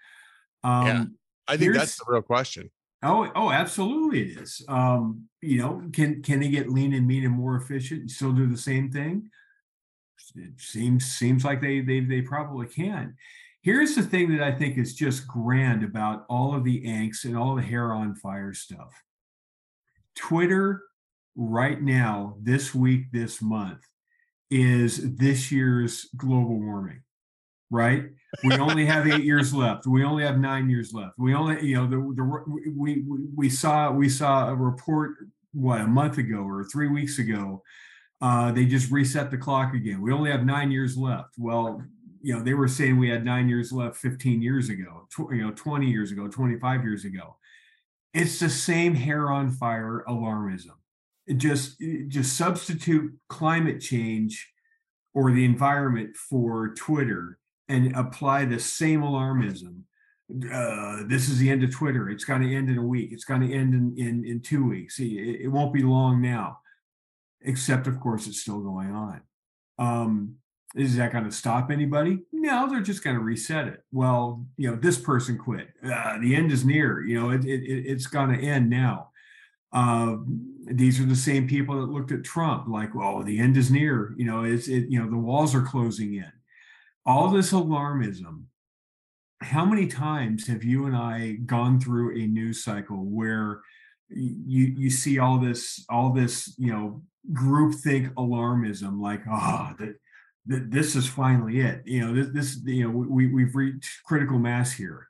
Um, 0.62 0.86
yeah 0.86 1.04
I 1.48 1.56
think 1.56 1.74
that's 1.74 1.96
the 1.96 2.04
real 2.06 2.22
question. 2.22 2.70
Oh, 3.02 3.30
oh, 3.34 3.50
absolutely 3.50 4.22
it 4.22 4.38
is. 4.38 4.64
Um, 4.68 5.28
you 5.40 5.58
know, 5.58 5.82
can 5.92 6.22
can 6.22 6.40
they 6.40 6.48
get 6.48 6.70
lean 6.70 6.92
and 6.92 7.06
mean 7.06 7.24
and 7.24 7.34
more 7.34 7.56
efficient 7.56 8.02
and 8.02 8.10
still 8.10 8.32
do 8.32 8.46
the 8.46 8.56
same 8.56 8.90
thing? 8.90 9.28
It 10.36 10.60
seems 10.60 11.06
seems 11.06 11.44
like 11.44 11.60
they 11.60 11.80
they 11.80 12.00
they 12.00 12.22
probably 12.22 12.68
can. 12.68 13.16
Here's 13.62 13.94
the 13.94 14.02
thing 14.02 14.36
that 14.36 14.42
I 14.42 14.52
think 14.52 14.78
is 14.78 14.94
just 14.94 15.26
grand 15.26 15.84
about 15.84 16.24
all 16.28 16.54
of 16.54 16.64
the 16.64 16.84
angst 16.84 17.24
and 17.24 17.36
all 17.36 17.54
the 17.54 17.62
hair 17.62 17.92
on 17.92 18.14
fire 18.14 18.54
stuff. 18.54 18.92
Twitter 20.16 20.82
right 21.36 21.80
now, 21.80 22.36
this 22.40 22.74
week, 22.74 23.12
this 23.12 23.40
month, 23.40 23.80
is 24.50 25.16
this 25.16 25.50
year's 25.50 26.08
global 26.16 26.60
warming 26.60 27.02
right? 27.72 28.04
We 28.44 28.54
only 28.58 28.86
have 28.86 29.08
eight 29.08 29.24
years 29.24 29.52
left. 29.64 29.86
We 29.86 30.04
only 30.04 30.22
have 30.22 30.38
nine 30.38 30.70
years 30.70 30.92
left. 30.92 31.18
We 31.18 31.34
only, 31.34 31.66
you 31.66 31.76
know, 31.76 31.86
the, 31.86 31.96
the 31.96 32.70
we, 32.76 33.02
we 33.02 33.20
we 33.34 33.50
saw 33.50 33.90
we 33.90 34.08
saw 34.08 34.48
a 34.48 34.54
report 34.54 35.16
what 35.52 35.80
a 35.80 35.86
month 35.86 36.18
ago 36.18 36.38
or 36.46 36.64
three 36.64 36.88
weeks 36.88 37.18
ago. 37.18 37.62
Uh, 38.20 38.52
they 38.52 38.66
just 38.66 38.92
reset 38.92 39.30
the 39.30 39.38
clock 39.38 39.74
again. 39.74 40.00
We 40.00 40.12
only 40.12 40.30
have 40.30 40.44
nine 40.44 40.70
years 40.70 40.96
left. 40.96 41.34
Well, 41.38 41.82
you 42.20 42.36
know, 42.36 42.42
they 42.44 42.54
were 42.54 42.68
saying 42.68 42.98
we 42.98 43.08
had 43.08 43.24
nine 43.24 43.48
years 43.48 43.72
left 43.72 43.96
15 43.96 44.40
years 44.40 44.68
ago, 44.68 45.08
tw- 45.10 45.32
you 45.32 45.44
know, 45.44 45.50
20 45.50 45.90
years 45.90 46.12
ago, 46.12 46.28
25 46.28 46.84
years 46.84 47.04
ago. 47.04 47.36
It's 48.14 48.38
the 48.38 48.48
same 48.48 48.94
hair 48.94 49.32
on 49.32 49.50
fire 49.50 50.04
alarmism. 50.06 50.76
It 51.26 51.38
just 51.38 51.82
just 52.08 52.36
substitute 52.36 53.12
climate 53.28 53.80
change 53.80 54.52
or 55.14 55.32
the 55.32 55.44
environment 55.44 56.16
for 56.16 56.74
Twitter 56.74 57.38
and 57.68 57.94
apply 57.96 58.44
the 58.44 58.58
same 58.58 59.00
alarmism. 59.00 59.82
Uh, 60.30 61.02
this 61.06 61.28
is 61.28 61.38
the 61.38 61.50
end 61.50 61.62
of 61.62 61.70
Twitter. 61.70 62.08
It's 62.08 62.24
going 62.24 62.42
to 62.42 62.54
end 62.54 62.70
in 62.70 62.78
a 62.78 62.86
week. 62.86 63.10
It's 63.12 63.24
going 63.24 63.40
to 63.42 63.52
end 63.52 63.74
in, 63.74 63.94
in, 63.98 64.24
in 64.24 64.40
two 64.40 64.66
weeks. 64.66 64.98
It, 64.98 65.42
it, 65.42 65.48
won't 65.48 65.74
be 65.74 65.82
long 65.82 66.22
now, 66.22 66.60
except, 67.42 67.86
of 67.86 68.00
course, 68.00 68.26
it's 68.26 68.40
still 68.40 68.60
going 68.60 68.92
on. 68.92 69.20
Um, 69.78 70.36
is 70.74 70.96
that 70.96 71.12
going 71.12 71.24
to 71.24 71.32
stop 71.32 71.70
anybody? 71.70 72.20
No, 72.32 72.66
they're 72.68 72.80
just 72.80 73.04
going 73.04 73.16
to 73.16 73.22
reset 73.22 73.68
it. 73.68 73.82
Well, 73.92 74.46
you 74.56 74.70
know, 74.70 74.76
this 74.76 74.98
person 74.98 75.36
quit. 75.36 75.68
Uh, 75.84 76.18
the 76.18 76.34
end 76.34 76.50
is 76.50 76.64
near. 76.64 77.02
You 77.02 77.20
know, 77.20 77.30
it, 77.30 77.44
it, 77.44 77.60
it's 77.66 78.06
going 78.06 78.30
to 78.30 78.42
end 78.42 78.70
now. 78.70 79.10
Uh, 79.70 80.16
these 80.64 80.98
are 80.98 81.06
the 81.06 81.16
same 81.16 81.46
people 81.46 81.78
that 81.80 81.92
looked 81.92 82.12
at 82.12 82.24
Trump 82.24 82.68
like, 82.68 82.94
well, 82.94 83.22
the 83.22 83.38
end 83.38 83.56
is 83.58 83.70
near. 83.70 84.14
You 84.16 84.24
know, 84.24 84.44
it's 84.44 84.68
it. 84.68 84.88
You 84.88 85.02
know, 85.02 85.10
the 85.10 85.18
walls 85.18 85.54
are 85.54 85.62
closing 85.62 86.14
in 86.14 86.32
all 87.04 87.30
this 87.30 87.52
alarmism 87.52 88.44
how 89.40 89.64
many 89.64 89.86
times 89.86 90.46
have 90.46 90.62
you 90.62 90.86
and 90.86 90.96
i 90.96 91.32
gone 91.46 91.80
through 91.80 92.16
a 92.16 92.26
news 92.26 92.62
cycle 92.62 93.04
where 93.04 93.60
you 94.08 94.74
you 94.76 94.90
see 94.90 95.18
all 95.18 95.38
this 95.38 95.84
all 95.88 96.12
this 96.12 96.54
you 96.58 96.72
know 96.72 97.02
groupthink 97.32 98.12
alarmism 98.14 99.00
like 99.00 99.22
ah 99.28 99.72
oh, 99.72 99.76
that, 100.46 100.70
this 100.70 100.96
is 100.96 101.06
finally 101.06 101.60
it 101.60 101.82
you 101.84 102.00
know 102.00 102.12
this 102.12 102.28
this 102.32 102.60
you 102.64 102.84
know 102.84 102.90
we 102.90 103.26
we've 103.28 103.54
reached 103.54 104.02
critical 104.04 104.38
mass 104.38 104.72
here. 104.72 105.06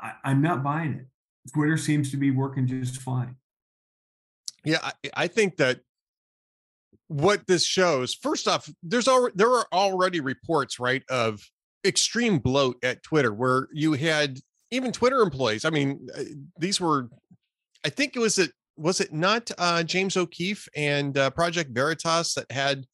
I, 0.00 0.12
i'm 0.24 0.40
not 0.40 0.62
buying 0.62 0.94
it. 0.94 1.06
Twitter 1.52 1.76
seems 1.76 2.10
to 2.10 2.16
be 2.16 2.30
working 2.30 2.66
just 2.66 3.00
fine. 3.00 3.36
Yeah 4.64 4.78
I, 4.82 4.92
I 5.14 5.26
think 5.28 5.58
that 5.58 5.80
what 7.08 7.46
this 7.46 7.64
shows 7.64 8.14
first 8.14 8.48
off 8.48 8.68
there's 8.82 9.08
already 9.08 9.34
there 9.36 9.50
are 9.50 9.66
already 9.72 10.20
reports 10.20 10.80
right 10.80 11.02
of 11.08 11.40
extreme 11.84 12.38
bloat 12.38 12.76
at 12.82 13.02
twitter 13.02 13.32
where 13.32 13.68
you 13.72 13.92
had 13.92 14.38
even 14.70 14.90
twitter 14.90 15.20
employees 15.20 15.64
i 15.64 15.70
mean 15.70 16.06
uh, 16.16 16.22
these 16.58 16.80
were 16.80 17.08
i 17.84 17.88
think 17.88 18.16
it 18.16 18.18
was 18.18 18.38
it 18.38 18.50
was 18.76 19.00
it 19.00 19.12
not 19.12 19.50
uh, 19.58 19.82
james 19.82 20.16
o'keefe 20.16 20.68
and 20.74 21.16
uh, 21.16 21.30
project 21.30 21.70
veritas 21.72 22.34
that 22.34 22.50
had 22.50 22.84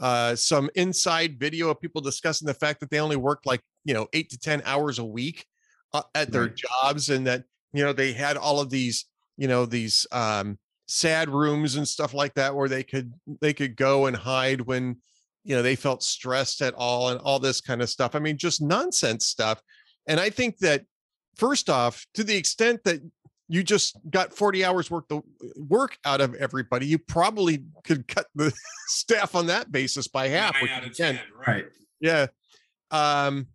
uh, 0.00 0.34
some 0.36 0.70
inside 0.76 1.40
video 1.40 1.70
of 1.70 1.80
people 1.80 2.00
discussing 2.00 2.46
the 2.46 2.54
fact 2.54 2.78
that 2.80 2.88
they 2.88 3.00
only 3.00 3.16
worked 3.16 3.46
like 3.46 3.60
you 3.84 3.92
know 3.92 4.06
eight 4.12 4.30
to 4.30 4.38
ten 4.38 4.62
hours 4.64 4.98
a 4.98 5.04
week 5.04 5.44
uh, 5.92 6.02
at 6.14 6.30
their 6.30 6.42
right. 6.42 6.56
jobs 6.56 7.10
and 7.10 7.26
that 7.26 7.44
you 7.72 7.84
know 7.84 7.92
they 7.92 8.12
had 8.12 8.36
all 8.36 8.60
of 8.60 8.70
these 8.70 9.06
you 9.36 9.48
know 9.48 9.66
these 9.66 10.06
um 10.12 10.56
sad 10.88 11.28
rooms 11.28 11.76
and 11.76 11.86
stuff 11.86 12.14
like 12.14 12.34
that 12.34 12.54
where 12.56 12.68
they 12.68 12.82
could 12.82 13.12
they 13.40 13.52
could 13.52 13.76
go 13.76 14.06
and 14.06 14.16
hide 14.16 14.62
when 14.62 14.96
you 15.44 15.54
know 15.54 15.62
they 15.62 15.76
felt 15.76 16.02
stressed 16.02 16.62
at 16.62 16.74
all 16.74 17.10
and 17.10 17.20
all 17.20 17.38
this 17.38 17.60
kind 17.60 17.80
of 17.82 17.88
stuff. 17.88 18.14
I 18.14 18.18
mean 18.18 18.36
just 18.36 18.60
nonsense 18.60 19.26
stuff. 19.26 19.60
And 20.06 20.18
i 20.18 20.30
think 20.30 20.58
that 20.58 20.84
first 21.36 21.68
off 21.70 22.06
to 22.14 22.24
the 22.24 22.36
extent 22.36 22.82
that 22.84 23.00
you 23.48 23.62
just 23.62 23.96
got 24.10 24.32
40 24.32 24.64
hours 24.64 24.90
worth 24.90 25.10
of 25.10 25.22
work 25.56 25.96
out 26.04 26.20
of 26.20 26.34
everybody 26.34 26.86
you 26.86 26.98
probably 26.98 27.64
could 27.84 28.08
cut 28.08 28.26
the 28.34 28.52
staff 28.88 29.34
on 29.34 29.46
that 29.46 29.70
basis 29.70 30.08
by 30.08 30.28
half 30.28 30.54
which 30.60 30.70
you 30.84 30.90
can. 30.90 31.20
right. 31.46 31.66
Yeah. 32.00 32.26
Um 32.90 33.48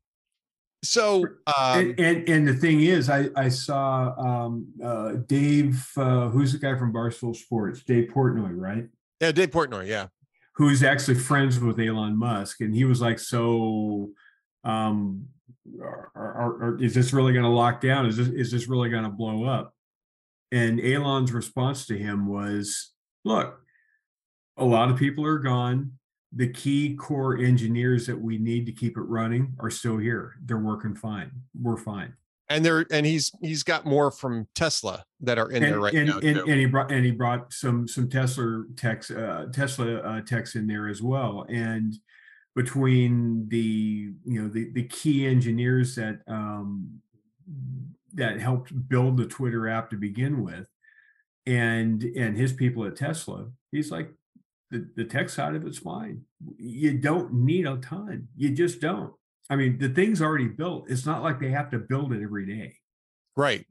so 0.84 1.24
um, 1.48 1.80
and, 1.80 2.00
and, 2.00 2.30
and 2.30 2.48
the 2.48 2.54
thing 2.54 2.82
is 2.82 3.10
i 3.10 3.28
i 3.36 3.48
saw 3.48 4.14
um 4.18 4.68
uh 4.84 5.14
dave 5.28 5.90
uh 5.98 6.28
who's 6.30 6.52
the 6.52 6.58
guy 6.58 6.78
from 6.78 6.94
barstool 6.94 7.36
sports? 7.36 7.84
Dave 7.84 8.10
portnoy 8.10 8.52
right? 8.54 8.86
Yeah 9.20 9.32
dave 9.32 9.50
portnoy 9.50 9.88
yeah. 9.88 10.08
Who's 10.56 10.84
actually 10.84 11.16
friends 11.16 11.60
with 11.60 11.80
elon 11.80 12.18
musk 12.18 12.62
and 12.62 12.76
he 12.76 12.86
was 12.86 13.02
like 13.02 13.18
so 13.18 14.12
um 14.64 15.26
are, 15.82 16.12
are, 16.16 16.64
are, 16.64 16.84
is 16.84 16.94
this 16.94 17.14
really 17.14 17.32
going 17.32 17.46
to 17.46 17.50
lock 17.50 17.80
down? 17.80 18.06
Is 18.06 18.18
this 18.18 18.28
is 18.28 18.52
this 18.52 18.68
really 18.68 18.90
going 18.90 19.04
to 19.04 19.10
blow 19.10 19.46
up? 19.46 19.74
And 20.52 20.80
elon's 20.82 21.32
response 21.32 21.86
to 21.88 21.98
him 21.98 22.28
was 22.28 22.92
look 23.24 23.60
a 24.58 24.66
lot 24.66 24.92
of 24.92 24.98
people 24.98 25.26
are 25.26 25.40
gone 25.40 25.94
the 26.36 26.48
key 26.48 26.96
core 26.96 27.38
engineers 27.38 28.08
that 28.08 28.20
we 28.20 28.38
need 28.38 28.66
to 28.66 28.72
keep 28.72 28.98
it 28.98 29.02
running 29.02 29.56
are 29.60 29.70
still 29.70 29.98
here. 29.98 30.34
They're 30.44 30.58
working 30.58 30.96
fine. 30.96 31.32
We're 31.60 31.78
fine. 31.78 32.14
And 32.50 32.64
there, 32.64 32.86
and 32.92 33.06
he's 33.06 33.32
he's 33.42 33.64
got 33.64 33.86
more 33.86 34.12
from 34.12 34.48
Tesla 34.54 35.06
that 35.22 35.38
are 35.38 35.50
in 35.50 35.64
and, 35.64 35.74
there 35.74 35.80
right 35.80 35.94
and, 35.94 36.10
now. 36.10 36.18
And, 36.18 36.38
and, 36.38 36.60
he 36.60 36.66
brought 36.66 36.92
and 36.92 37.06
he 37.06 37.12
brought 37.12 37.54
some 37.54 37.88
some 37.88 38.10
Tesla 38.10 38.66
techs 38.76 39.12
uh, 39.12 39.48
Tesla 39.54 39.98
uh, 39.98 40.22
techs 40.22 40.56
in 40.56 40.68
there 40.68 40.88
as 40.88 41.02
well. 41.02 41.46
And 41.50 41.96
between 42.56 43.48
the 43.48 44.12
you 44.26 44.42
know 44.42 44.50
the 44.50 44.72
the 44.74 44.84
key 44.84 45.26
engineers 45.26 45.96
that 45.96 46.20
um, 46.28 47.00
that 48.14 48.40
helped 48.40 48.90
build 48.90 49.18
the 49.18 49.26
Twitter 49.26 49.68
app 49.68 49.90
to 49.92 49.96
begin 49.96 50.44
with, 50.44 50.68
and 51.46 52.04
and 52.04 52.38
his 52.38 52.54
people 52.54 52.86
at 52.86 52.98
Tesla, 52.98 53.48
he's 53.72 53.90
like 53.90 54.12
the, 54.74 54.90
the 54.96 55.06
tech 55.06 55.30
side 55.30 55.56
of 55.56 55.66
it's 55.66 55.78
fine. 55.78 56.22
You 56.58 56.98
don't 56.98 57.32
need 57.32 57.68
a 57.68 57.78
ton. 57.78 58.28
You 58.36 58.50
just 58.50 58.82
don't. 58.82 59.14
I 59.50 59.56
mean, 59.56 59.78
the 59.78 59.90
thing's 59.90 60.22
already 60.22 60.48
built. 60.48 60.90
It's 60.90 61.06
not 61.06 61.22
like 61.22 61.40
they 61.40 61.52
have 61.52 61.70
to 61.72 61.78
build 61.78 62.12
it 62.12 62.24
every 62.24 62.46
day. 62.46 62.76
Right. 63.38 63.66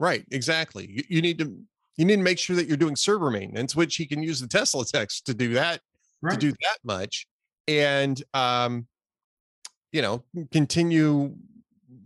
Right. 0.00 0.24
Exactly. 0.30 0.88
You, 0.90 1.04
you 1.08 1.22
need 1.22 1.38
to 1.38 1.56
you 1.96 2.04
need 2.04 2.16
to 2.16 2.22
make 2.22 2.38
sure 2.38 2.56
that 2.56 2.66
you're 2.66 2.76
doing 2.76 2.96
server 2.96 3.30
maintenance, 3.30 3.76
which 3.76 3.96
he 3.96 4.06
can 4.06 4.22
use 4.22 4.40
the 4.40 4.46
Tesla 4.46 4.84
techs 4.84 5.20
to 5.22 5.34
do 5.34 5.52
that 5.54 5.80
right. 6.22 6.32
to 6.32 6.38
do 6.38 6.50
that 6.50 6.78
much. 6.82 7.26
And 7.66 8.22
um 8.32 8.86
you 9.92 10.02
know, 10.02 10.24
continue 10.52 11.34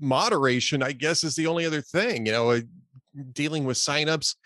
moderation, 0.01 0.83
I 0.83 0.93
guess, 0.93 1.25
is 1.25 1.37
the 1.37 1.47
only 1.47 1.67
other 1.67 1.81
thing, 1.81 2.27
you 2.27 2.33
know, 2.33 2.51
uh, 2.51 2.61
dealing 3.33 3.65
with 3.65 3.77
signups. 3.77 4.37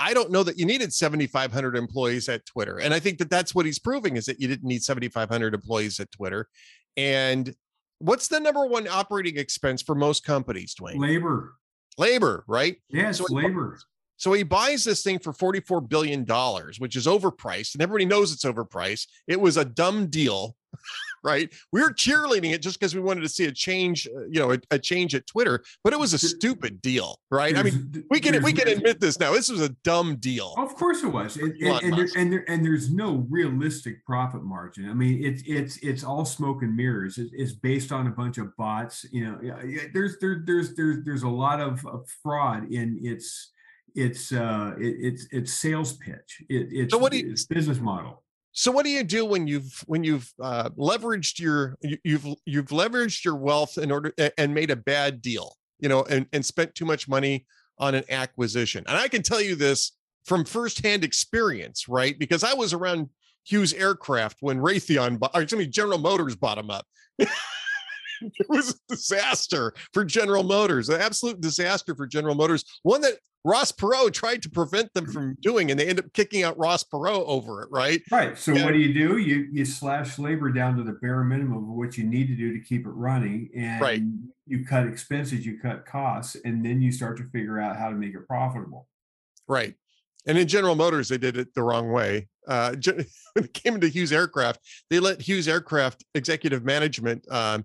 I 0.00 0.12
don't 0.12 0.30
know 0.30 0.42
that 0.42 0.58
you 0.58 0.66
needed 0.66 0.92
7,500 0.92 1.76
employees 1.76 2.28
at 2.28 2.44
Twitter. 2.46 2.78
And 2.78 2.92
I 2.92 2.98
think 2.98 3.18
that 3.18 3.30
that's 3.30 3.54
what 3.54 3.64
he's 3.66 3.78
proving 3.78 4.16
is 4.16 4.26
that 4.26 4.40
you 4.40 4.48
didn't 4.48 4.66
need 4.66 4.82
7,500 4.82 5.54
employees 5.54 6.00
at 6.00 6.10
Twitter. 6.10 6.48
And 6.96 7.54
what's 7.98 8.28
the 8.28 8.40
number 8.40 8.66
one 8.66 8.88
operating 8.88 9.38
expense 9.38 9.82
for 9.82 9.94
most 9.94 10.24
companies, 10.24 10.74
Duane? 10.74 11.00
Labor. 11.00 11.54
Labor, 11.96 12.44
right? 12.48 12.76
Yes, 12.88 13.18
so 13.18 13.26
labor. 13.30 13.78
So 14.16 14.32
he 14.32 14.42
buys 14.42 14.84
this 14.84 15.02
thing 15.02 15.18
for 15.18 15.32
$44 15.32 15.88
billion, 15.88 16.24
which 16.78 16.96
is 16.96 17.06
overpriced, 17.06 17.74
and 17.74 17.82
everybody 17.82 18.04
knows 18.04 18.32
it's 18.32 18.44
overpriced. 18.44 19.06
It 19.26 19.40
was 19.40 19.56
a 19.56 19.64
dumb 19.64 20.06
deal, 20.06 20.56
right? 21.24 21.52
We 21.72 21.80
were 21.80 21.90
cheerleading 21.90 22.52
it 22.52 22.62
just 22.62 22.78
because 22.78 22.94
we 22.94 23.00
wanted 23.00 23.22
to 23.22 23.28
see 23.28 23.46
a 23.46 23.52
change, 23.52 24.06
uh, 24.06 24.26
you 24.26 24.38
know, 24.38 24.52
a, 24.52 24.58
a, 24.70 24.78
change 24.78 25.14
at 25.14 25.26
Twitter, 25.26 25.64
but 25.82 25.94
it 25.94 25.98
was 25.98 26.12
a 26.12 26.18
stupid 26.18 26.82
deal, 26.82 27.18
right? 27.30 27.56
I 27.56 27.62
mean, 27.62 28.04
we 28.10 28.20
can 28.20 28.42
we 28.42 28.52
can 28.52 28.68
admit 28.68 29.00
this 29.00 29.18
now. 29.18 29.32
This 29.32 29.48
was 29.48 29.62
a 29.62 29.70
dumb 29.82 30.16
deal. 30.16 30.54
Of 30.58 30.74
course 30.74 31.02
it 31.02 31.08
was, 31.08 31.36
and 31.36 31.52
and, 31.62 31.82
and, 31.82 31.98
there, 31.98 32.08
and, 32.16 32.32
there, 32.32 32.44
and 32.48 32.64
there's 32.64 32.92
no 32.92 33.26
realistic 33.30 34.04
profit 34.04 34.44
margin. 34.44 34.88
I 34.88 34.94
mean, 34.94 35.24
it's 35.24 35.42
it's 35.46 35.78
it's 35.78 36.04
all 36.04 36.24
smoke 36.24 36.62
and 36.62 36.76
mirrors. 36.76 37.16
It, 37.16 37.28
it's 37.32 37.52
based 37.52 37.90
on 37.90 38.06
a 38.06 38.10
bunch 38.10 38.38
of 38.38 38.54
bots. 38.56 39.06
You 39.10 39.24
know, 39.24 39.38
there's 39.94 40.18
there, 40.18 40.42
there's 40.44 40.74
there's 40.74 41.04
there's 41.04 41.22
a 41.22 41.28
lot 41.28 41.60
of, 41.60 41.84
of 41.86 42.06
fraud 42.22 42.70
in 42.70 42.98
its 43.02 43.52
it's 43.94 44.32
uh 44.32 44.74
it, 44.78 44.96
it's 45.00 45.26
it's 45.30 45.54
sales 45.54 45.92
pitch 45.92 46.42
it, 46.48 46.68
it's 46.72 46.92
so 46.92 46.98
what 46.98 47.12
do 47.12 47.18
you, 47.18 47.30
it's 47.30 47.44
business 47.44 47.78
model 47.78 48.23
so 48.56 48.70
what 48.70 48.84
do 48.84 48.90
you 48.90 49.02
do 49.02 49.24
when 49.24 49.46
you've 49.48 49.82
when 49.86 50.04
you've 50.04 50.32
uh, 50.40 50.70
leveraged 50.70 51.38
your 51.40 51.76
you've 51.82 52.26
you've 52.46 52.68
leveraged 52.68 53.24
your 53.24 53.34
wealth 53.34 53.76
in 53.76 53.90
order 53.90 54.12
and 54.38 54.54
made 54.54 54.70
a 54.70 54.76
bad 54.76 55.20
deal 55.20 55.56
you 55.80 55.88
know 55.88 56.04
and, 56.04 56.26
and 56.32 56.46
spent 56.46 56.74
too 56.74 56.84
much 56.84 57.08
money 57.08 57.44
on 57.78 57.94
an 57.94 58.04
acquisition? 58.08 58.84
And 58.86 58.96
i 58.96 59.08
can 59.08 59.22
tell 59.22 59.40
you 59.40 59.56
this 59.56 59.92
from 60.24 60.44
firsthand 60.44 61.04
experience 61.04 61.88
right? 61.88 62.18
Because 62.18 62.44
i 62.44 62.54
was 62.54 62.72
around 62.72 63.10
hughes 63.44 63.74
aircraft 63.74 64.38
when 64.40 64.58
raytheon 64.58 65.18
or 65.34 65.42
excuse 65.42 65.58
me 65.58 65.66
general 65.66 65.98
motors 65.98 66.36
bought 66.36 66.56
them 66.56 66.70
up 66.70 66.86
it 68.38 68.48
was 68.48 68.70
a 68.70 68.94
disaster 68.94 69.74
for 69.92 70.04
General 70.04 70.42
Motors, 70.42 70.88
an 70.88 71.00
absolute 71.00 71.40
disaster 71.40 71.94
for 71.94 72.06
General 72.06 72.34
Motors. 72.34 72.64
One 72.82 73.00
that 73.02 73.14
Ross 73.44 73.70
Perot 73.72 74.12
tried 74.14 74.42
to 74.42 74.50
prevent 74.50 74.92
them 74.94 75.06
from 75.06 75.36
doing, 75.42 75.70
and 75.70 75.78
they 75.78 75.86
end 75.86 75.98
up 75.98 76.12
kicking 76.14 76.42
out 76.42 76.58
Ross 76.58 76.82
Perot 76.82 77.24
over 77.26 77.62
it, 77.62 77.68
right? 77.70 78.02
Right. 78.10 78.38
So 78.38 78.52
what 78.54 78.72
do 78.72 78.78
you 78.78 78.94
do? 78.94 79.18
You 79.18 79.48
you 79.52 79.64
slash 79.64 80.18
labor 80.18 80.50
down 80.50 80.76
to 80.76 80.82
the 80.82 80.92
bare 80.92 81.22
minimum 81.22 81.58
of 81.58 81.76
what 81.76 81.98
you 81.98 82.04
need 82.04 82.28
to 82.28 82.34
do 82.34 82.52
to 82.52 82.60
keep 82.64 82.86
it 82.86 82.90
running, 82.90 83.50
and 83.54 83.80
right. 83.80 84.02
you 84.46 84.64
cut 84.64 84.86
expenses, 84.86 85.44
you 85.44 85.58
cut 85.58 85.84
costs, 85.84 86.36
and 86.44 86.64
then 86.64 86.80
you 86.80 86.90
start 86.90 87.18
to 87.18 87.24
figure 87.24 87.60
out 87.60 87.76
how 87.76 87.90
to 87.90 87.96
make 87.96 88.14
it 88.14 88.26
profitable. 88.26 88.88
Right. 89.46 89.74
And 90.26 90.38
in 90.38 90.48
General 90.48 90.74
Motors, 90.74 91.08
they 91.08 91.18
did 91.18 91.36
it 91.36 91.54
the 91.54 91.62
wrong 91.62 91.92
way. 91.92 92.28
Uh, 92.48 92.74
when 93.34 93.44
it 93.44 93.52
came 93.54 93.74
into 93.74 93.88
Hughes 93.88 94.12
Aircraft, 94.12 94.60
they 94.88 95.00
let 95.00 95.20
Hughes 95.20 95.48
Aircraft 95.48 96.04
executive 96.14 96.64
management 96.64 97.26
um, 97.30 97.64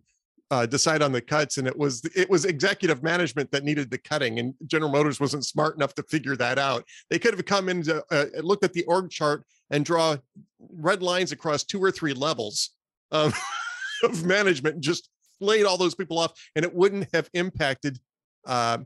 uh, 0.52 0.66
decide 0.66 1.02
on 1.02 1.12
the 1.12 1.22
cuts, 1.22 1.58
and 1.58 1.68
it 1.68 1.78
was 1.78 2.04
it 2.16 2.30
was 2.30 2.46
executive 2.46 3.04
management 3.04 3.52
that 3.52 3.64
needed 3.64 3.92
the 3.92 3.98
cutting, 3.98 4.40
and 4.40 4.54
General 4.66 4.92
Motors 4.92 5.20
wasn't 5.20 5.46
smart 5.46 5.76
enough 5.76 5.94
to 5.96 6.04
figure 6.04 6.36
that 6.36 6.58
out. 6.58 6.84
They 7.10 7.20
could 7.20 7.34
have 7.34 7.46
come 7.46 7.70
in, 7.70 7.84
to, 7.84 8.04
uh, 8.12 8.26
looked 8.42 8.64
at 8.64 8.74
the 8.74 8.84
org 8.86 9.12
chart, 9.12 9.46
and 9.70 9.86
draw 9.86 10.18
red 10.74 11.04
lines 11.04 11.32
across 11.32 11.64
two 11.64 11.84
or 11.84 11.92
three 11.92 12.14
levels 12.14 12.72
of, 13.12 13.40
of 14.04 14.26
management, 14.26 14.76
and 14.76 14.84
just 14.84 15.10
laid 15.40 15.66
all 15.66 15.78
those 15.78 15.96
people 15.96 16.18
off, 16.18 16.34
and 16.56 16.66
it 16.66 16.74
wouldn't 16.74 17.08
have 17.14 17.30
impacted 17.34 18.00
uh, 18.48 18.80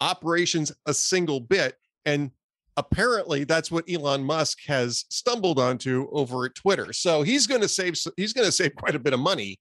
operations 0.00 0.72
a 0.86 0.94
single 0.94 1.40
bit. 1.40 1.76
And 2.04 2.30
apparently, 2.76 3.42
that's 3.42 3.72
what 3.72 3.90
Elon 3.90 4.22
Musk 4.22 4.58
has 4.68 5.04
stumbled 5.08 5.58
onto 5.58 6.08
over 6.12 6.44
at 6.44 6.54
Twitter. 6.54 6.92
So 6.92 7.22
he's 7.22 7.48
going 7.48 7.60
to 7.60 7.68
save 7.68 7.96
he's 8.16 8.32
going 8.32 8.46
to 8.46 8.52
save 8.52 8.76
quite 8.76 8.94
a 8.94 9.00
bit 9.00 9.12
of 9.12 9.20
money 9.20 9.58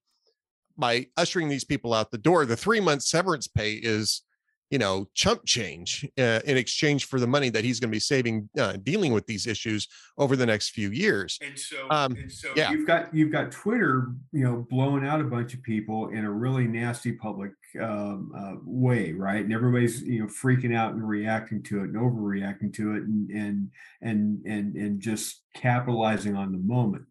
by 0.77 1.07
ushering 1.17 1.49
these 1.49 1.63
people 1.63 1.93
out 1.93 2.11
the 2.11 2.17
door. 2.17 2.45
The 2.45 2.57
three 2.57 2.79
month 2.79 3.03
severance 3.03 3.47
pay 3.47 3.73
is, 3.73 4.21
you 4.69 4.77
know, 4.77 5.07
chump 5.13 5.45
change 5.45 6.07
uh, 6.17 6.41
in 6.45 6.57
exchange 6.57 7.05
for 7.05 7.19
the 7.19 7.27
money 7.27 7.49
that 7.49 7.63
he's 7.63 7.79
going 7.79 7.89
to 7.89 7.95
be 7.95 7.99
saving 7.99 8.49
uh, 8.59 8.73
dealing 8.83 9.13
with 9.13 9.25
these 9.25 9.47
issues 9.47 9.87
over 10.17 10.35
the 10.35 10.45
next 10.45 10.69
few 10.69 10.91
years. 10.91 11.39
And 11.41 11.57
so, 11.57 11.89
um, 11.89 12.13
and 12.13 12.31
so 12.31 12.51
yeah. 12.55 12.71
you've 12.71 12.85
got 12.85 13.13
you've 13.13 13.31
got 13.31 13.51
Twitter, 13.51 14.09
you 14.31 14.43
know, 14.43 14.67
blowing 14.69 15.05
out 15.05 15.21
a 15.21 15.25
bunch 15.25 15.53
of 15.53 15.63
people 15.63 16.09
in 16.09 16.25
a 16.25 16.31
really 16.31 16.67
nasty 16.67 17.13
public 17.13 17.51
um, 17.81 18.31
uh, 18.37 18.55
way, 18.63 19.13
right? 19.13 19.43
And 19.43 19.53
everybody's 19.53 20.01
you 20.01 20.19
know 20.19 20.27
freaking 20.27 20.75
out 20.75 20.93
and 20.93 21.07
reacting 21.07 21.63
to 21.63 21.79
it 21.79 21.89
and 21.89 21.95
overreacting 21.95 22.73
to 22.75 22.95
it, 22.95 23.03
and 23.03 23.29
and 23.31 23.71
and 24.01 24.45
and 24.45 24.75
and 24.75 24.99
just 24.99 25.43
capitalizing 25.55 26.35
on 26.35 26.51
the 26.51 26.57
moment. 26.57 27.05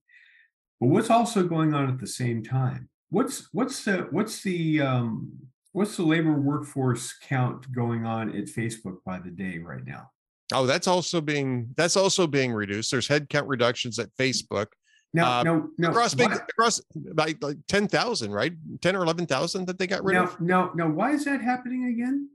But 0.80 0.88
what's 0.88 1.10
also 1.10 1.46
going 1.46 1.74
on 1.74 1.88
at 1.88 1.98
the 1.98 2.06
same 2.06 2.42
time? 2.42 2.88
What's 3.10 3.48
what's 3.52 3.84
the 3.84 4.08
what's 4.10 4.42
the 4.42 4.80
um, 4.80 5.32
what's 5.72 5.96
the 5.96 6.02
labor 6.02 6.32
workforce 6.32 7.14
count 7.22 7.70
going 7.72 8.04
on 8.04 8.30
at 8.30 8.46
Facebook 8.46 8.96
by 9.04 9.18
the 9.18 9.30
day 9.30 9.58
right 9.58 9.84
now? 9.84 10.10
Oh, 10.52 10.66
that's 10.66 10.86
also 10.86 11.20
being 11.20 11.68
that's 11.76 11.96
also 11.96 12.26
being 12.26 12.52
reduced. 12.52 12.90
There's 12.90 13.08
headcount 13.08 13.44
reductions 13.46 13.98
at 13.98 14.08
Facebook. 14.18 14.66
No, 15.14 15.24
uh, 15.24 15.42
no, 15.42 15.70
no, 15.78 15.90
across 15.90 16.14
big, 16.14 16.30
across 16.32 16.80
like, 17.14 17.42
like 17.42 17.56
ten 17.68 17.88
thousand, 17.88 18.32
right? 18.32 18.52
Ten 18.82 18.94
or 18.94 19.02
eleven 19.02 19.26
thousand 19.26 19.66
that 19.66 19.78
they 19.78 19.86
got 19.86 20.04
rid 20.04 20.14
now, 20.14 20.24
of. 20.24 20.40
No, 20.40 20.70
no. 20.74 20.88
Why 20.88 21.12
is 21.12 21.24
that 21.24 21.40
happening 21.40 21.86
again? 21.86 22.28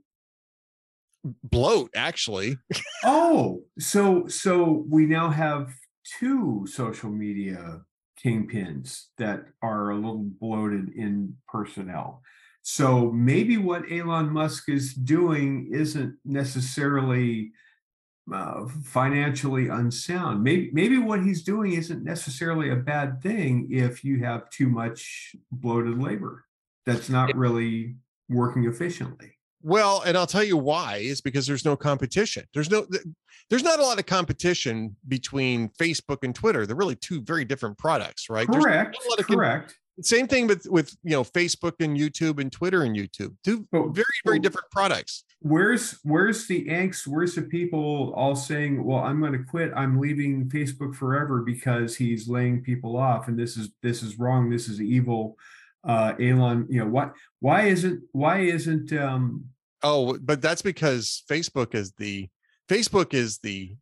Bloat, 1.44 1.90
actually. 1.94 2.56
oh, 3.04 3.62
so 3.78 4.26
so 4.26 4.84
we 4.88 5.06
now 5.06 5.30
have 5.30 5.72
two 6.18 6.66
social 6.66 7.10
media 7.10 7.82
kingpins 8.24 9.06
that 9.18 9.44
are 9.62 9.90
a 9.90 9.96
little 9.96 10.24
bloated 10.40 10.90
in 10.94 11.36
personnel. 11.48 12.22
So 12.62 13.10
maybe 13.10 13.56
what 13.56 13.90
Elon 13.90 14.30
Musk 14.30 14.68
is 14.68 14.94
doing 14.94 15.68
isn't 15.72 16.16
necessarily 16.24 17.52
uh, 18.32 18.66
financially 18.84 19.68
unsound. 19.68 20.44
Maybe 20.44 20.70
maybe 20.72 20.98
what 20.98 21.22
he's 21.24 21.42
doing 21.42 21.72
isn't 21.72 22.04
necessarily 22.04 22.70
a 22.70 22.76
bad 22.76 23.20
thing 23.20 23.68
if 23.70 24.04
you 24.04 24.22
have 24.24 24.48
too 24.50 24.68
much 24.68 25.34
bloated 25.50 25.98
labor 26.00 26.44
that's 26.86 27.08
not 27.08 27.34
really 27.36 27.96
working 28.28 28.66
efficiently. 28.66 29.32
Well, 29.62 30.02
and 30.04 30.16
I'll 30.16 30.26
tell 30.26 30.44
you 30.44 30.56
why 30.56 30.96
is 30.96 31.20
because 31.20 31.46
there's 31.46 31.64
no 31.64 31.76
competition. 31.76 32.44
There's 32.52 32.70
no 32.70 32.86
there's 33.48 33.62
not 33.62 33.78
a 33.78 33.82
lot 33.82 33.98
of 33.98 34.06
competition 34.06 34.96
between 35.08 35.68
Facebook 35.70 36.18
and 36.22 36.34
Twitter. 36.34 36.66
They're 36.66 36.76
really 36.76 36.96
two 36.96 37.20
very 37.20 37.44
different 37.44 37.78
products, 37.78 38.30
right? 38.30 38.46
Correct. 38.46 38.96
correct. 39.20 39.68
Con- 39.68 39.74
same 40.00 40.26
thing 40.26 40.46
with 40.46 40.66
with 40.70 40.96
you 41.04 41.10
know 41.10 41.22
Facebook 41.22 41.74
and 41.80 41.96
YouTube 41.96 42.40
and 42.40 42.50
Twitter 42.50 42.82
and 42.82 42.96
YouTube. 42.96 43.34
Two 43.44 43.66
but, 43.70 43.88
very 43.88 44.06
very 44.24 44.38
but, 44.38 44.42
different 44.42 44.70
products. 44.70 45.24
Where's 45.40 45.98
where's 46.02 46.46
the 46.46 46.64
angst? 46.66 47.06
Where's 47.06 47.34
the 47.34 47.42
people 47.42 48.12
all 48.16 48.34
saying, 48.34 48.82
"Well, 48.82 49.00
I'm 49.00 49.20
going 49.20 49.32
to 49.32 49.44
quit. 49.44 49.72
I'm 49.76 50.00
leaving 50.00 50.48
Facebook 50.48 50.94
forever 50.94 51.42
because 51.42 51.96
he's 51.96 52.28
laying 52.28 52.62
people 52.62 52.96
off, 52.96 53.28
and 53.28 53.38
this 53.38 53.56
is 53.56 53.70
this 53.82 54.02
is 54.02 54.18
wrong. 54.18 54.50
This 54.50 54.68
is 54.68 54.80
evil." 54.80 55.36
Uh, 55.84 56.14
Elon, 56.20 56.66
you 56.70 56.78
know 56.78 56.88
what? 56.88 57.12
Why 57.40 57.62
isn't 57.62 58.02
why 58.12 58.38
isn't 58.40 58.92
um, 58.92 59.44
Oh, 59.82 60.18
but 60.20 60.40
that's 60.40 60.62
because 60.62 61.22
Facebook 61.28 61.74
is 61.74 61.92
the 61.92 62.28
Facebook 62.68 63.14
is 63.14 63.38
the 63.38 63.76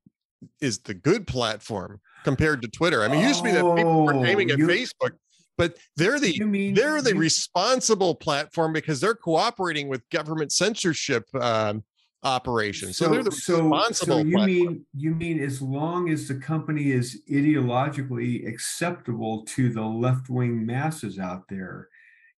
is 0.60 0.78
the 0.80 0.94
good 0.94 1.26
platform 1.26 2.00
compared 2.24 2.62
to 2.62 2.68
Twitter. 2.68 3.02
I 3.02 3.08
mean, 3.08 3.20
it 3.20 3.28
used 3.28 3.38
to 3.38 3.44
be 3.44 3.52
that 3.52 3.76
people 3.76 4.04
were 4.04 4.26
aiming 4.26 4.50
at 4.50 4.56
oh, 4.56 4.60
you, 4.60 4.66
Facebook, 4.66 5.12
but 5.58 5.76
they're 5.96 6.18
the 6.18 6.42
mean, 6.44 6.74
they're 6.74 7.02
the 7.02 7.12
you, 7.12 7.20
responsible 7.20 8.14
platform 8.14 8.72
because 8.72 9.00
they're 9.00 9.14
cooperating 9.14 9.88
with 9.88 10.08
government 10.08 10.52
censorship 10.52 11.24
um, 11.34 11.84
operations. 12.22 12.96
So, 12.96 13.04
so, 13.04 13.10
they're 13.10 13.22
the 13.22 13.30
responsible. 13.30 13.92
So, 13.92 14.22
so 14.22 14.24
you 14.24 14.36
platform. 14.36 14.46
mean 14.46 14.86
you 14.96 15.14
mean 15.14 15.42
as 15.42 15.60
long 15.60 16.08
as 16.08 16.28
the 16.28 16.36
company 16.36 16.92
is 16.92 17.20
ideologically 17.30 18.48
acceptable 18.48 19.44
to 19.44 19.70
the 19.70 19.82
left 19.82 20.30
wing 20.30 20.64
masses 20.64 21.18
out 21.18 21.42
there, 21.50 21.89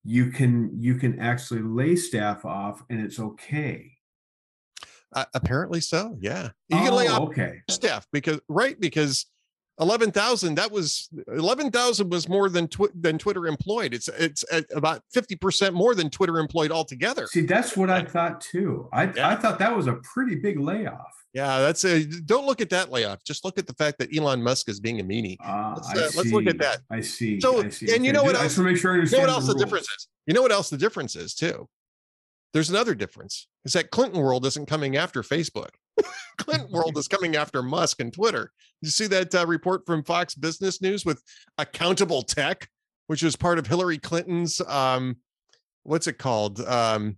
you 0.04 0.30
can 0.30 0.70
you 0.78 0.96
can 0.96 1.18
actually 1.18 1.62
lay 1.62 1.96
staff 1.96 2.44
off 2.44 2.82
and 2.90 3.00
it's 3.00 3.18
okay. 3.18 3.92
Uh, 5.14 5.24
apparently 5.34 5.80
so 5.80 6.16
yeah. 6.20 6.50
You 6.68 6.78
oh, 6.78 6.84
can 6.84 6.94
lay 6.94 7.08
off 7.08 7.20
okay. 7.22 7.60
staff 7.70 8.06
because 8.12 8.40
right 8.48 8.78
because 8.80 9.26
11,000 9.80 10.54
that 10.56 10.70
was 10.70 11.08
11,000 11.28 12.10
was 12.10 12.28
more 12.28 12.48
than 12.48 12.68
tw- 12.68 12.92
than 12.94 13.18
Twitter 13.18 13.46
employed. 13.46 13.94
It's 13.94 14.08
it's 14.08 14.44
about 14.74 15.02
50% 15.14 15.72
more 15.72 15.94
than 15.94 16.10
Twitter 16.10 16.38
employed 16.38 16.70
altogether. 16.70 17.26
See 17.26 17.42
that's 17.42 17.76
what 17.76 17.90
I 17.90 18.04
thought 18.04 18.40
too. 18.40 18.88
I 18.92 19.12
yeah. 19.12 19.28
I 19.28 19.36
thought 19.36 19.58
that 19.58 19.76
was 19.76 19.86
a 19.86 19.94
pretty 20.02 20.36
big 20.36 20.58
layoff 20.58 21.21
yeah 21.34 21.60
that's 21.60 21.84
a 21.84 22.04
don't 22.04 22.46
look 22.46 22.60
at 22.60 22.70
that 22.70 22.90
layoff 22.90 23.22
just 23.24 23.44
look 23.44 23.58
at 23.58 23.66
the 23.66 23.74
fact 23.74 23.98
that 23.98 24.16
Elon 24.16 24.42
Musk 24.42 24.68
is 24.68 24.80
being 24.80 25.00
a 25.00 25.04
meanie. 25.04 25.36
Uh, 25.44 25.74
let's, 25.76 25.88
uh, 25.88 26.18
let's, 26.18 26.32
look 26.32 26.46
at 26.46 26.58
that. 26.58 26.80
I 26.90 27.00
see 27.00 27.40
so 27.40 27.62
I 27.64 27.68
see. 27.68 27.94
and 27.94 28.04
you 28.04 28.12
know 28.12 28.22
what 28.22 28.34
else, 28.34 28.44
I 28.44 28.46
just 28.48 28.58
make 28.58 28.76
sure 28.76 28.92
I 28.92 28.94
understand 28.94 29.20
you 29.22 29.26
know 29.26 29.32
what 29.32 29.34
else 29.34 29.46
the, 29.46 29.54
the 29.54 29.64
difference 29.64 29.86
is? 29.86 30.08
You 30.26 30.34
know 30.34 30.42
what 30.42 30.52
else 30.52 30.70
the 30.70 30.78
difference 30.78 31.16
is 31.16 31.34
too? 31.34 31.68
There's 32.52 32.70
another 32.70 32.94
difference 32.94 33.48
is 33.64 33.72
that 33.72 33.90
Clinton 33.90 34.20
world 34.20 34.44
isn't 34.46 34.68
coming 34.68 34.96
after 34.96 35.22
Facebook. 35.22 35.70
Clinton 36.38 36.70
world 36.70 36.96
is 36.98 37.08
coming 37.08 37.36
after 37.36 37.62
Musk 37.62 38.00
and 38.00 38.12
Twitter. 38.12 38.50
You 38.80 38.90
see 38.90 39.06
that 39.06 39.34
uh, 39.34 39.46
report 39.46 39.86
from 39.86 40.02
Fox 40.04 40.34
Business 40.34 40.82
News 40.82 41.04
with 41.04 41.22
accountable 41.58 42.22
tech, 42.22 42.68
which 43.06 43.22
is 43.22 43.36
part 43.36 43.58
of 43.58 43.66
Hillary 43.66 43.98
Clinton's 43.98 44.60
um, 44.62 45.16
what's 45.84 46.06
it 46.06 46.18
called? 46.18 46.60
Um, 46.60 47.16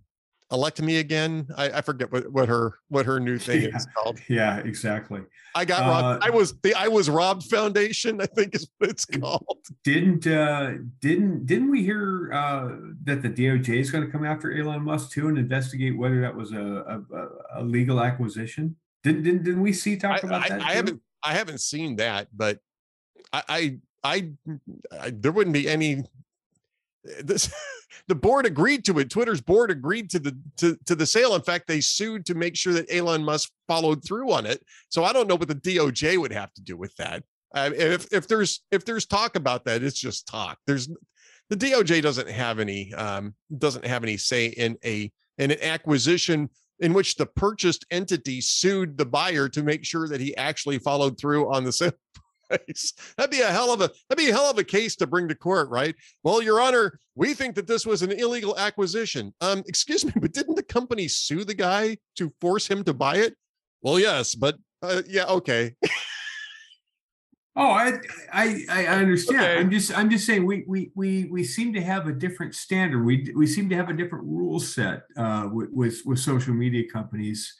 elect 0.51 0.81
me 0.81 0.97
again. 0.97 1.47
I, 1.57 1.69
I 1.69 1.81
forget 1.81 2.11
what, 2.11 2.31
what 2.31 2.49
her 2.49 2.79
what 2.89 3.05
her 3.05 3.19
new 3.19 3.37
thing 3.37 3.63
yeah, 3.63 3.75
is 3.75 3.87
called. 3.95 4.19
Yeah, 4.27 4.57
exactly. 4.57 5.21
I 5.55 5.65
got 5.65 5.83
uh, 5.83 5.89
robbed. 5.89 6.23
I 6.23 6.29
was 6.29 6.53
the 6.61 6.73
I 6.75 6.87
was 6.87 7.09
robbed 7.09 7.43
foundation. 7.43 8.21
I 8.21 8.25
think 8.25 8.55
is 8.55 8.69
what 8.77 8.89
it's 8.89 9.05
called. 9.05 9.57
Didn't 9.83 10.27
uh 10.27 10.73
didn't 11.01 11.45
didn't 11.45 11.69
we 11.69 11.83
hear 11.83 12.31
uh 12.33 12.69
that 13.03 13.21
the 13.21 13.29
DOJ 13.29 13.79
is 13.79 13.91
going 13.91 14.05
to 14.05 14.11
come 14.11 14.25
after 14.25 14.55
Elon 14.57 14.83
Musk 14.83 15.11
too 15.11 15.27
and 15.27 15.37
investigate 15.37 15.97
whether 15.97 16.21
that 16.21 16.35
was 16.35 16.51
a 16.51 17.01
a, 17.11 17.61
a 17.61 17.63
legal 17.63 18.01
acquisition? 18.01 18.75
Didn't, 19.03 19.23
didn't 19.23 19.43
didn't 19.43 19.61
we 19.61 19.73
see 19.73 19.97
talk 19.97 20.23
I, 20.23 20.27
about 20.27 20.45
I, 20.45 20.49
that? 20.49 20.61
I 20.61 20.73
haven't 20.73 21.01
I 21.23 21.33
haven't 21.33 21.59
seen 21.59 21.95
that, 21.95 22.27
but 22.31 22.59
I, 23.33 23.79
I, 24.03 24.31
I 24.93 25.09
there 25.09 25.31
wouldn't 25.31 25.53
be 25.53 25.67
any 25.67 26.03
this 27.23 27.53
the 28.07 28.15
board 28.15 28.45
agreed 28.45 28.85
to 28.85 28.99
it. 28.99 29.09
Twitter's 29.09 29.41
board 29.41 29.71
agreed 29.71 30.09
to 30.11 30.19
the 30.19 30.37
to, 30.57 30.77
to 30.85 30.95
the 30.95 31.05
sale. 31.05 31.35
In 31.35 31.41
fact, 31.41 31.67
they 31.67 31.81
sued 31.81 32.25
to 32.25 32.35
make 32.35 32.55
sure 32.55 32.73
that 32.73 32.93
Elon 32.93 33.23
Musk 33.23 33.51
followed 33.67 34.03
through 34.03 34.31
on 34.31 34.45
it. 34.45 34.63
So 34.89 35.03
I 35.03 35.13
don't 35.13 35.27
know 35.27 35.35
what 35.35 35.47
the 35.47 35.55
DOJ 35.55 36.17
would 36.17 36.33
have 36.33 36.53
to 36.53 36.61
do 36.61 36.77
with 36.77 36.95
that. 36.97 37.23
Uh, 37.53 37.71
if 37.73 38.11
if 38.11 38.27
there's 38.27 38.63
if 38.71 38.85
there's 38.85 39.05
talk 39.05 39.35
about 39.35 39.65
that, 39.65 39.83
it's 39.83 39.99
just 39.99 40.27
talk. 40.27 40.57
There's 40.67 40.89
the 41.49 41.57
DOJ 41.57 42.01
doesn't 42.01 42.29
have 42.29 42.59
any 42.59 42.93
um, 42.93 43.35
doesn't 43.57 43.85
have 43.85 44.03
any 44.03 44.17
say 44.17 44.47
in 44.47 44.77
a 44.83 45.11
in 45.37 45.51
an 45.51 45.61
acquisition 45.61 46.49
in 46.79 46.93
which 46.93 47.15
the 47.15 47.25
purchased 47.25 47.85
entity 47.91 48.41
sued 48.41 48.97
the 48.97 49.05
buyer 49.05 49.47
to 49.47 49.63
make 49.63 49.85
sure 49.85 50.07
that 50.09 50.19
he 50.19 50.35
actually 50.35 50.77
followed 50.77 51.17
through 51.17 51.51
on 51.53 51.63
the 51.63 51.71
sale 51.71 51.93
That'd 52.49 53.31
be 53.31 53.41
a 53.41 53.47
hell 53.47 53.73
of 53.73 53.81
a 53.81 53.89
that'd 54.09 54.17
be 54.23 54.29
a 54.29 54.33
hell 54.33 54.49
of 54.49 54.57
a 54.57 54.63
case 54.63 54.95
to 54.97 55.07
bring 55.07 55.27
to 55.27 55.35
court, 55.35 55.69
right? 55.69 55.95
Well, 56.23 56.41
Your 56.41 56.61
Honor, 56.61 56.99
we 57.15 57.33
think 57.33 57.55
that 57.55 57.67
this 57.67 57.85
was 57.85 58.01
an 58.01 58.11
illegal 58.11 58.57
acquisition. 58.57 59.33
Um, 59.41 59.63
excuse 59.67 60.05
me, 60.05 60.11
but 60.19 60.33
didn't 60.33 60.55
the 60.55 60.63
company 60.63 61.07
sue 61.07 61.43
the 61.43 61.53
guy 61.53 61.97
to 62.17 62.31
force 62.41 62.67
him 62.67 62.83
to 62.83 62.93
buy 62.93 63.17
it? 63.17 63.35
Well, 63.81 63.99
yes, 63.99 64.35
but 64.35 64.57
uh, 64.81 65.01
yeah, 65.07 65.25
okay. 65.25 65.75
Oh, 67.57 67.69
I 67.69 67.93
I 68.33 68.65
I 68.69 68.85
understand. 68.87 69.41
Okay. 69.41 69.57
I'm 69.57 69.71
just 69.71 69.97
I'm 69.97 70.09
just 70.09 70.25
saying 70.25 70.45
we 70.45 70.65
we 70.67 70.91
we 70.93 71.25
we 71.25 71.43
seem 71.43 71.73
to 71.73 71.81
have 71.81 72.05
a 72.07 72.11
different 72.11 72.53
standard. 72.53 73.05
We 73.05 73.31
we 73.33 73.47
seem 73.47 73.69
to 73.69 73.75
have 73.75 73.89
a 73.89 73.93
different 73.93 74.25
rule 74.25 74.59
set 74.59 75.03
uh, 75.15 75.47
with, 75.51 75.69
with 75.71 76.01
with 76.05 76.19
social 76.19 76.53
media 76.53 76.83
companies 76.91 77.55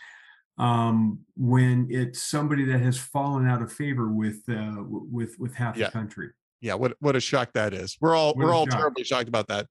um, 0.58 1.20
when 1.36 1.88
it's 1.90 2.22
somebody 2.22 2.66
that 2.66 2.80
has 2.80 2.98
fallen 2.98 3.48
out 3.48 3.62
of 3.62 3.72
favor 3.72 4.10
with 4.10 4.42
uh, 4.50 4.84
with 4.88 5.38
with 5.40 5.54
half 5.54 5.78
yeah. 5.78 5.88
the 5.88 5.92
country. 5.92 6.30
Yeah, 6.62 6.74
what 6.74 6.96
what 7.00 7.16
a 7.16 7.20
shock 7.20 7.52
that 7.54 7.74
is. 7.74 7.98
We're 8.00 8.16
all 8.16 8.30
what 8.30 8.38
we're 8.38 8.54
all 8.54 8.66
shock. 8.66 8.80
terribly 8.80 9.04
shocked 9.04 9.28
about 9.28 9.48
that. 9.50 9.68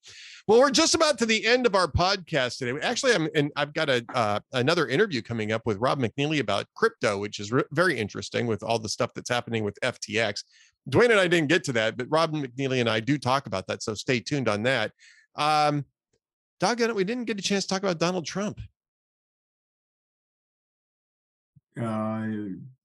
Well, 0.47 0.61
we're 0.61 0.71
just 0.71 0.95
about 0.95 1.19
to 1.19 1.27
the 1.27 1.45
end 1.45 1.67
of 1.67 1.75
our 1.75 1.89
podcast 1.89 2.59
today. 2.59 2.79
Actually, 2.81 3.15
I'm 3.15 3.29
and 3.35 3.51
I've 3.57 3.73
got 3.73 3.89
a 3.89 4.05
uh, 4.15 4.41
another 4.53 4.87
interview 4.87 5.23
coming 5.23 5.53
up 5.53 5.63
with 5.65 5.79
Rob 5.79 5.99
McNealy 5.99 6.41
about 6.41 6.67
crypto, 6.77 7.19
which 7.19 7.41
is 7.41 7.51
re- 7.51 7.65
very 7.73 7.99
interesting 7.99 8.47
with 8.47 8.63
all 8.63 8.79
the 8.79 8.89
stuff 8.89 9.11
that's 9.15 9.31
happening 9.31 9.65
with 9.65 9.79
FTX. 9.83 10.45
Duane 10.89 11.11
and 11.11 11.19
I 11.19 11.27
didn't 11.27 11.49
get 11.49 11.65
to 11.65 11.73
that, 11.73 11.97
but 11.97 12.07
Rob 12.11 12.33
McNealy 12.33 12.81
and 12.81 12.89
I 12.89 13.01
do 13.01 13.17
talk 13.17 13.47
about 13.47 13.67
that. 13.69 13.83
So 13.83 13.95
stay 13.95 14.21
tuned 14.21 14.49
on 14.49 14.63
that. 14.65 14.93
Um, 15.35 15.87
doggone 16.61 16.91
it, 16.91 16.97
we 16.97 17.05
didn't 17.05 17.25
get 17.25 17.39
a 17.39 17.43
chance 17.43 17.65
to 17.65 17.71
talk 17.71 17.83
about 17.83 17.99
Donald 17.99 18.27
Trump. 18.27 18.61
Uh, 21.81 22.27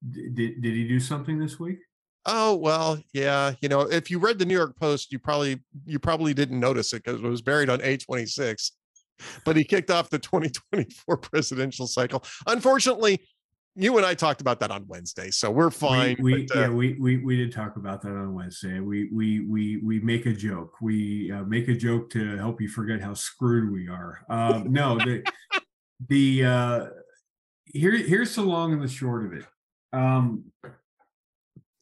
did 0.09 0.35
did 0.35 0.73
he 0.73 0.87
do 0.87 0.99
something 0.99 1.39
this 1.39 1.59
week? 1.59 1.79
Oh 2.25 2.55
well, 2.55 3.01
yeah. 3.13 3.53
You 3.61 3.69
know, 3.69 3.81
if 3.81 4.11
you 4.11 4.19
read 4.19 4.39
the 4.39 4.45
New 4.45 4.55
York 4.55 4.75
Post, 4.77 5.11
you 5.11 5.19
probably 5.19 5.61
you 5.85 5.99
probably 5.99 6.33
didn't 6.33 6.59
notice 6.59 6.93
it 6.93 7.03
because 7.03 7.21
it 7.21 7.27
was 7.27 7.41
buried 7.41 7.69
on 7.69 7.79
A26. 7.79 8.71
But 9.45 9.57
he 9.57 9.63
kicked 9.63 9.91
off 9.91 10.09
the 10.09 10.19
2024 10.19 11.17
presidential 11.17 11.87
cycle. 11.87 12.23
Unfortunately, 12.47 13.19
you 13.75 13.97
and 13.97 14.05
I 14.05 14.13
talked 14.13 14.41
about 14.41 14.59
that 14.61 14.71
on 14.71 14.85
Wednesday, 14.87 15.29
so 15.31 15.51
we're 15.51 15.69
fine. 15.69 16.17
We, 16.19 16.33
we 16.33 16.45
but, 16.45 16.57
uh, 16.57 16.59
yeah, 16.61 16.69
we, 16.69 16.93
we 16.99 17.17
we 17.17 17.37
did 17.37 17.51
talk 17.51 17.77
about 17.77 18.01
that 18.01 18.09
on 18.09 18.33
Wednesday. 18.33 18.79
We 18.79 19.09
we 19.11 19.41
we 19.41 19.77
we 19.77 19.99
make 19.99 20.25
a 20.25 20.33
joke. 20.33 20.73
We 20.81 21.31
uh, 21.31 21.43
make 21.43 21.67
a 21.67 21.75
joke 21.75 22.09
to 22.11 22.37
help 22.37 22.61
you 22.61 22.67
forget 22.67 23.01
how 23.01 23.13
screwed 23.13 23.71
we 23.71 23.87
are. 23.87 24.19
Uh, 24.29 24.63
no, 24.65 24.97
the 24.97 25.23
the 26.07 26.45
uh, 26.45 26.85
here 27.73 27.95
here's 27.95 28.35
the 28.35 28.41
long 28.41 28.73
and 28.73 28.81
the 28.81 28.87
short 28.87 29.25
of 29.25 29.33
it. 29.33 29.45
Um, 29.93 30.51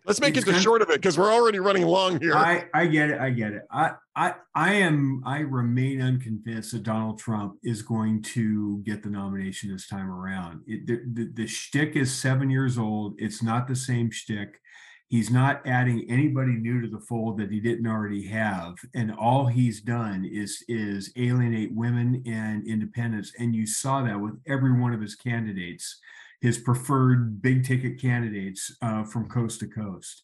Let's 0.07 0.21
make 0.21 0.37
it 0.37 0.45
the 0.45 0.57
short 0.57 0.81
of 0.81 0.89
it 0.89 1.01
because 1.01 1.17
we're 1.17 1.33
already 1.33 1.59
running 1.59 1.85
long 1.85 2.21
here. 2.21 2.33
I, 2.33 2.67
I 2.73 2.87
get 2.87 3.09
it. 3.09 3.19
I 3.19 3.29
get 3.29 3.51
it. 3.51 3.63
I, 3.69 3.91
I 4.15 4.35
I 4.55 4.73
am 4.75 5.21
I 5.25 5.39
remain 5.39 6.01
unconvinced 6.01 6.71
that 6.71 6.83
Donald 6.83 7.19
Trump 7.19 7.57
is 7.61 7.81
going 7.81 8.21
to 8.21 8.81
get 8.85 9.03
the 9.03 9.09
nomination 9.09 9.69
this 9.69 9.89
time 9.89 10.09
around. 10.09 10.61
It, 10.65 10.87
the, 10.87 11.01
the, 11.13 11.31
the 11.33 11.47
shtick 11.47 11.97
is 11.97 12.13
seven 12.13 12.49
years 12.49 12.77
old. 12.77 13.15
It's 13.17 13.43
not 13.43 13.67
the 13.67 13.75
same 13.75 14.09
shtick. 14.09 14.61
He's 15.09 15.31
not 15.31 15.65
adding 15.65 16.05
anybody 16.09 16.51
new 16.51 16.81
to 16.81 16.89
the 16.89 16.99
fold 16.99 17.37
that 17.37 17.49
he 17.49 17.61
didn't 17.61 17.87
already 17.87 18.27
have. 18.27 18.75
And 18.93 19.13
all 19.13 19.45
he's 19.45 19.81
done 19.81 20.25
is 20.25 20.63
is 20.67 21.13
alienate 21.15 21.73
women 21.73 22.23
and 22.25 22.67
independents. 22.67 23.31
And 23.39 23.55
you 23.55 23.65
saw 23.65 24.03
that 24.03 24.19
with 24.19 24.39
every 24.45 24.77
one 24.77 24.93
of 24.93 25.01
his 25.01 25.15
candidates 25.15 25.99
his 26.41 26.57
preferred 26.57 27.41
big 27.41 27.63
ticket 27.63 27.99
candidates 27.99 28.75
uh, 28.81 29.03
from 29.03 29.29
coast 29.29 29.59
to 29.61 29.67
coast. 29.67 30.23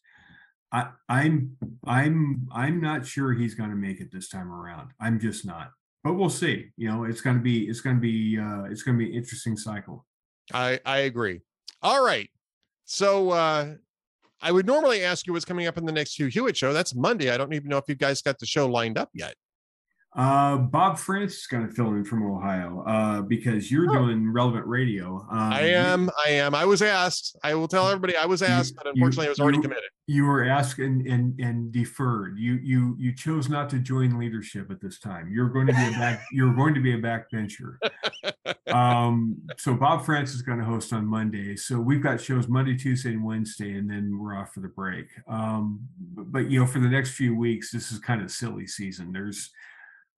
I, 0.72 0.90
I'm 1.08 1.56
I'm 1.86 2.48
I'm 2.52 2.80
not 2.80 3.06
sure 3.06 3.32
he's 3.32 3.54
going 3.54 3.70
to 3.70 3.76
make 3.76 4.00
it 4.00 4.12
this 4.12 4.28
time 4.28 4.52
around. 4.52 4.90
I'm 5.00 5.20
just 5.20 5.46
not. 5.46 5.70
But 6.02 6.14
we'll 6.14 6.30
see. 6.30 6.70
You 6.76 6.90
know, 6.90 7.04
it's 7.04 7.20
going 7.20 7.36
to 7.36 7.42
be 7.42 7.68
it's 7.68 7.80
going 7.80 7.96
to 7.96 8.02
be 8.02 8.38
uh, 8.38 8.64
it's 8.64 8.82
going 8.82 8.98
to 8.98 9.04
be 9.04 9.10
an 9.10 9.16
interesting 9.16 9.56
cycle. 9.56 10.04
I 10.52 10.80
I 10.84 10.98
agree. 10.98 11.40
All 11.82 12.04
right. 12.04 12.28
So 12.84 13.30
uh 13.30 13.74
I 14.44 14.52
would 14.52 14.66
normally 14.66 15.02
ask 15.02 15.26
you 15.26 15.32
what's 15.32 15.46
coming 15.46 15.66
up 15.66 15.78
in 15.78 15.86
the 15.86 15.92
next 15.92 16.18
Hugh 16.18 16.26
Hewitt 16.26 16.54
show. 16.54 16.74
That's 16.74 16.94
Monday. 16.94 17.30
I 17.30 17.38
don't 17.38 17.54
even 17.54 17.70
know 17.70 17.78
if 17.78 17.84
you 17.88 17.94
guys 17.94 18.20
got 18.20 18.38
the 18.38 18.44
show 18.44 18.66
lined 18.66 18.98
up 18.98 19.08
yet. 19.14 19.34
Uh, 20.14 20.58
Bob 20.58 20.98
Frantz 20.98 21.38
is 21.38 21.46
going 21.46 21.66
to 21.66 21.74
fill 21.74 21.88
in 21.88 22.04
from 22.04 22.22
Ohio 22.30 22.84
uh, 22.86 23.22
because 23.22 23.70
you're 23.70 23.90
oh. 23.90 24.04
doing 24.04 24.30
relevant 24.30 24.66
radio. 24.66 25.26
Um, 25.30 25.52
I 25.52 25.62
am. 25.62 26.10
I 26.26 26.30
am. 26.30 26.54
I 26.54 26.66
was 26.66 26.82
asked. 26.82 27.36
I 27.42 27.54
will 27.54 27.66
tell 27.66 27.88
everybody 27.88 28.16
I 28.16 28.26
was 28.26 28.42
asked, 28.42 28.72
you, 28.72 28.76
but 28.76 28.86
unfortunately, 28.88 29.24
you, 29.24 29.28
I 29.28 29.30
was 29.30 29.40
already 29.40 29.56
you, 29.56 29.62
committed. 29.62 29.90
You 30.06 30.24
were 30.26 30.44
asked 30.44 30.78
and, 30.78 31.04
and 31.06 31.40
and 31.40 31.72
deferred. 31.72 32.38
You 32.38 32.60
you 32.62 32.94
you 32.98 33.12
chose 33.14 33.48
not 33.48 33.68
to 33.70 33.78
join 33.78 34.16
leadership 34.18 34.70
at 34.70 34.80
this 34.80 35.00
time. 35.00 35.30
You're 35.32 35.48
going 35.48 35.66
to 35.66 35.72
be 35.72 35.86
a 35.86 35.90
back. 35.92 36.22
you're 36.30 36.54
going 36.54 36.74
to 36.74 36.80
be 36.80 36.92
a 36.92 36.98
backbencher. 36.98 37.78
um, 38.72 39.36
so 39.58 39.74
Bob 39.74 40.04
Frantz 40.04 40.32
is 40.32 40.42
going 40.42 40.58
to 40.58 40.64
host 40.64 40.92
on 40.92 41.06
Monday. 41.06 41.56
So 41.56 41.78
we've 41.78 42.02
got 42.02 42.20
shows 42.20 42.48
Monday, 42.48 42.76
Tuesday, 42.76 43.10
and 43.10 43.24
Wednesday, 43.24 43.76
and 43.76 43.90
then 43.90 44.18
we're 44.18 44.36
off 44.36 44.54
for 44.54 44.60
the 44.60 44.68
break. 44.68 45.06
Um, 45.28 45.80
but, 45.98 46.32
but 46.32 46.50
you 46.50 46.60
know, 46.60 46.66
for 46.66 46.78
the 46.78 46.88
next 46.88 47.12
few 47.12 47.36
weeks, 47.36 47.70
this 47.70 47.92
is 47.92 47.98
kind 47.98 48.22
of 48.22 48.30
silly 48.30 48.66
season. 48.66 49.12
There's 49.12 49.50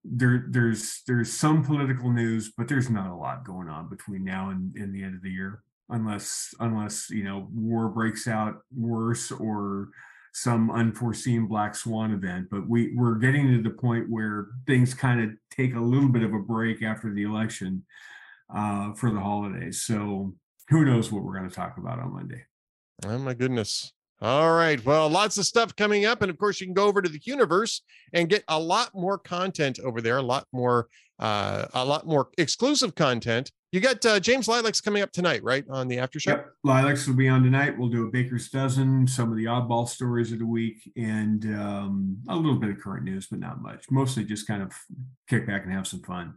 there 0.05 0.45
there's 0.49 1.01
there's 1.07 1.31
some 1.31 1.63
political 1.63 2.11
news, 2.11 2.53
but 2.57 2.67
there's 2.67 2.89
not 2.89 3.11
a 3.11 3.15
lot 3.15 3.45
going 3.45 3.67
on 3.67 3.89
between 3.89 4.23
now 4.23 4.49
and, 4.49 4.73
and 4.75 4.95
the 4.95 5.03
end 5.03 5.15
of 5.15 5.21
the 5.21 5.31
year, 5.31 5.63
unless 5.89 6.53
unless 6.59 7.09
you 7.09 7.23
know 7.23 7.47
war 7.53 7.89
breaks 7.89 8.27
out 8.27 8.61
worse 8.73 9.31
or 9.31 9.89
some 10.31 10.71
unforeseen 10.71 11.47
black 11.47 11.75
swan 11.75 12.13
event. 12.13 12.47
But 12.49 12.69
we 12.69 12.93
we're 12.95 13.15
getting 13.15 13.51
to 13.51 13.61
the 13.61 13.75
point 13.75 14.09
where 14.09 14.47
things 14.65 14.93
kind 14.93 15.21
of 15.21 15.31
take 15.51 15.75
a 15.75 15.81
little 15.81 16.09
bit 16.09 16.23
of 16.23 16.33
a 16.33 16.39
break 16.39 16.81
after 16.81 17.13
the 17.13 17.23
election 17.23 17.83
uh, 18.53 18.93
for 18.93 19.11
the 19.11 19.19
holidays. 19.19 19.83
So 19.83 20.33
who 20.69 20.85
knows 20.85 21.11
what 21.11 21.23
we're 21.23 21.37
going 21.37 21.49
to 21.49 21.55
talk 21.55 21.77
about 21.77 21.99
on 21.99 22.13
Monday? 22.13 22.43
Oh 23.05 23.17
my 23.17 23.33
goodness. 23.33 23.93
All 24.19 24.53
right. 24.53 24.83
Well, 24.83 25.09
lots 25.09 25.37
of 25.37 25.45
stuff 25.45 25.75
coming 25.75 26.05
up. 26.05 26.23
And 26.23 26.31
of 26.31 26.37
course, 26.39 26.59
you 26.59 26.65
can 26.65 26.73
go 26.73 26.85
over 26.85 27.01
to 27.01 27.09
the 27.09 27.21
universe 27.23 27.83
and 28.13 28.27
get 28.27 28.43
a 28.47 28.59
lot 28.59 28.89
more 28.95 29.19
content 29.19 29.79
over 29.83 30.01
there, 30.01 30.17
a 30.17 30.23
lot 30.23 30.47
more, 30.51 30.87
uh, 31.19 31.67
a 31.73 31.85
lot 31.85 32.07
more 32.07 32.29
exclusive 32.37 32.95
content 32.95 33.51
You 33.71 33.81
got 33.81 34.03
uh, 34.05 34.19
James 34.19 34.47
Lileks 34.47 34.83
coming 34.83 35.03
up 35.03 35.11
tonight, 35.11 35.43
right? 35.43 35.65
On 35.69 35.87
the 35.87 35.99
after 35.99 36.19
show? 36.19 36.31
Yep. 36.31 36.49
Lileks 36.65 37.07
will 37.07 37.15
be 37.15 37.27
on 37.27 37.43
tonight. 37.43 37.77
We'll 37.77 37.89
do 37.89 38.07
a 38.07 38.11
baker's 38.11 38.49
dozen, 38.49 39.05
some 39.07 39.29
of 39.29 39.37
the 39.37 39.45
oddball 39.45 39.87
stories 39.87 40.31
of 40.31 40.39
the 40.39 40.47
week, 40.47 40.89
and 40.95 41.43
um, 41.53 42.17
a 42.29 42.35
little 42.35 42.55
bit 42.55 42.69
of 42.69 42.79
current 42.79 43.03
news, 43.03 43.27
but 43.29 43.39
not 43.39 43.61
much. 43.61 43.85
Mostly 43.91 44.23
just 44.23 44.47
kind 44.47 44.63
of 44.63 44.73
kick 45.29 45.45
back 45.45 45.63
and 45.63 45.73
have 45.73 45.85
some 45.85 46.01
fun. 46.01 46.35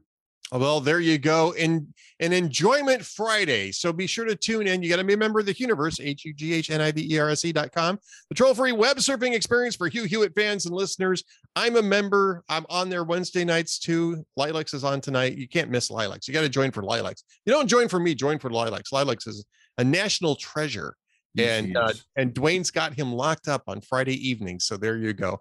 Well, 0.53 0.81
there 0.81 0.99
you 0.99 1.17
go. 1.17 1.53
In 1.53 1.95
an 2.19 2.33
enjoyment 2.33 3.05
Friday. 3.05 3.71
So 3.71 3.93
be 3.93 4.09
sure 4.09 4.25
to 4.25 4.35
tune 4.35 4.67
in. 4.67 4.83
You 4.83 4.89
got 4.89 4.97
to 4.97 5.05
be 5.05 5.15
a 5.15 5.17
member 5.17 5.39
of 5.39 5.47
the 5.47 5.55
Universe, 5.57 6.01
H 6.01 6.25
U 6.25 6.35
G 6.35 6.55
H 6.55 6.71
N 6.71 6.81
I 6.81 6.91
V 6.91 7.07
E 7.09 7.19
R 7.19 7.31
S 7.31 7.45
E 7.45 7.53
dot 7.53 7.73
com, 7.73 7.99
the 8.29 8.35
troll 8.35 8.55
free 8.55 8.73
web 8.73 8.97
surfing 8.97 9.35
experience 9.35 9.77
for 9.77 9.89
Hugh 9.89 10.05
Hewitt 10.05 10.35
fans 10.35 10.67
and 10.67 10.75
listeners. 10.75 11.23
I'm 11.55 11.77
a 11.77 11.83
member. 11.83 12.43
I'm 12.49 12.67
on 12.69 12.89
there 12.89 13.05
Wednesday 13.05 13.45
nights 13.45 13.79
too. 13.79 14.27
Lileks 14.39 14.75
is 14.75 14.83
on 14.83 15.01
tonight. 15.01 15.37
You 15.37 15.49
can't 15.49 15.71
miss 15.71 15.89
Lileks. 15.89 16.27
You 16.27 16.35
got 16.35 16.43
to 16.43 16.49
join 16.49 16.73
for 16.73 16.83
Lileks. 16.83 17.23
You 17.47 17.53
don't 17.53 17.69
join 17.69 17.89
for 17.89 18.01
me, 18.01 18.15
join 18.15 18.39
for 18.39 18.51
Lileks. 18.51 18.93
Lileks 18.93 19.29
is 19.29 19.45
a 19.79 19.85
national 19.85 20.35
treasure. 20.35 20.97
Yes, 21.35 21.65
and 21.65 21.77
uh, 21.77 21.93
and 22.17 22.35
Duane's 22.35 22.73
got 22.73 22.93
him 22.95 23.13
locked 23.13 23.47
up 23.47 23.63
on 23.69 23.81
Friday 23.81 24.15
evening. 24.29 24.59
So 24.59 24.77
there 24.77 24.97
you 24.97 25.13
go. 25.13 25.41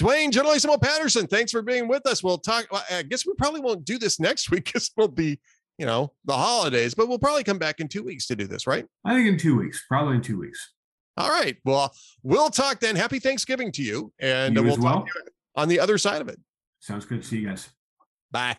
Duane 0.00 0.32
Generalissimo 0.32 0.78
Patterson, 0.78 1.26
thanks 1.26 1.52
for 1.52 1.60
being 1.60 1.86
with 1.86 2.06
us. 2.06 2.22
We'll 2.24 2.38
talk. 2.38 2.66
I 2.90 3.02
guess 3.02 3.26
we 3.26 3.34
probably 3.34 3.60
won't 3.60 3.84
do 3.84 3.98
this 3.98 4.18
next 4.28 4.50
week 4.50 4.64
because 4.64 4.90
we'll 4.96 5.08
be, 5.08 5.38
you 5.76 5.84
know, 5.84 6.14
the 6.24 6.32
holidays, 6.32 6.94
but 6.94 7.06
we'll 7.06 7.18
probably 7.18 7.44
come 7.44 7.58
back 7.58 7.80
in 7.80 7.86
two 7.88 8.02
weeks 8.02 8.26
to 8.28 8.34
do 8.36 8.46
this, 8.46 8.66
right? 8.66 8.86
I 9.04 9.12
think 9.14 9.28
in 9.28 9.36
two 9.36 9.58
weeks, 9.58 9.84
probably 9.86 10.14
in 10.16 10.22
two 10.22 10.38
weeks. 10.38 10.72
All 11.18 11.28
right. 11.28 11.58
Well, 11.66 11.92
we'll 12.22 12.48
talk 12.48 12.80
then. 12.80 12.96
Happy 12.96 13.18
Thanksgiving 13.18 13.70
to 13.72 13.82
you. 13.82 14.10
And 14.18 14.54
You 14.56 14.62
we'll 14.62 14.72
as 14.72 14.78
well. 14.78 14.94
talk 15.00 15.08
on 15.54 15.68
the 15.68 15.78
other 15.78 15.98
side 15.98 16.22
of 16.22 16.28
it. 16.30 16.40
Sounds 16.78 17.04
good. 17.04 17.22
See 17.22 17.40
you 17.40 17.48
guys. 17.48 17.68
Bye. 18.30 18.56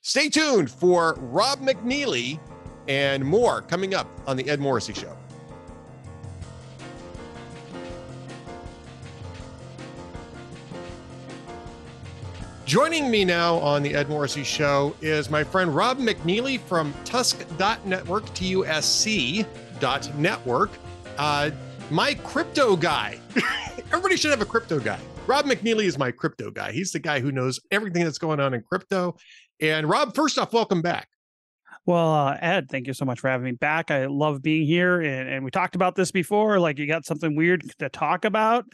Stay 0.00 0.30
tuned 0.30 0.70
for 0.70 1.16
Rob 1.18 1.60
McNealy 1.60 2.40
and 2.88 3.22
more 3.22 3.60
coming 3.60 3.94
up 3.94 4.08
on 4.26 4.38
the 4.38 4.48
Ed 4.48 4.58
Morrissey 4.58 4.94
Show. 4.94 5.14
Joining 12.64 13.10
me 13.10 13.26
now 13.26 13.56
on 13.56 13.82
the 13.82 13.94
Ed 13.94 14.08
Morrissey 14.08 14.42
Show 14.42 14.96
is 15.02 15.28
my 15.28 15.44
friend 15.44 15.76
Rob 15.76 15.98
McNealy 15.98 16.58
from 16.58 16.94
TUSC.network, 17.04 18.32
T 18.32 18.46
U 18.46 18.64
S 18.64 18.86
C 18.86 19.44
dot 19.80 20.10
network. 20.16 20.70
Uh, 21.18 21.50
my 21.90 22.14
crypto 22.14 22.74
guy. 22.74 23.20
Everybody 23.92 24.16
should 24.16 24.30
have 24.30 24.40
a 24.40 24.46
crypto 24.46 24.80
guy. 24.80 24.98
Rob 25.26 25.44
McNealy 25.44 25.84
is 25.84 25.98
my 25.98 26.10
crypto 26.10 26.50
guy. 26.50 26.72
He's 26.72 26.90
the 26.90 27.00
guy 27.00 27.20
who 27.20 27.30
knows 27.30 27.60
everything 27.70 28.02
that's 28.02 28.18
going 28.18 28.40
on 28.40 28.54
in 28.54 28.62
crypto. 28.62 29.14
And 29.60 29.86
Rob, 29.86 30.14
first 30.14 30.38
off, 30.38 30.54
welcome 30.54 30.80
back. 30.80 31.08
Well, 31.84 32.14
uh, 32.14 32.38
Ed, 32.40 32.70
thank 32.70 32.86
you 32.86 32.94
so 32.94 33.04
much 33.04 33.20
for 33.20 33.28
having 33.28 33.44
me 33.44 33.52
back. 33.52 33.90
I 33.90 34.06
love 34.06 34.40
being 34.40 34.66
here, 34.66 35.02
and, 35.02 35.28
and 35.28 35.44
we 35.44 35.50
talked 35.50 35.74
about 35.74 35.96
this 35.96 36.10
before. 36.10 36.58
Like, 36.58 36.78
you 36.78 36.86
got 36.86 37.04
something 37.04 37.36
weird 37.36 37.62
to 37.78 37.90
talk 37.90 38.24
about, 38.24 38.64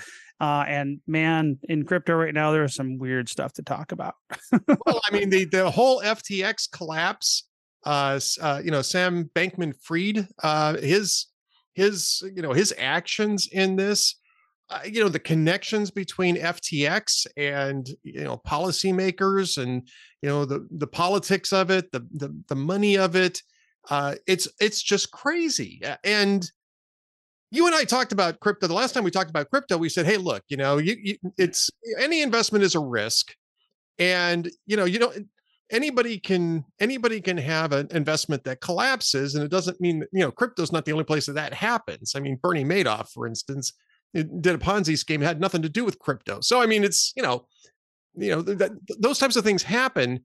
uh, 0.41 0.65
and 0.67 1.01
man, 1.07 1.59
in 1.69 1.85
crypto 1.85 2.15
right 2.15 2.33
now, 2.33 2.51
there's 2.51 2.75
some 2.75 2.99
weird 2.99 3.29
stuff 3.29 3.53
to 3.55 3.63
talk 3.63 3.93
about. 3.93 4.15
well, 4.87 5.01
I 5.07 5.13
mean, 5.13 5.29
the 5.29 5.45
the 5.45 5.71
whole 5.71 6.01
FTX 6.03 6.71
collapse. 6.71 7.47
Uh, 7.85 8.21
uh, 8.43 8.61
you 8.63 8.71
know, 8.71 8.83
Sam 8.83 9.31
Bankman 9.35 9.75
Fried, 9.83 10.29
uh, 10.43 10.77
his 10.79 11.27
his 11.75 12.23
you 12.35 12.43
know 12.43 12.53
his 12.53 12.75
actions 12.79 13.49
in 13.53 13.77
this. 13.77 14.17
Uh, 14.71 14.81
you 14.85 15.03
know 15.03 15.09
the 15.09 15.19
connections 15.19 15.91
between 15.91 16.37
FTX 16.37 17.27
and 17.37 17.89
you 18.03 18.23
know 18.23 18.41
policymakers 18.47 19.61
and 19.61 19.87
you 20.23 20.29
know 20.29 20.45
the 20.45 20.67
the 20.71 20.87
politics 20.87 21.53
of 21.53 21.71
it, 21.71 21.93
the 21.93 22.07
the 22.13 22.35
the 22.49 22.57
money 22.57 22.97
of 22.97 23.15
it. 23.15 23.43
Uh, 23.91 24.15
it's 24.27 24.49
it's 24.61 24.83
just 24.83 25.11
crazy. 25.11 25.83
And 26.05 26.51
you 27.51 27.67
and 27.67 27.75
I 27.75 27.85
talked 27.85 28.13
about 28.13 28.41
crypto. 28.41 28.67
The 28.67 28.75
last 28.75 28.93
time 28.93 29.05
we 29.05 29.11
talked 29.11 29.31
about 29.31 29.51
crypto, 29.51 29.77
we 29.77 29.89
said, 29.89 30.07
"Hey, 30.07 30.17
look, 30.17 30.45
you 30.49 30.57
know, 30.57 30.79
you, 30.79 30.97
you 31.03 31.17
it's 31.37 31.71
any 31.99 32.23
investment 32.23 32.65
is 32.65 32.75
a 32.75 32.81
risk, 32.81 33.35
and 33.99 34.51
you 34.67 34.77
know, 34.77 34.85
you 34.85 34.99
don't 34.99 35.27
anybody 35.71 36.19
can 36.19 36.65
anybody 36.81 37.21
can 37.21 37.37
have 37.37 37.73
an 37.73 37.89
investment 37.91 38.45
that 38.45 38.61
collapses, 38.61 39.35
and 39.35 39.45
it 39.45 39.51
doesn't 39.51 39.81
mean 39.81 40.05
you 40.13 40.21
know 40.21 40.31
crypto's 40.31 40.73
not 40.73 40.85
the 40.85 40.93
only 40.93 41.05
place 41.05 41.27
that 41.27 41.35
that 41.35 41.55
happens. 41.55 42.13
I 42.15 42.21
mean, 42.21 42.39
Bernie 42.41 42.65
Madoff, 42.65 43.09
for 43.09 43.27
instance, 43.27 43.73
did 44.15 44.47
a 44.47 44.59
Ponzi 44.59 44.97
scheme, 44.97 45.21
had 45.21 45.41
nothing 45.41 45.63
to 45.63 45.69
do 45.69 45.85
with 45.85 45.99
crypto. 45.99 46.41
So 46.41 46.61
I 46.61 46.67
mean, 46.67 46.85
it's 46.85 47.13
you 47.17 47.23
know, 47.23 47.47
you 48.15 48.31
know 48.31 48.43
that 48.43 48.73
those 48.99 49.19
types 49.19 49.37
of 49.37 49.45
things 49.45 49.63
happen, 49.63 50.21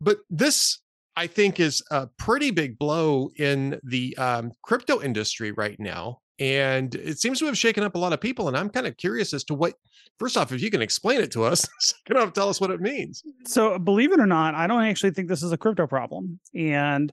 but 0.00 0.18
this 0.30 0.80
I 1.16 1.26
think 1.26 1.60
is 1.60 1.82
a 1.90 2.08
pretty 2.18 2.50
big 2.50 2.78
blow 2.78 3.30
in 3.36 3.80
the 3.84 4.16
um, 4.18 4.52
crypto 4.62 5.00
industry 5.00 5.52
right 5.52 5.78
now. 5.78 6.20
And 6.38 6.94
it 6.96 7.18
seems 7.18 7.38
to 7.38 7.46
have 7.46 7.56
shaken 7.56 7.84
up 7.84 7.94
a 7.94 7.98
lot 7.98 8.12
of 8.12 8.20
people. 8.20 8.48
And 8.48 8.56
I'm 8.56 8.68
kind 8.68 8.86
of 8.86 8.96
curious 8.96 9.32
as 9.32 9.44
to 9.44 9.54
what, 9.54 9.74
first 10.18 10.36
off, 10.36 10.50
if 10.52 10.60
you 10.60 10.70
can 10.70 10.82
explain 10.82 11.20
it 11.20 11.30
to 11.32 11.44
us, 11.44 11.66
second 11.80 12.16
off, 12.18 12.32
tell 12.32 12.48
us 12.48 12.60
what 12.60 12.70
it 12.70 12.80
means. 12.80 13.22
So, 13.46 13.78
believe 13.78 14.12
it 14.12 14.20
or 14.20 14.26
not, 14.26 14.54
I 14.54 14.66
don't 14.66 14.82
actually 14.82 15.12
think 15.12 15.28
this 15.28 15.42
is 15.42 15.52
a 15.52 15.56
crypto 15.56 15.86
problem. 15.86 16.40
And 16.54 17.12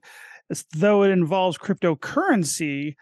as 0.50 0.64
though 0.74 1.02
it 1.04 1.10
involves 1.10 1.56
cryptocurrency, 1.58 2.94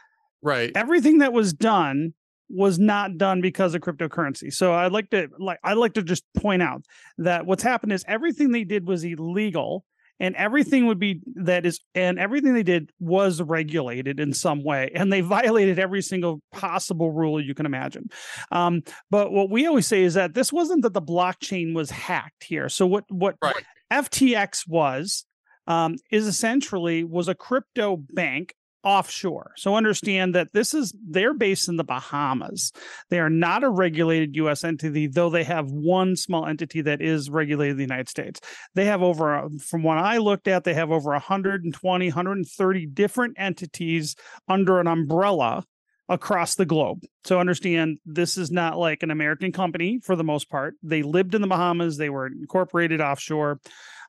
Right. 0.42 0.72
everything 0.74 1.18
that 1.18 1.32
was 1.32 1.52
done 1.52 2.14
was 2.48 2.78
not 2.78 3.16
done 3.16 3.40
because 3.40 3.74
of 3.74 3.80
cryptocurrency. 3.82 4.52
So 4.52 4.72
I'd 4.74 4.90
like 4.92 5.10
to 5.10 5.28
like 5.38 5.58
I'd 5.62 5.76
like 5.76 5.94
to 5.94 6.02
just 6.02 6.24
point 6.34 6.62
out 6.62 6.82
that 7.18 7.46
what's 7.46 7.62
happened 7.62 7.92
is 7.92 8.04
everything 8.08 8.50
they 8.50 8.64
did 8.64 8.86
was 8.88 9.04
illegal 9.04 9.84
and 10.20 10.36
everything 10.36 10.86
would 10.86 10.98
be 11.00 11.20
that 11.34 11.66
is 11.66 11.80
and 11.94 12.18
everything 12.18 12.54
they 12.54 12.62
did 12.62 12.92
was 13.00 13.40
regulated 13.42 14.20
in 14.20 14.32
some 14.32 14.62
way 14.62 14.90
and 14.94 15.12
they 15.12 15.20
violated 15.38 15.78
every 15.78 16.02
single 16.02 16.40
possible 16.52 17.10
rule 17.10 17.40
you 17.40 17.54
can 17.54 17.66
imagine 17.66 18.08
um, 18.52 18.82
but 19.10 19.32
what 19.32 19.50
we 19.50 19.66
always 19.66 19.86
say 19.86 20.02
is 20.02 20.14
that 20.14 20.34
this 20.34 20.52
wasn't 20.52 20.82
that 20.82 20.94
the 20.94 21.02
blockchain 21.02 21.74
was 21.74 21.90
hacked 21.90 22.44
here 22.44 22.68
so 22.68 22.86
what 22.86 23.04
what 23.08 23.36
Right. 23.42 23.64
ftx 23.92 24.68
was 24.68 25.24
um, 25.66 25.96
is 26.10 26.26
essentially 26.26 27.04
was 27.04 27.28
a 27.28 27.34
crypto 27.34 27.96
bank 27.96 28.54
offshore. 28.82 29.52
So 29.56 29.76
understand 29.76 30.34
that 30.34 30.52
this 30.52 30.74
is 30.74 30.94
they're 31.08 31.34
based 31.34 31.68
in 31.68 31.76
the 31.76 31.84
Bahamas. 31.84 32.72
They 33.10 33.18
are 33.18 33.30
not 33.30 33.64
a 33.64 33.68
regulated 33.68 34.36
US 34.36 34.64
entity 34.64 35.06
though 35.06 35.30
they 35.30 35.44
have 35.44 35.70
one 35.70 36.16
small 36.16 36.46
entity 36.46 36.80
that 36.82 37.00
is 37.00 37.30
regulated 37.30 37.72
in 37.72 37.76
the 37.76 37.84
United 37.84 38.08
States. 38.08 38.40
They 38.74 38.86
have 38.86 39.02
over 39.02 39.48
from 39.58 39.82
what 39.82 39.98
I 39.98 40.18
looked 40.18 40.48
at 40.48 40.64
they 40.64 40.74
have 40.74 40.90
over 40.90 41.10
120 41.10 42.08
130 42.08 42.86
different 42.86 43.34
entities 43.38 44.16
under 44.48 44.80
an 44.80 44.86
umbrella 44.86 45.64
across 46.10 46.56
the 46.56 46.66
globe. 46.66 47.04
So 47.24 47.38
understand 47.38 47.98
this 48.04 48.36
is 48.36 48.50
not 48.50 48.76
like 48.76 49.02
an 49.02 49.12
American 49.12 49.52
company 49.52 50.00
for 50.02 50.16
the 50.16 50.24
most 50.24 50.50
part. 50.50 50.74
They 50.82 51.02
lived 51.02 51.36
in 51.36 51.40
the 51.40 51.46
Bahamas, 51.46 51.96
they 51.96 52.10
were 52.10 52.26
incorporated 52.26 53.00
offshore. 53.00 53.60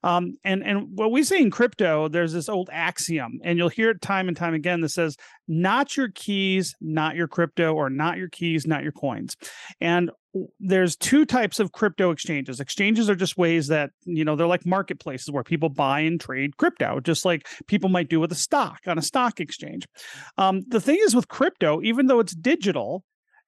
Um, 0.03 0.37
and 0.43 0.63
and 0.63 0.87
what 0.97 1.11
we 1.11 1.23
say 1.23 1.39
in 1.39 1.51
crypto, 1.51 2.07
there's 2.07 2.33
this 2.33 2.49
old 2.49 2.69
axiom, 2.71 3.39
and 3.43 3.57
you'll 3.57 3.69
hear 3.69 3.91
it 3.91 4.01
time 4.01 4.27
and 4.27 4.35
time 4.35 4.53
again 4.53 4.81
that 4.81 4.89
says, 4.89 5.15
"Not 5.47 5.95
your 5.95 6.09
keys, 6.09 6.75
not 6.81 7.15
your 7.15 7.27
crypto, 7.27 7.73
or 7.73 7.89
not 7.89 8.17
your 8.17 8.29
keys, 8.29 8.65
not 8.65 8.83
your 8.83 8.91
coins." 8.91 9.35
And 9.79 10.11
there's 10.59 10.95
two 10.95 11.25
types 11.25 11.59
of 11.59 11.73
crypto 11.73 12.09
exchanges. 12.11 12.59
Exchanges 12.59 13.09
are 13.09 13.15
just 13.15 13.37
ways 13.37 13.67
that 13.67 13.91
you 14.05 14.23
know 14.23 14.35
they're 14.35 14.47
like 14.47 14.65
marketplaces 14.65 15.29
where 15.29 15.43
people 15.43 15.69
buy 15.69 15.99
and 16.01 16.19
trade 16.19 16.57
crypto, 16.57 16.99
just 16.99 17.25
like 17.25 17.47
people 17.67 17.89
might 17.89 18.09
do 18.09 18.19
with 18.19 18.31
a 18.31 18.35
stock 18.35 18.79
on 18.87 18.97
a 18.97 19.01
stock 19.03 19.39
exchange. 19.39 19.85
Um, 20.37 20.63
the 20.67 20.81
thing 20.81 20.97
is 21.01 21.15
with 21.15 21.27
crypto, 21.27 21.81
even 21.81 22.07
though 22.07 22.19
it's 22.19 22.35
digital, 22.35 23.03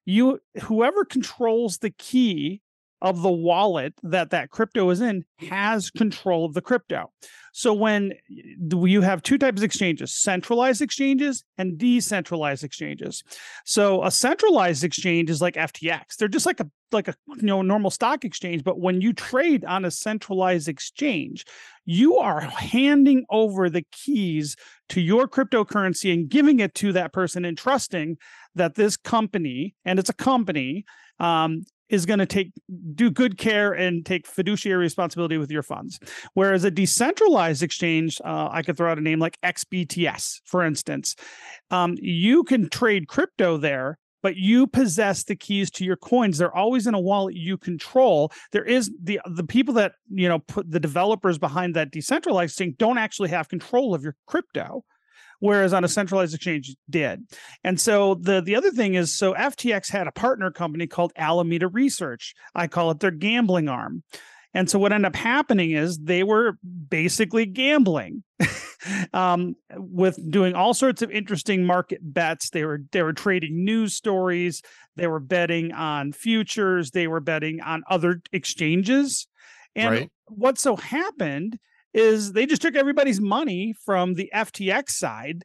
you 0.05 0.39
whoever 0.61 1.05
controls 1.05 1.77
the 1.77 1.91
key 1.91 2.61
of 3.03 3.21
the 3.21 3.31
wallet 3.31 3.93
that 4.01 4.29
that 4.31 4.49
crypto 4.49 4.89
is 4.89 5.01
in 5.01 5.25
has 5.49 5.91
control 5.91 6.45
of 6.45 6.53
the 6.53 6.61
crypto. 6.61 7.11
So 7.51 7.71
when 7.73 8.13
you 8.29 9.01
have 9.01 9.21
two 9.21 9.37
types 9.37 9.59
of 9.59 9.63
exchanges, 9.63 10.15
centralized 10.15 10.81
exchanges 10.81 11.43
and 11.57 11.77
decentralized 11.77 12.63
exchanges. 12.63 13.23
So 13.65 14.03
a 14.03 14.09
centralized 14.09 14.83
exchange 14.83 15.29
is 15.29 15.41
like 15.41 15.53
FTX. 15.53 16.15
They're 16.17 16.27
just 16.27 16.47
like 16.47 16.61
a 16.61 16.69
like 16.91 17.07
a 17.09 17.15
you 17.35 17.43
know 17.43 17.61
normal 17.61 17.91
stock 17.91 18.23
exchange, 18.23 18.63
but 18.63 18.79
when 18.79 19.01
you 19.01 19.13
trade 19.13 19.65
on 19.65 19.85
a 19.85 19.91
centralized 19.91 20.67
exchange, 20.67 21.45
you 21.85 22.17
are 22.17 22.39
handing 22.39 23.25
over 23.29 23.69
the 23.69 23.85
keys 23.91 24.55
to 24.89 25.01
your 25.01 25.27
cryptocurrency 25.27 26.13
and 26.13 26.29
giving 26.29 26.59
it 26.59 26.73
to 26.75 26.93
that 26.93 27.13
person 27.13 27.45
and 27.45 27.57
trusting 27.57 28.17
that 28.55 28.75
this 28.75 28.95
company 28.95 29.75
and 29.85 29.99
it's 29.99 30.09
a 30.09 30.13
company 30.13 30.85
um, 31.19 31.63
is 31.93 32.07
going 32.07 32.17
to 32.17 32.25
take 32.25 32.51
do 32.95 33.11
good 33.11 33.37
care 33.37 33.71
and 33.71 34.03
take 34.03 34.25
fiduciary 34.25 34.79
responsibility 34.79 35.37
with 35.37 35.51
your 35.51 35.61
funds. 35.61 35.99
Whereas 36.33 36.63
a 36.63 36.71
decentralized 36.71 37.61
exchange, 37.61 38.19
uh, 38.25 38.49
I 38.51 38.63
could 38.63 38.75
throw 38.75 38.91
out 38.91 38.97
a 38.97 39.01
name 39.01 39.19
like 39.19 39.39
XBTS, 39.41 40.41
for 40.43 40.63
instance. 40.63 41.15
Um, 41.69 41.95
you 42.01 42.43
can 42.45 42.67
trade 42.67 43.07
crypto 43.07 43.57
there, 43.57 43.99
but 44.23 44.37
you 44.37 44.65
possess 44.65 45.23
the 45.23 45.35
keys 45.35 45.69
to 45.71 45.85
your 45.85 45.97
coins. 45.97 46.39
They're 46.39 46.55
always 46.55 46.87
in 46.87 46.95
a 46.95 46.99
wallet 46.99 47.35
you 47.35 47.59
control. 47.59 48.31
There 48.51 48.65
is 48.65 48.91
the 49.01 49.21
the 49.27 49.43
people 49.43 49.75
that 49.75 49.93
you 50.09 50.27
know 50.27 50.39
put 50.39 50.71
the 50.71 50.79
developers 50.79 51.37
behind 51.37 51.75
that 51.75 51.91
decentralized 51.91 52.57
thing 52.57 52.73
don't 52.79 52.97
actually 52.97 53.29
have 53.29 53.49
control 53.49 53.93
of 53.93 54.03
your 54.03 54.15
crypto 54.25 54.83
whereas 55.39 55.73
on 55.73 55.83
a 55.83 55.87
centralized 55.87 56.33
exchange 56.33 56.75
did. 56.89 57.25
And 57.63 57.79
so 57.79 58.15
the 58.15 58.41
the 58.41 58.55
other 58.55 58.71
thing 58.71 58.95
is 58.95 59.15
so 59.15 59.33
FTX 59.33 59.89
had 59.89 60.07
a 60.07 60.11
partner 60.11 60.51
company 60.51 60.87
called 60.87 61.13
Alameda 61.15 61.67
Research. 61.67 62.33
I 62.55 62.67
call 62.67 62.91
it 62.91 62.99
their 62.99 63.11
gambling 63.11 63.69
arm. 63.69 64.03
And 64.55 64.69
so 64.69 64.77
what 64.77 64.93
ended 64.93 65.07
up 65.07 65.15
happening 65.15 65.71
is 65.71 65.97
they 65.97 66.21
were 66.23 66.59
basically 66.89 67.47
gambling 67.47 68.23
um, 69.13 69.55
with 69.75 70.19
doing 70.29 70.53
all 70.53 70.75
sorts 70.75 71.01
of 71.01 71.09
interesting 71.09 71.65
market 71.65 71.99
bets. 72.01 72.51
They 72.51 72.63
were 72.63 72.81
they 72.91 73.01
were 73.01 73.13
trading 73.13 73.65
news 73.65 73.95
stories. 73.95 74.61
They 74.95 75.07
were 75.07 75.19
betting 75.19 75.71
on 75.71 76.11
futures. 76.11 76.91
They 76.91 77.07
were 77.07 77.19
betting 77.19 77.61
on 77.61 77.83
other 77.89 78.21
exchanges. 78.31 79.27
And 79.75 79.89
Right. 79.91 80.11
what 80.27 80.59
so 80.59 80.75
happened 80.75 81.57
is 81.93 82.33
they 82.33 82.45
just 82.45 82.61
took 82.61 82.75
everybody's 82.75 83.21
money 83.21 83.73
from 83.85 84.13
the 84.13 84.29
FTX 84.33 84.91
side. 84.91 85.43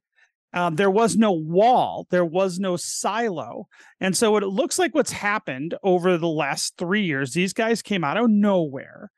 Um, 0.55 0.77
there 0.77 0.91
was 0.91 1.17
no 1.17 1.33
wall, 1.33 2.07
there 2.11 2.25
was 2.25 2.59
no 2.59 2.77
silo. 2.77 3.69
And 4.01 4.17
so 4.17 4.31
what 4.31 4.43
it 4.43 4.49
looks 4.49 4.79
like 4.79 4.95
what's 4.95 5.13
happened 5.13 5.75
over 5.83 6.17
the 6.17 6.29
last 6.29 6.75
three 6.79 7.03
years, 7.03 7.33
these 7.33 7.53
guys 7.53 7.83
came 7.83 8.03
out 8.03 8.17
of 8.17 8.31
nowhere, 8.31 9.11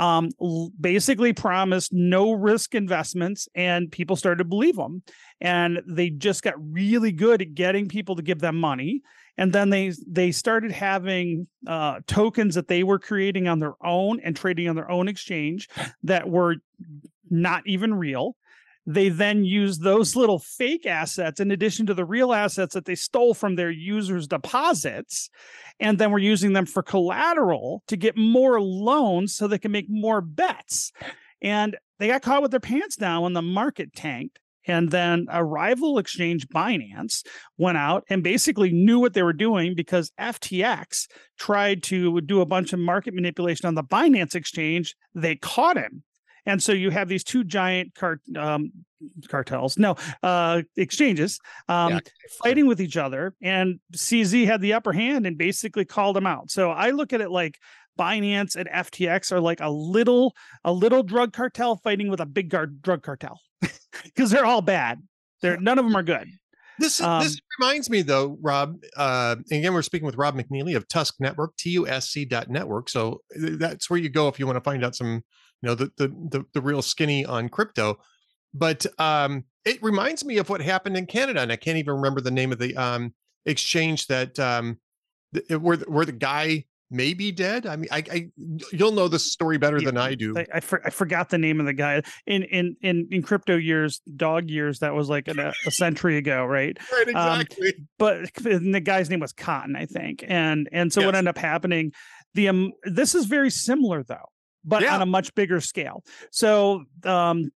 um, 0.00 0.30
basically 0.80 1.34
promised 1.34 1.92
no 1.92 2.32
risk 2.32 2.74
investments, 2.74 3.48
and 3.54 3.92
people 3.92 4.16
started 4.16 4.38
to 4.38 4.48
believe 4.48 4.76
them. 4.76 5.02
And 5.42 5.80
they 5.86 6.08
just 6.08 6.42
got 6.42 6.54
really 6.58 7.12
good 7.12 7.42
at 7.42 7.54
getting 7.54 7.86
people 7.86 8.16
to 8.16 8.22
give 8.22 8.40
them 8.40 8.58
money. 8.58 9.02
And 9.36 9.52
then 9.52 9.68
they 9.68 9.92
they 10.06 10.32
started 10.32 10.72
having 10.72 11.46
uh, 11.66 12.00
tokens 12.06 12.54
that 12.54 12.66
they 12.66 12.82
were 12.82 12.98
creating 12.98 13.46
on 13.46 13.58
their 13.58 13.74
own 13.84 14.20
and 14.20 14.34
trading 14.34 14.68
on 14.68 14.76
their 14.76 14.90
own 14.90 15.06
exchange 15.06 15.68
that 16.02 16.28
were 16.28 16.56
not 17.28 17.62
even 17.66 17.94
real. 17.94 18.36
They 18.86 19.08
then 19.08 19.44
use 19.44 19.78
those 19.78 20.14
hmm. 20.14 20.20
little 20.20 20.38
fake 20.38 20.86
assets 20.86 21.40
in 21.40 21.50
addition 21.50 21.86
to 21.86 21.94
the 21.94 22.04
real 22.04 22.32
assets 22.32 22.74
that 22.74 22.84
they 22.84 22.94
stole 22.94 23.34
from 23.34 23.56
their 23.56 23.70
users' 23.70 24.26
deposits, 24.26 25.30
and 25.78 25.98
then 25.98 26.10
were 26.10 26.18
using 26.18 26.52
them 26.52 26.66
for 26.66 26.82
collateral 26.82 27.82
to 27.88 27.96
get 27.96 28.16
more 28.16 28.60
loans 28.60 29.34
so 29.34 29.46
they 29.46 29.58
can 29.58 29.72
make 29.72 29.88
more 29.88 30.20
bets. 30.20 30.92
And 31.42 31.76
they 31.98 32.08
got 32.08 32.22
caught 32.22 32.42
with 32.42 32.50
their 32.50 32.60
pants 32.60 32.96
down 32.96 33.22
when 33.22 33.32
the 33.32 33.42
market 33.42 33.94
tanked. 33.94 34.38
And 34.66 34.90
then 34.90 35.26
a 35.30 35.42
rival 35.42 35.98
exchange, 35.98 36.46
Binance, 36.48 37.24
went 37.56 37.78
out 37.78 38.04
and 38.10 38.22
basically 38.22 38.70
knew 38.70 38.98
what 39.00 39.14
they 39.14 39.22
were 39.22 39.32
doing 39.32 39.74
because 39.74 40.12
FTX 40.20 41.08
tried 41.38 41.82
to 41.84 42.20
do 42.20 42.40
a 42.40 42.46
bunch 42.46 42.72
of 42.72 42.78
market 42.78 43.14
manipulation 43.14 43.66
on 43.66 43.74
the 43.74 43.82
Binance 43.82 44.34
exchange. 44.34 44.94
They 45.14 45.36
caught 45.36 45.78
him. 45.78 46.02
And 46.50 46.62
so 46.62 46.72
you 46.72 46.90
have 46.90 47.08
these 47.08 47.22
two 47.24 47.44
giant 47.44 47.94
cart, 47.94 48.20
um, 48.36 48.72
cartels, 49.28 49.78
no, 49.78 49.94
uh, 50.22 50.62
exchanges 50.76 51.38
um, 51.68 51.92
Yeah. 51.92 52.00
fighting 52.42 52.66
with 52.66 52.80
each 52.80 52.96
other. 52.96 53.34
And 53.40 53.78
CZ 53.94 54.46
had 54.46 54.60
the 54.60 54.72
upper 54.72 54.92
hand 54.92 55.26
and 55.26 55.38
basically 55.38 55.84
called 55.84 56.16
them 56.16 56.26
out. 56.26 56.50
So 56.50 56.70
I 56.70 56.90
look 56.90 57.12
at 57.12 57.20
it 57.20 57.30
like 57.30 57.58
Binance 57.98 58.56
and 58.56 58.68
FTX 58.68 59.30
are 59.32 59.40
like 59.40 59.60
a 59.60 59.70
little, 59.70 60.34
a 60.64 60.72
little 60.72 61.02
drug 61.02 61.32
cartel 61.32 61.76
fighting 61.76 62.10
with 62.10 62.20
a 62.20 62.26
big 62.26 62.48
gar- 62.48 62.66
drug 62.66 63.02
cartel 63.02 63.38
because 64.04 64.30
they're 64.30 64.46
all 64.46 64.62
bad. 64.62 65.00
They're 65.42 65.56
none 65.58 65.78
of 65.78 65.84
them 65.84 65.96
are 65.96 66.02
good. 66.02 66.28
This 66.78 67.00
Um, 67.00 67.22
this 67.22 67.38
reminds 67.58 67.90
me 67.90 68.02
though, 68.02 68.38
Rob. 68.40 68.76
Uh, 68.96 69.36
again, 69.50 69.72
we're 69.74 69.82
speaking 69.82 70.06
with 70.06 70.16
Rob 70.16 70.34
McNealy 70.34 70.76
of 70.76 70.88
TUSC 70.88 71.12
Network, 71.20 71.56
T 71.56 71.70
U 71.70 71.86
S 71.86 72.08
C 72.10 72.24
dot 72.24 72.48
network. 72.48 72.88
So 72.88 73.20
that's 73.36 73.88
where 73.90 73.98
you 73.98 74.08
go 74.08 74.28
if 74.28 74.38
you 74.38 74.46
want 74.46 74.56
to 74.56 74.62
find 74.62 74.84
out 74.84 74.94
some, 74.96 75.22
you 75.62 75.68
know, 75.68 75.74
the 75.74 75.90
the 75.96 76.08
the, 76.08 76.44
the 76.54 76.60
real 76.60 76.82
skinny 76.82 77.24
on 77.24 77.48
crypto. 77.48 77.98
But 78.52 78.86
um, 78.98 79.44
it 79.64 79.82
reminds 79.82 80.24
me 80.24 80.38
of 80.38 80.48
what 80.48 80.60
happened 80.60 80.96
in 80.96 81.06
Canada, 81.06 81.40
and 81.40 81.52
I 81.52 81.56
can't 81.56 81.78
even 81.78 81.94
remember 81.94 82.20
the 82.20 82.30
name 82.30 82.52
of 82.52 82.58
the 82.58 82.76
um 82.76 83.14
exchange 83.46 84.06
that 84.08 84.38
um 84.38 84.78
th- 85.34 85.60
where 85.60 85.76
the- 85.76 85.90
where 85.90 86.04
the 86.04 86.12
guy 86.12 86.64
may 86.90 87.14
be 87.14 87.30
dead. 87.30 87.66
I 87.66 87.76
mean, 87.76 87.88
I, 87.92 88.02
I 88.10 88.28
you'll 88.72 88.90
know 88.92 89.06
the 89.06 89.18
story 89.18 89.58
better 89.58 89.78
Yeah, 89.78 89.86
than 89.86 89.96
I 89.96 90.14
do. 90.16 90.36
I, 90.36 90.46
I, 90.54 90.60
for, 90.60 90.84
I 90.84 90.90
forgot 90.90 91.28
the 91.28 91.38
name 91.38 91.60
of 91.60 91.66
the 91.66 91.72
guy 91.72 92.02
in 92.26 92.42
in 92.42 92.76
in 92.82 93.08
in 93.10 93.22
crypto 93.22 93.56
years, 93.56 94.00
dog 94.16 94.50
years. 94.50 94.80
That 94.80 94.94
was 94.94 95.08
like 95.08 95.28
an, 95.28 95.38
a, 95.38 95.52
a 95.66 95.70
century 95.70 96.16
ago, 96.16 96.44
right? 96.44 96.76
right, 96.92 97.14
um, 97.14 97.40
exactly. 97.40 97.74
But 97.98 98.34
the 98.42 98.80
guy's 98.80 99.08
name 99.08 99.20
was 99.20 99.32
Cotten, 99.32 99.76
I 99.76 99.86
think. 99.86 100.24
And 100.26 100.68
and 100.72 100.92
so 100.92 101.02
what 101.02 101.14
ended 101.14 101.28
up 101.28 101.38
happening? 101.38 101.92
The 102.34 102.48
um, 102.48 102.72
this 102.84 103.14
is 103.14 103.26
very 103.26 103.50
similar 103.50 104.02
though, 104.02 104.29
but 104.64 104.82
Yeah. 104.82 104.94
on 104.94 105.02
a 105.02 105.06
much 105.06 105.34
bigger 105.34 105.60
scale. 105.60 106.04
So 106.30 106.84
um, 107.04 107.50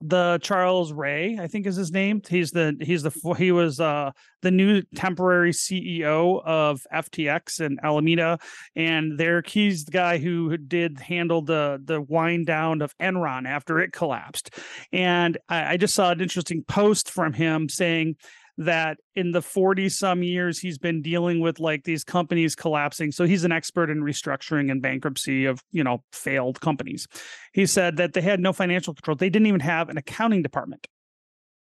the 0.00 0.38
Charles 0.42 0.92
Ray, 0.92 1.38
I 1.40 1.48
think 1.48 1.66
is 1.66 1.74
his 1.74 1.90
name. 1.90 2.22
He's 2.28 2.52
the 2.52 2.76
he's 2.80 3.02
the 3.02 3.34
he 3.36 3.50
was 3.50 3.80
uh 3.80 4.12
the 4.42 4.50
new 4.52 4.82
temporary 4.94 5.50
CEO 5.50 6.40
of 6.44 6.86
FTX 6.92 7.58
and 7.58 7.80
Alameda, 7.82 8.38
and 8.76 9.18
there 9.18 9.42
he's 9.44 9.84
the 9.86 9.90
guy 9.90 10.18
who 10.18 10.56
did 10.56 11.00
handle 11.00 11.42
the 11.42 11.80
the 11.84 12.00
wind 12.00 12.46
down 12.46 12.80
of 12.80 12.96
Enron 12.98 13.44
after 13.48 13.80
it 13.80 13.92
collapsed. 13.92 14.54
And 14.92 15.36
I, 15.48 15.72
I 15.72 15.76
just 15.76 15.94
saw 15.94 16.12
an 16.12 16.20
interesting 16.20 16.62
post 16.62 17.10
from 17.10 17.32
him 17.32 17.68
saying 17.68 18.16
that 18.58 18.98
in 19.14 19.30
the 19.30 19.40
40 19.40 19.88
some 19.88 20.22
years 20.22 20.58
he's 20.58 20.78
been 20.78 21.00
dealing 21.00 21.40
with 21.40 21.60
like 21.60 21.84
these 21.84 22.02
companies 22.02 22.56
collapsing. 22.56 23.12
So 23.12 23.24
he's 23.24 23.44
an 23.44 23.52
expert 23.52 23.88
in 23.88 24.02
restructuring 24.02 24.70
and 24.70 24.82
bankruptcy 24.82 25.46
of 25.46 25.62
you 25.70 25.84
know 25.84 26.02
failed 26.12 26.60
companies. 26.60 27.06
He 27.52 27.66
said 27.66 27.96
that 27.96 28.12
they 28.12 28.20
had 28.20 28.40
no 28.40 28.52
financial 28.52 28.94
control. 28.94 29.16
They 29.16 29.30
didn't 29.30 29.46
even 29.46 29.60
have 29.60 29.88
an 29.88 29.96
accounting 29.96 30.42
department. 30.42 30.88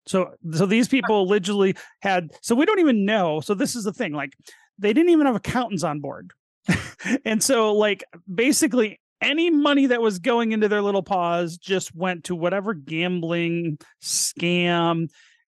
So 0.06 0.36
so 0.54 0.68
these 0.68 0.88
people 0.88 1.24
allegedly 1.24 1.76
had 2.02 2.32
so 2.42 2.54
we 2.54 2.66
don't 2.66 2.80
even 2.80 3.04
know. 3.04 3.42
So 3.42 3.56
this 3.56 3.76
is 3.76 3.84
the 3.84 3.94
thing 3.94 4.14
like 4.14 4.34
they 4.78 4.94
didn't 4.94 5.10
even 5.10 5.26
have 5.26 5.36
accountants 5.36 5.84
on 5.84 6.00
board. 6.00 6.32
And 7.24 7.44
so 7.44 7.74
like 7.74 8.04
basically 8.34 9.00
any 9.22 9.52
money 9.52 9.88
that 9.88 10.02
was 10.02 10.18
going 10.18 10.52
into 10.52 10.68
their 10.68 10.82
little 10.82 11.04
paws 11.04 11.58
just 11.58 11.96
went 11.96 12.26
to 12.26 12.36
whatever 12.36 12.74
gambling 12.74 13.78
scam 14.02 15.08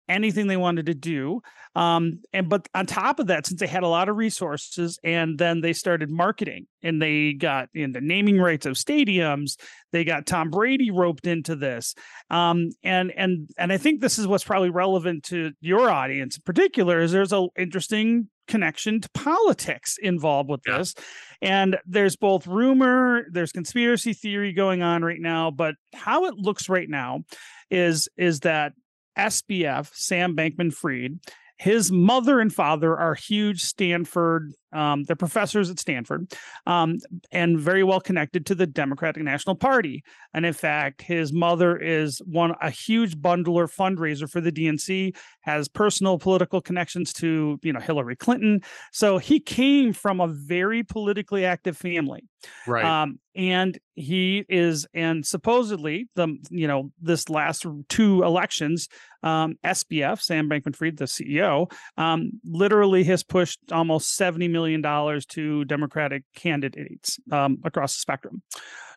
anything 0.10 0.48
they 0.48 0.58
wanted 0.58 0.86
to 0.86 0.94
do 0.94 1.42
um 1.76 2.20
and 2.34 2.50
but 2.50 2.68
on 2.74 2.86
top 2.86 3.20
of 3.20 3.28
that 3.28 3.46
since 3.46 3.60
they 3.60 3.68
had 3.68 3.84
a 3.84 3.88
lot 3.88 4.10
of 4.10 4.18
resources 4.18 5.00
and 5.04 5.38
then 5.38 5.62
they 5.62 5.72
started 5.74 6.10
marketing 6.10 6.66
and 6.84 7.02
they 7.02 7.34
got 7.34 7.70
into 7.74 8.02
naming 8.02 8.38
rights 8.40 8.66
of 8.66 8.74
stadiums 8.74 9.56
they 9.94 10.04
got 10.04 10.26
tom 10.26 10.50
brady 10.50 10.92
roped 10.92 11.28
into 11.28 11.56
this 11.56 11.96
um 12.30 12.70
and 12.84 13.12
and 13.12 13.50
and 13.58 13.72
i 13.72 13.78
think 13.78 14.02
this 14.02 14.20
is 14.20 14.28
what's 14.28 14.44
probably 14.44 14.70
relevant 14.70 15.24
to 15.24 15.52
your 15.62 15.90
audience 15.90 16.36
in 16.36 16.42
particular 16.46 17.00
is 17.00 17.12
there's 17.12 17.32
a 17.34 17.48
interesting 17.58 18.28
connection 18.48 19.00
to 19.00 19.10
politics 19.14 19.98
involved 20.02 20.50
with 20.50 20.60
Yeah. 20.68 20.80
this 20.80 20.94
and 21.42 21.78
there's 21.86 22.18
both 22.18 22.48
rumor 22.48 23.24
there's 23.32 23.54
conspiracy 23.54 24.12
theory 24.12 24.52
going 24.52 24.82
on 24.82 25.04
right 25.04 25.22
now 25.22 25.52
but 25.52 25.76
how 25.94 26.26
it 26.26 26.34
looks 26.36 26.68
right 26.68 26.90
now 26.90 27.22
is 27.70 28.10
is 28.18 28.42
that 28.42 28.74
SBF, 29.18 29.90
Sam 29.94 30.36
Bankman 30.36 30.74
Fried, 30.74 31.20
his 31.58 31.92
mother 31.92 32.40
and 32.40 32.54
father 32.54 32.98
are 32.98 33.16
huge 33.16 33.62
Stanford, 33.62 34.54
um, 34.74 35.04
they're 35.04 35.16
professors 35.16 35.70
at 35.70 35.80
Stanford, 35.80 36.32
um, 36.66 36.98
and 37.32 37.60
very 37.60 37.84
well 37.84 38.00
connected 38.00 38.46
to 38.48 38.56
the 38.56 38.68
Democratic 38.68 39.24
National 39.24 39.56
Party. 39.56 40.04
And 40.34 40.46
in 40.46 40.54
fact, 40.54 41.02
his 41.02 41.34
mother 41.34 41.78
is 41.78 42.22
one 42.26 42.54
a 42.62 42.70
huge 42.70 43.18
bundler 43.18 43.70
fundraiser 43.72 44.30
for 44.30 44.42
the 44.42 44.52
DNC, 44.52 45.16
has 45.42 45.68
personal 45.68 46.18
political 46.18 46.62
connections 46.62 47.14
to 47.14 47.60
you 47.62 47.74
know 47.74 47.80
Hillary 47.80 48.16
Clinton. 48.16 48.62
So 48.92 49.18
he 49.18 49.40
came 49.40 49.94
from 49.94 50.20
a 50.20 50.28
very 50.28 50.84
politically 50.84 51.46
active 51.46 51.78
family. 51.78 52.24
Right. 52.68 52.84
Um, 52.84 53.20
and 53.36 53.78
he 53.96 54.46
is, 54.50 54.86
and 54.94 55.26
supposedly 55.26 56.10
the 56.16 56.36
you 56.50 56.68
know 56.68 56.92
this 57.02 57.30
last 57.30 57.66
two 57.88 58.24
elections, 58.24 58.90
um, 59.24 59.56
SBF 59.64 60.20
Sam 60.22 60.50
Bankman-Fried, 60.50 60.98
the 60.98 61.06
CEO, 61.06 61.72
um, 61.98 62.32
literally 62.44 63.04
has 63.06 63.24
pushed 63.24 63.60
almost 63.72 64.16
seventy 64.16 64.48
million 64.48 64.61
dollars 64.82 65.26
to 65.28 65.66
Democratic 65.66 66.24
candidates 66.36 67.20
um, 67.32 67.60
across 67.64 67.96
the 67.96 68.00
spectrum. 68.00 68.42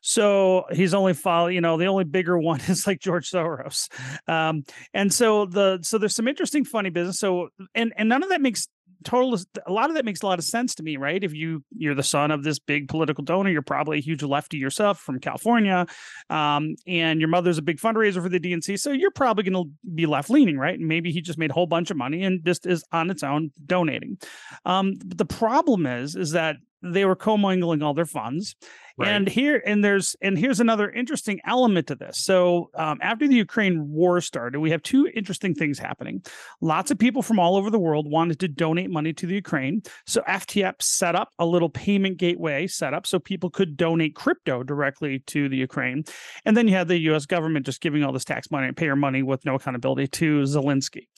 So 0.06 0.64
he's 0.70 0.92
only 0.92 1.14
follow, 1.14 1.46
you 1.46 1.62
know, 1.62 1.78
the 1.78 1.86
only 1.86 2.04
bigger 2.04 2.38
one 2.38 2.60
is 2.68 2.86
like 2.86 3.00
George 3.00 3.30
Soros. 3.30 3.88
Um, 4.28 4.64
and 4.92 5.12
so 5.12 5.46
the 5.46 5.78
so 5.82 5.96
there's 5.96 6.14
some 6.14 6.28
interesting 6.28 6.64
funny 6.64 6.90
business. 6.90 7.18
So 7.18 7.48
and 7.74 7.94
and 7.96 8.08
none 8.08 8.22
of 8.22 8.28
that 8.28 8.42
makes 8.42 8.68
total 9.04 9.38
a 9.66 9.72
lot 9.72 9.90
of 9.90 9.96
that 9.96 10.04
makes 10.04 10.22
a 10.22 10.26
lot 10.26 10.38
of 10.38 10.44
sense 10.44 10.74
to 10.76 10.82
me 10.82 10.96
right? 10.96 11.22
If 11.22 11.34
you 11.34 11.62
you're 11.76 11.94
the 11.94 12.02
son 12.02 12.30
of 12.30 12.42
this 12.42 12.58
big 12.58 12.88
political 12.88 13.22
donor 13.24 13.50
you're 13.50 13.62
probably 13.62 13.98
a 13.98 14.02
huge 14.02 14.22
lefty 14.22 14.56
yourself 14.56 14.98
from 15.00 15.20
california 15.20 15.86
um, 16.30 16.74
and 16.86 17.20
your 17.20 17.28
mother's 17.28 17.58
a 17.58 17.62
big 17.62 17.78
fundraiser 17.78 18.22
for 18.22 18.28
the 18.28 18.40
dnc 18.40 18.78
so 18.80 18.90
you're 18.90 19.10
probably 19.10 19.44
going 19.44 19.64
to 19.64 19.70
be 19.94 20.06
left 20.06 20.30
leaning 20.30 20.58
right? 20.58 20.78
And 20.78 20.88
maybe 20.88 21.10
he 21.12 21.20
just 21.20 21.38
made 21.38 21.50
a 21.50 21.54
whole 21.54 21.66
bunch 21.66 21.90
of 21.90 21.96
money 21.96 22.24
and 22.24 22.44
just 22.44 22.66
is 22.66 22.84
on 22.92 23.10
its 23.10 23.22
own 23.22 23.50
donating. 23.66 24.18
Um, 24.64 24.94
but 25.04 25.18
the 25.18 25.24
problem 25.24 25.86
is 25.86 26.16
is 26.16 26.32
that 26.32 26.56
they 26.82 27.04
were 27.04 27.16
commingling 27.16 27.82
all 27.82 27.94
their 27.94 28.04
funds 28.04 28.56
Right. 28.96 29.08
And 29.08 29.28
here 29.28 29.60
and 29.66 29.84
there's 29.84 30.14
and 30.22 30.38
here's 30.38 30.60
another 30.60 30.88
interesting 30.88 31.40
element 31.44 31.88
to 31.88 31.96
this. 31.96 32.18
So 32.18 32.70
um, 32.74 32.98
after 33.02 33.26
the 33.26 33.34
Ukraine 33.34 33.90
war 33.90 34.20
started, 34.20 34.60
we 34.60 34.70
have 34.70 34.82
two 34.82 35.08
interesting 35.14 35.52
things 35.52 35.80
happening. 35.80 36.22
Lots 36.60 36.92
of 36.92 36.98
people 36.98 37.20
from 37.20 37.40
all 37.40 37.56
over 37.56 37.70
the 37.70 37.78
world 37.78 38.08
wanted 38.08 38.38
to 38.40 38.48
donate 38.48 38.90
money 38.90 39.12
to 39.14 39.26
the 39.26 39.34
Ukraine, 39.34 39.82
so 40.06 40.20
FTX 40.22 40.82
set 40.82 41.16
up 41.16 41.30
a 41.40 41.46
little 41.46 41.68
payment 41.68 42.18
gateway 42.18 42.68
set 42.68 42.94
up 42.94 43.04
so 43.04 43.18
people 43.18 43.50
could 43.50 43.76
donate 43.76 44.14
crypto 44.14 44.62
directly 44.62 45.18
to 45.26 45.48
the 45.48 45.56
Ukraine. 45.56 46.04
And 46.44 46.56
then 46.56 46.68
you 46.68 46.74
had 46.74 46.86
the 46.86 46.98
U.S. 46.98 47.26
government 47.26 47.66
just 47.66 47.80
giving 47.80 48.04
all 48.04 48.12
this 48.12 48.24
tax 48.24 48.50
money 48.52 48.68
and 48.68 48.76
payer 48.76 48.94
money 48.94 49.24
with 49.24 49.44
no 49.44 49.56
accountability 49.56 50.06
to 50.06 50.42
Zelensky. 50.42 51.08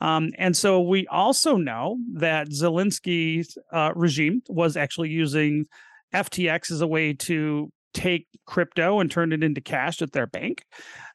Um, 0.00 0.32
and 0.38 0.56
so 0.56 0.80
we 0.80 1.06
also 1.08 1.56
know 1.56 1.98
that 2.14 2.48
Zelensky's 2.48 3.58
uh, 3.72 3.92
regime 3.94 4.42
was 4.48 4.76
actually 4.76 5.10
using 5.10 5.66
FTX 6.14 6.70
is 6.70 6.80
a 6.80 6.86
way 6.86 7.12
to 7.12 7.70
take 7.94 8.26
crypto 8.46 9.00
and 9.00 9.10
turn 9.10 9.32
it 9.32 9.42
into 9.42 9.60
cash 9.60 10.02
at 10.02 10.12
their 10.12 10.26
bank. 10.26 10.64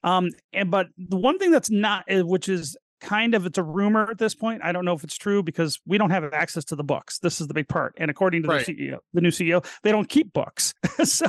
Um, 0.03 0.29
and 0.51 0.71
but 0.71 0.87
the 0.97 1.17
one 1.17 1.37
thing 1.37 1.51
that's 1.51 1.69
not, 1.69 2.05
eh, 2.07 2.21
which 2.21 2.49
is 2.49 2.75
kind 3.01 3.33
of 3.33 3.45
it's 3.45 3.57
a 3.57 3.63
rumor 3.63 4.09
at 4.09 4.17
this 4.17 4.33
point. 4.33 4.61
I 4.63 4.71
don't 4.71 4.85
know 4.85 4.93
if 4.93 5.03
it's 5.03 5.17
true 5.17 5.43
because 5.43 5.79
we 5.85 5.97
don't 5.97 6.11
have 6.11 6.23
access 6.33 6.63
to 6.65 6.75
the 6.75 6.83
books. 6.83 7.19
This 7.19 7.41
is 7.41 7.47
the 7.47 7.53
big 7.53 7.67
part. 7.67 7.95
And 7.97 8.09
according 8.09 8.43
to 8.43 8.49
right. 8.49 8.65
the 8.65 8.73
CEO, 8.73 8.99
the 9.13 9.21
new 9.21 9.29
CEO, 9.31 9.65
they 9.83 9.91
don't 9.91 10.07
keep 10.07 10.31
books. 10.31 10.73
so, 11.03 11.27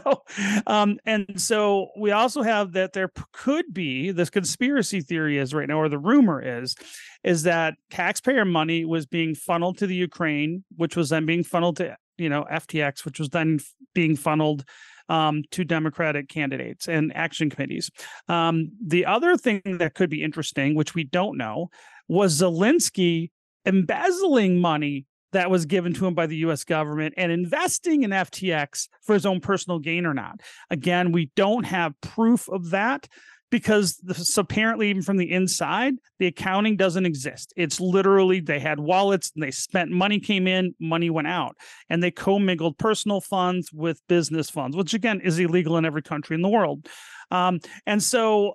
um, 0.66 0.98
and 1.04 1.40
so 1.40 1.88
we 1.98 2.10
also 2.12 2.42
have 2.42 2.72
that 2.72 2.92
there 2.92 3.10
could 3.32 3.72
be 3.72 4.12
this 4.12 4.30
conspiracy 4.30 5.00
theory 5.00 5.38
is 5.38 5.54
right 5.54 5.68
now, 5.68 5.78
or 5.78 5.88
the 5.88 5.98
rumor 5.98 6.40
is, 6.40 6.76
is 7.24 7.42
that 7.44 7.74
taxpayer 7.90 8.44
money 8.44 8.84
was 8.84 9.06
being 9.06 9.34
funneled 9.34 9.78
to 9.78 9.86
the 9.86 9.94
Ukraine, 9.96 10.64
which 10.76 10.94
was 10.94 11.08
then 11.08 11.26
being 11.26 11.42
funneled 11.42 11.78
to 11.78 11.96
you 12.22 12.28
know 12.28 12.46
FTX, 12.50 13.04
which 13.04 13.18
was 13.18 13.30
then 13.30 13.58
being 13.94 14.16
funneled 14.16 14.64
um, 15.08 15.42
to 15.50 15.64
Democratic 15.64 16.28
candidates 16.28 16.88
and 16.88 17.14
action 17.14 17.50
committees. 17.50 17.90
Um, 18.28 18.70
the 18.84 19.06
other 19.06 19.36
thing 19.36 19.60
that 19.64 19.94
could 19.94 20.10
be 20.10 20.22
interesting, 20.22 20.74
which 20.74 20.94
we 20.94 21.04
don't 21.04 21.36
know, 21.36 21.70
was 22.08 22.40
Zelensky 22.40 23.30
embezzling 23.66 24.58
money 24.60 25.06
that 25.32 25.50
was 25.50 25.66
given 25.66 25.94
to 25.94 26.06
him 26.06 26.14
by 26.14 26.26
the 26.26 26.36
US 26.36 26.62
government 26.64 27.14
and 27.16 27.32
investing 27.32 28.02
in 28.02 28.10
FTX 28.10 28.88
for 29.02 29.14
his 29.14 29.26
own 29.26 29.40
personal 29.40 29.78
gain 29.78 30.06
or 30.06 30.14
not. 30.14 30.40
Again, 30.70 31.10
we 31.10 31.30
don't 31.36 31.64
have 31.64 31.98
proof 32.00 32.48
of 32.48 32.70
that 32.70 33.08
because 33.52 33.98
this, 33.98 34.36
apparently 34.38 34.88
even 34.88 35.02
from 35.02 35.18
the 35.18 35.30
inside 35.30 35.92
the 36.18 36.26
accounting 36.26 36.76
doesn't 36.76 37.04
exist. 37.06 37.52
It's 37.54 37.78
literally 37.78 38.40
they 38.40 38.58
had 38.58 38.80
wallets 38.80 39.30
and 39.34 39.42
they 39.42 39.50
spent 39.50 39.90
money 39.90 40.18
came 40.18 40.48
in 40.48 40.74
money 40.80 41.10
went 41.10 41.28
out. 41.28 41.54
And 41.88 42.02
they 42.02 42.10
commingled 42.10 42.78
personal 42.78 43.20
funds 43.20 43.70
with 43.72 44.00
business 44.08 44.50
funds 44.50 44.76
which 44.76 44.94
again 44.94 45.20
is 45.20 45.38
illegal 45.38 45.76
in 45.76 45.84
every 45.84 46.02
country 46.02 46.34
in 46.34 46.42
the 46.42 46.48
world. 46.48 46.88
Um, 47.30 47.60
and 47.86 48.02
so 48.02 48.54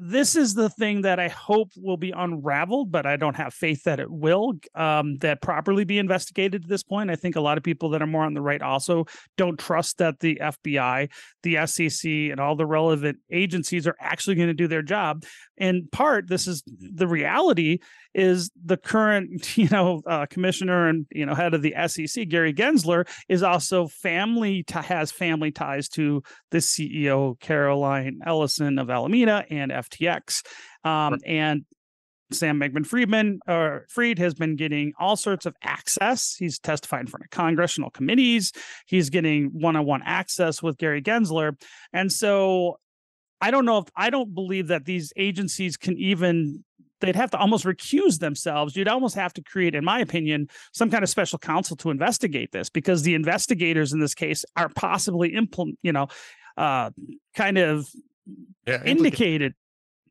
this 0.00 0.36
is 0.36 0.54
the 0.54 0.68
thing 0.68 1.02
that 1.02 1.18
I 1.18 1.28
hope 1.28 1.70
will 1.76 1.96
be 1.96 2.12
unraveled, 2.12 2.90
but 2.90 3.06
I 3.06 3.16
don't 3.16 3.36
have 3.36 3.54
faith 3.54 3.84
that 3.84 4.00
it 4.00 4.10
will. 4.10 4.54
Um, 4.74 5.16
that 5.18 5.42
properly 5.42 5.84
be 5.84 5.98
investigated 5.98 6.64
at 6.64 6.68
this 6.68 6.82
point. 6.82 7.10
I 7.10 7.16
think 7.16 7.36
a 7.36 7.40
lot 7.40 7.58
of 7.58 7.64
people 7.64 7.90
that 7.90 8.02
are 8.02 8.06
more 8.06 8.24
on 8.24 8.34
the 8.34 8.40
right 8.40 8.62
also 8.62 9.06
don't 9.36 9.58
trust 9.58 9.98
that 9.98 10.20
the 10.20 10.40
FBI, 10.40 11.10
the 11.42 11.66
SEC, 11.66 12.10
and 12.10 12.40
all 12.40 12.56
the 12.56 12.66
relevant 12.66 13.18
agencies 13.30 13.86
are 13.86 13.96
actually 14.00 14.36
going 14.36 14.48
to 14.48 14.54
do 14.54 14.68
their 14.68 14.82
job. 14.82 15.24
In 15.56 15.88
part, 15.90 16.28
this 16.28 16.46
is 16.46 16.62
the 16.66 17.08
reality 17.08 17.78
is 18.14 18.50
the 18.64 18.76
current, 18.76 19.56
you 19.56 19.68
know, 19.68 20.02
uh, 20.06 20.26
commissioner 20.26 20.88
and 20.88 21.06
you 21.10 21.26
know 21.26 21.34
head 21.34 21.54
of 21.54 21.62
the 21.62 21.74
SEC, 21.86 22.28
Gary 22.28 22.52
Gensler, 22.52 23.08
is 23.28 23.42
also 23.42 23.86
family 23.86 24.62
to, 24.64 24.80
has 24.80 25.10
family 25.10 25.50
ties 25.50 25.88
to 25.90 26.22
the 26.50 26.58
CEO 26.58 27.38
Caroline 27.40 28.20
Ellison 28.24 28.78
of 28.78 28.90
Alameda 28.90 29.44
and 29.50 29.72
FTX, 29.88 30.44
um, 30.84 31.12
right. 31.12 31.20
and 31.26 31.64
Sam 32.30 32.60
Bankman 32.60 32.86
Friedman 32.86 33.40
or 33.48 33.86
Fried 33.88 34.18
has 34.18 34.34
been 34.34 34.56
getting 34.56 34.92
all 34.98 35.16
sorts 35.16 35.46
of 35.46 35.56
access. 35.62 36.36
He's 36.38 36.58
testified 36.58 37.00
in 37.00 37.06
front 37.06 37.24
of 37.24 37.30
congressional 37.30 37.90
committees. 37.90 38.52
He's 38.86 39.08
getting 39.08 39.46
one-on-one 39.46 40.02
access 40.04 40.62
with 40.62 40.76
Gary 40.76 41.00
Gensler. 41.00 41.58
And 41.92 42.12
so 42.12 42.78
I 43.40 43.50
don't 43.50 43.64
know 43.64 43.78
if 43.78 43.86
I 43.96 44.10
don't 44.10 44.34
believe 44.34 44.68
that 44.68 44.84
these 44.84 45.12
agencies 45.16 45.76
can 45.76 45.96
even 45.96 46.64
they'd 47.00 47.16
have 47.16 47.30
to 47.30 47.38
almost 47.38 47.64
recuse 47.64 48.18
themselves. 48.18 48.76
You'd 48.76 48.88
almost 48.88 49.14
have 49.14 49.32
to 49.34 49.42
create, 49.42 49.76
in 49.76 49.84
my 49.84 50.00
opinion, 50.00 50.48
some 50.72 50.90
kind 50.90 51.04
of 51.04 51.08
special 51.08 51.38
counsel 51.38 51.76
to 51.76 51.90
investigate 51.90 52.50
this 52.50 52.68
because 52.70 53.02
the 53.02 53.14
investigators 53.14 53.92
in 53.92 54.00
this 54.00 54.14
case 54.14 54.44
are 54.56 54.68
possibly 54.68 55.34
implement, 55.34 55.78
you 55.82 55.92
know, 55.92 56.08
uh, 56.56 56.90
kind 57.36 57.56
of 57.56 57.88
yeah, 58.66 58.82
indicated, 58.84 59.54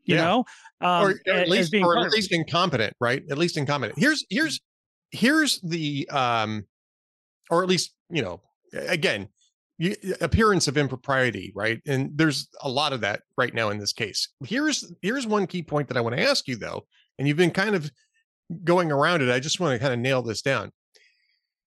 you 0.08 0.16
yeah. 0.16 0.24
know, 0.24 0.46
um, 0.82 1.04
or, 1.04 1.10
or 1.28 1.34
at 1.34 1.50
least, 1.50 1.76
or 1.76 2.00
at 2.00 2.12
least 2.12 2.32
incompetent, 2.32 2.94
right? 3.00 3.24
At 3.30 3.38
least 3.38 3.58
incompetent. 3.58 4.00
Here's 4.00 4.26
here's 4.30 4.60
here's 5.12 5.62
the 5.62 6.10
um, 6.10 6.66
or 7.50 7.62
at 7.62 7.70
least 7.70 7.94
you 8.10 8.22
know, 8.22 8.42
again, 8.74 9.28
you, 9.78 9.96
appearance 10.22 10.68
of 10.68 10.78
impropriety, 10.78 11.52
right? 11.56 11.82
And 11.86 12.12
there's 12.16 12.48
a 12.62 12.70
lot 12.70 12.94
of 12.94 13.02
that 13.02 13.22
right 13.38 13.54
now 13.54 13.70
in 13.70 13.78
this 13.78 13.94
case. 13.94 14.30
Here's 14.44 14.92
here's 15.02 15.28
one 15.28 15.46
key 15.46 15.62
point 15.62 15.90
that 15.90 15.98
I 15.98 16.02
want 16.02 16.16
to 16.16 16.24
ask 16.24 16.48
you 16.48 16.56
though, 16.56 16.86
and 17.20 17.28
you've 17.28 17.38
been 17.38 17.52
kind 17.52 17.76
of 17.76 17.92
going 18.64 18.92
around 18.92 19.22
it. 19.22 19.30
I 19.30 19.40
just 19.40 19.60
want 19.60 19.74
to 19.74 19.80
kind 19.80 19.94
of 19.94 20.00
nail 20.00 20.22
this 20.22 20.42
down. 20.42 20.72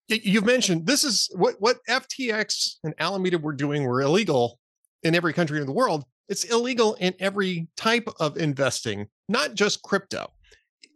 You've 0.08 0.46
mentioned 0.46 0.86
this 0.86 1.04
is 1.04 1.30
what 1.34 1.56
what 1.58 1.78
FTX 1.88 2.76
and 2.82 2.94
Alameda 2.98 3.38
were 3.38 3.52
doing 3.52 3.84
were 3.84 4.00
illegal 4.00 4.58
in 5.02 5.14
every 5.14 5.32
country 5.32 5.60
in 5.60 5.66
the 5.66 5.72
world. 5.72 6.04
It's 6.30 6.44
illegal 6.44 6.94
in 6.94 7.12
every 7.18 7.66
type 7.76 8.08
of 8.20 8.36
investing, 8.38 9.08
not 9.28 9.54
just 9.54 9.82
crypto. 9.82 10.28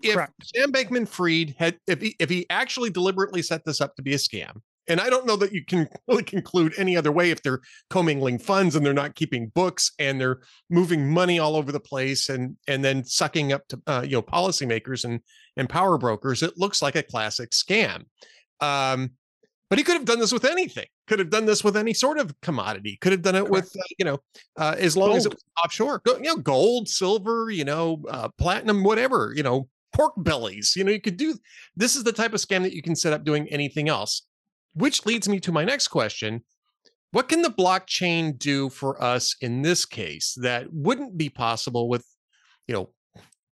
If 0.02 0.14
Correct. 0.14 0.32
Sam 0.44 0.72
Bankman 0.72 1.08
Fried 1.08 1.56
had, 1.58 1.76
if 1.86 2.00
he, 2.00 2.14
if 2.20 2.30
he 2.30 2.46
actually 2.50 2.90
deliberately 2.90 3.42
set 3.42 3.64
this 3.64 3.80
up 3.80 3.96
to 3.96 4.02
be 4.02 4.14
a 4.14 4.16
scam, 4.16 4.60
and 4.86 5.00
I 5.00 5.10
don't 5.10 5.26
know 5.26 5.36
that 5.36 5.52
you 5.52 5.64
can 5.64 5.88
really 6.08 6.22
conclude 6.22 6.74
any 6.78 6.96
other 6.96 7.10
way 7.10 7.30
if 7.30 7.42
they're 7.42 7.60
commingling 7.90 8.38
funds 8.38 8.76
and 8.76 8.86
they're 8.86 8.92
not 8.92 9.16
keeping 9.16 9.50
books 9.54 9.90
and 9.98 10.20
they're 10.20 10.40
moving 10.70 11.10
money 11.10 11.38
all 11.38 11.56
over 11.56 11.72
the 11.72 11.80
place 11.80 12.28
and 12.28 12.56
and 12.68 12.84
then 12.84 13.04
sucking 13.04 13.52
up 13.52 13.66
to 13.68 13.82
uh, 13.86 14.02
you 14.04 14.12
know 14.12 14.22
policymakers 14.22 15.04
and 15.04 15.20
and 15.56 15.68
power 15.68 15.98
brokers. 15.98 16.42
It 16.42 16.58
looks 16.58 16.80
like 16.80 16.94
a 16.94 17.02
classic 17.02 17.50
scam. 17.50 18.04
Um, 18.60 19.10
but 19.74 19.78
he 19.78 19.84
could 19.84 19.96
have 19.96 20.04
done 20.04 20.20
this 20.20 20.32
with 20.32 20.44
anything. 20.44 20.86
Could 21.06 21.18
have 21.18 21.30
done 21.30 21.46
this 21.46 21.64
with 21.64 21.76
any 21.76 21.94
sort 21.94 22.18
of 22.18 22.38
commodity. 22.40 22.96
Could 23.00 23.12
have 23.12 23.22
done 23.22 23.34
it 23.34 23.48
with 23.48 23.74
uh, 23.76 23.82
you 23.98 24.04
know 24.04 24.18
uh, 24.56 24.76
as 24.78 24.96
long 24.96 25.08
gold. 25.08 25.18
as 25.18 25.26
it 25.26 25.32
was 25.32 25.44
offshore. 25.64 26.00
You 26.06 26.20
know, 26.20 26.36
gold, 26.36 26.88
silver, 26.88 27.50
you 27.50 27.64
know, 27.64 28.02
uh, 28.08 28.28
platinum, 28.38 28.84
whatever. 28.84 29.32
You 29.34 29.42
know, 29.42 29.68
pork 29.92 30.12
bellies. 30.16 30.74
You 30.76 30.84
know, 30.84 30.92
you 30.92 31.00
could 31.00 31.16
do. 31.16 31.36
This 31.76 31.96
is 31.96 32.04
the 32.04 32.12
type 32.12 32.34
of 32.34 32.40
scam 32.40 32.62
that 32.62 32.72
you 32.72 32.82
can 32.82 32.94
set 32.94 33.12
up 33.12 33.24
doing 33.24 33.48
anything 33.48 33.88
else 33.88 34.22
which 34.74 35.06
leads 35.06 35.28
me 35.28 35.40
to 35.40 35.52
my 35.52 35.64
next 35.64 35.88
question. 35.88 36.42
What 37.12 37.28
can 37.28 37.42
the 37.42 37.50
blockchain 37.50 38.36
do 38.36 38.68
for 38.68 39.00
us 39.02 39.36
in 39.40 39.62
this 39.62 39.84
case 39.84 40.36
that 40.42 40.66
wouldn't 40.72 41.16
be 41.16 41.30
possible 41.30 41.88
with, 41.88 42.04
you 42.66 42.74
know, 42.74 42.90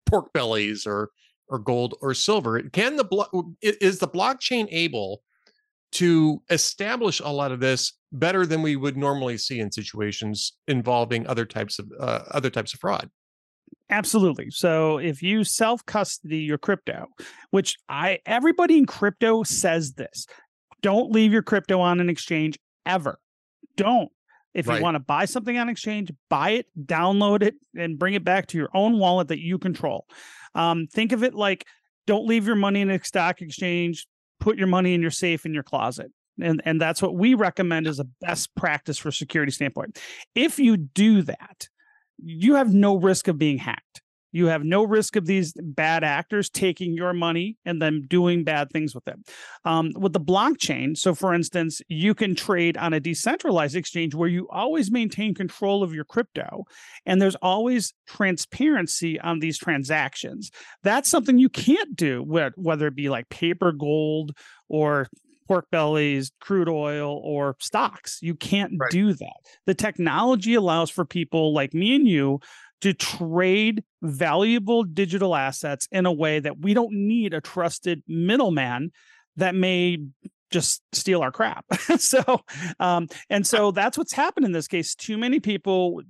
pork 0.04 0.32
bellies 0.32 0.84
or 0.86 1.10
or 1.48 1.58
gold 1.60 1.94
or 2.00 2.12
silver? 2.12 2.60
Can 2.70 2.96
the 2.96 3.04
blo- 3.04 3.54
is 3.62 4.00
the 4.00 4.08
blockchain 4.08 4.66
able 4.70 5.22
to 5.92 6.42
establish 6.50 7.20
a 7.20 7.28
lot 7.28 7.52
of 7.52 7.60
this 7.60 7.92
better 8.12 8.46
than 8.46 8.62
we 8.62 8.76
would 8.76 8.96
normally 8.96 9.38
see 9.38 9.60
in 9.60 9.70
situations 9.70 10.54
involving 10.68 11.26
other 11.26 11.44
types 11.44 11.78
of 11.78 11.90
uh, 11.98 12.20
other 12.30 12.50
types 12.50 12.74
of 12.74 12.80
fraud? 12.80 13.10
Absolutely. 13.90 14.50
So 14.50 14.98
if 14.98 15.22
you 15.22 15.44
self 15.44 15.84
custody 15.84 16.38
your 16.38 16.58
crypto, 16.58 17.06
which 17.50 17.76
I 17.88 18.20
everybody 18.24 18.78
in 18.78 18.86
crypto 18.86 19.42
says 19.42 19.92
this, 19.92 20.26
don't 20.80 21.12
leave 21.12 21.32
your 21.32 21.42
crypto 21.42 21.80
on 21.80 22.00
an 22.00 22.08
exchange 22.08 22.58
ever. 22.86 23.18
Don't. 23.76 24.10
If 24.54 24.68
right. 24.68 24.76
you 24.76 24.82
want 24.82 24.96
to 24.96 25.00
buy 25.00 25.24
something 25.24 25.56
on 25.56 25.68
exchange, 25.68 26.12
buy 26.28 26.50
it, 26.50 26.66
download 26.78 27.42
it, 27.42 27.54
and 27.74 27.98
bring 27.98 28.14
it 28.14 28.24
back 28.24 28.48
to 28.48 28.58
your 28.58 28.68
own 28.74 28.98
wallet 28.98 29.28
that 29.28 29.40
you 29.40 29.58
control. 29.58 30.06
Um, 30.54 30.86
think 30.86 31.12
of 31.12 31.22
it 31.22 31.34
like 31.34 31.66
don't 32.06 32.26
leave 32.26 32.46
your 32.46 32.56
money 32.56 32.80
in 32.80 32.90
a 32.90 33.02
stock 33.02 33.40
exchange, 33.40 34.06
put 34.42 34.58
your 34.58 34.66
money 34.66 34.92
in 34.92 35.00
your 35.00 35.10
safe 35.10 35.46
in 35.46 35.54
your 35.54 35.62
closet. 35.62 36.10
And, 36.40 36.60
and 36.64 36.80
that's 36.80 37.00
what 37.00 37.14
we 37.14 37.34
recommend 37.34 37.86
as 37.86 38.00
a 38.00 38.04
best 38.20 38.54
practice 38.56 38.98
for 38.98 39.10
security 39.10 39.52
standpoint. 39.52 40.00
If 40.34 40.58
you 40.58 40.76
do 40.76 41.22
that, 41.22 41.68
you 42.18 42.56
have 42.56 42.74
no 42.74 42.96
risk 42.96 43.28
of 43.28 43.38
being 43.38 43.58
hacked 43.58 44.01
You 44.32 44.46
have 44.46 44.64
no 44.64 44.82
risk 44.82 45.16
of 45.16 45.26
these 45.26 45.52
bad 45.56 46.02
actors 46.02 46.50
taking 46.50 46.94
your 46.94 47.12
money 47.12 47.58
and 47.64 47.80
then 47.80 48.02
doing 48.08 48.44
bad 48.44 48.70
things 48.70 48.94
with 48.94 49.06
it. 49.06 49.16
Um, 49.64 49.92
with 49.94 50.12
the 50.12 50.20
blockchain, 50.20 50.96
so 50.96 51.14
for 51.14 51.34
instance, 51.34 51.80
you 51.88 52.14
can 52.14 52.34
trade 52.34 52.76
on 52.76 52.92
a 52.92 53.00
decentralized 53.00 53.76
exchange 53.76 54.14
where 54.14 54.28
you 54.28 54.48
always 54.50 54.90
maintain 54.90 55.34
control 55.34 55.82
of 55.82 55.94
your 55.94 56.04
crypto 56.04 56.64
and 57.06 57.20
there's 57.20 57.36
always 57.36 57.94
transparency 58.06 59.20
on 59.20 59.38
these 59.38 59.58
transactions. 59.58 60.50
That's 60.82 61.08
something 61.08 61.38
you 61.38 61.48
can't 61.48 61.94
do 61.94 62.22
with 62.22 62.54
whether 62.56 62.86
it 62.86 62.96
be 62.96 63.08
like 63.08 63.28
paper 63.28 63.72
gold 63.72 64.32
or 64.68 65.08
pork 65.52 65.66
bellies, 65.70 66.32
crude 66.40 66.68
oil, 66.68 67.20
or 67.22 67.56
stocks. 67.60 68.18
You 68.22 68.34
can't 68.34 68.72
right. 68.78 68.90
do 68.90 69.12
that. 69.12 69.36
The 69.66 69.74
technology 69.74 70.54
allows 70.54 70.90
for 70.90 71.04
people 71.04 71.52
like 71.52 71.74
me 71.74 71.94
and 71.94 72.08
you 72.08 72.40
to 72.82 72.92
trade 72.92 73.82
valuable 74.02 74.82
digital 74.82 75.34
assets 75.34 75.88
in 75.90 76.04
a 76.04 76.12
way 76.12 76.40
that 76.40 76.58
we 76.58 76.74
don't 76.74 76.92
need 76.92 77.32
a 77.32 77.40
trusted 77.40 78.02
middleman 78.06 78.90
that 79.36 79.54
may 79.54 79.98
just 80.50 80.82
steal 80.92 81.22
our 81.22 81.32
crap. 81.32 81.64
so, 81.98 82.40
um, 82.78 83.08
and 83.30 83.46
so 83.46 83.70
that's 83.70 83.96
what's 83.96 84.12
happened 84.12 84.44
in 84.44 84.52
this 84.52 84.68
case. 84.68 84.94
Too 84.94 85.16
many 85.16 85.40
people 85.40 86.02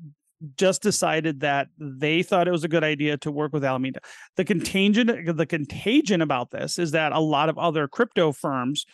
just 0.57 0.83
decided 0.83 1.41
that 1.41 1.69
they 1.79 2.23
thought 2.23 2.49
it 2.49 2.53
was 2.53 2.65
a 2.65 2.69
good 2.69 2.83
idea 2.83 3.17
to 3.19 3.31
work 3.31 3.53
with 3.53 3.65
Alameda. 3.65 4.01
The 4.37 4.45
contagion, 4.45 5.35
the 5.37 5.47
contagion 5.47 6.21
about 6.21 6.51
this 6.51 6.79
is 6.79 6.91
that 6.93 7.13
a 7.13 7.21
lot 7.21 7.49
of 7.49 7.59
other 7.59 7.87
crypto 7.87 8.33
firms 8.33 8.85